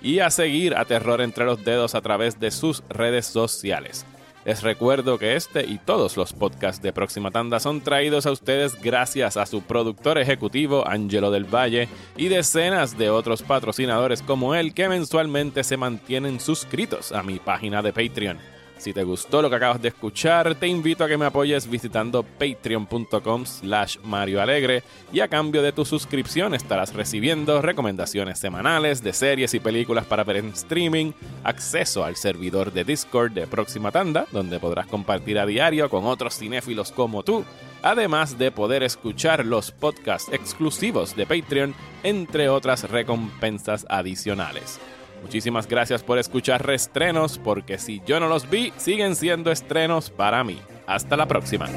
y 0.00 0.20
a 0.20 0.30
seguir 0.30 0.76
a 0.76 0.86
Terror 0.86 1.20
entre 1.20 1.44
los 1.44 1.62
dedos 1.62 1.94
a 1.94 2.00
través 2.00 2.40
de 2.40 2.50
sus 2.50 2.82
redes 2.88 3.26
sociales. 3.26 4.06
Les 4.48 4.62
recuerdo 4.62 5.18
que 5.18 5.36
este 5.36 5.66
y 5.66 5.76
todos 5.76 6.16
los 6.16 6.32
podcasts 6.32 6.80
de 6.80 6.90
Próxima 6.90 7.30
Tanda 7.30 7.60
son 7.60 7.82
traídos 7.82 8.24
a 8.24 8.30
ustedes 8.30 8.80
gracias 8.80 9.36
a 9.36 9.44
su 9.44 9.60
productor 9.60 10.16
ejecutivo 10.16 10.88
Angelo 10.88 11.30
del 11.30 11.44
Valle 11.44 11.86
y 12.16 12.28
decenas 12.28 12.96
de 12.96 13.10
otros 13.10 13.42
patrocinadores 13.42 14.22
como 14.22 14.54
él 14.54 14.72
que 14.72 14.88
mensualmente 14.88 15.62
se 15.64 15.76
mantienen 15.76 16.40
suscritos 16.40 17.12
a 17.12 17.22
mi 17.22 17.38
página 17.38 17.82
de 17.82 17.92
Patreon. 17.92 18.57
Si 18.78 18.92
te 18.92 19.02
gustó 19.02 19.42
lo 19.42 19.50
que 19.50 19.56
acabas 19.56 19.82
de 19.82 19.88
escuchar, 19.88 20.54
te 20.54 20.68
invito 20.68 21.02
a 21.02 21.08
que 21.08 21.18
me 21.18 21.26
apoyes 21.26 21.68
visitando 21.68 22.22
patreon.com 22.22 23.44
slash 23.44 23.98
Mario 24.04 24.40
Alegre 24.40 24.84
y 25.12 25.18
a 25.18 25.26
cambio 25.26 25.62
de 25.62 25.72
tu 25.72 25.84
suscripción 25.84 26.54
estarás 26.54 26.94
recibiendo 26.94 27.60
recomendaciones 27.60 28.38
semanales 28.38 29.02
de 29.02 29.12
series 29.12 29.52
y 29.54 29.60
películas 29.60 30.06
para 30.06 30.22
ver 30.22 30.36
en 30.36 30.50
streaming, 30.50 31.10
acceso 31.42 32.04
al 32.04 32.14
servidor 32.14 32.72
de 32.72 32.84
Discord 32.84 33.32
de 33.32 33.48
Próxima 33.48 33.90
Tanda, 33.90 34.26
donde 34.30 34.60
podrás 34.60 34.86
compartir 34.86 35.40
a 35.40 35.46
diario 35.46 35.90
con 35.90 36.06
otros 36.06 36.38
cinéfilos 36.38 36.92
como 36.92 37.24
tú, 37.24 37.44
además 37.82 38.38
de 38.38 38.52
poder 38.52 38.84
escuchar 38.84 39.44
los 39.44 39.72
podcasts 39.72 40.32
exclusivos 40.32 41.16
de 41.16 41.26
Patreon, 41.26 41.74
entre 42.04 42.48
otras 42.48 42.88
recompensas 42.88 43.86
adicionales. 43.88 44.78
Muchísimas 45.22 45.68
gracias 45.68 46.02
por 46.02 46.18
escuchar 46.18 46.64
Restrenos, 46.64 47.38
porque 47.38 47.78
si 47.78 48.00
yo 48.06 48.20
no 48.20 48.28
los 48.28 48.48
vi, 48.48 48.72
siguen 48.76 49.16
siendo 49.16 49.50
estrenos 49.50 50.10
para 50.10 50.44
mí. 50.44 50.58
Hasta 50.86 51.16
la 51.16 51.26
próxima. 51.26 51.68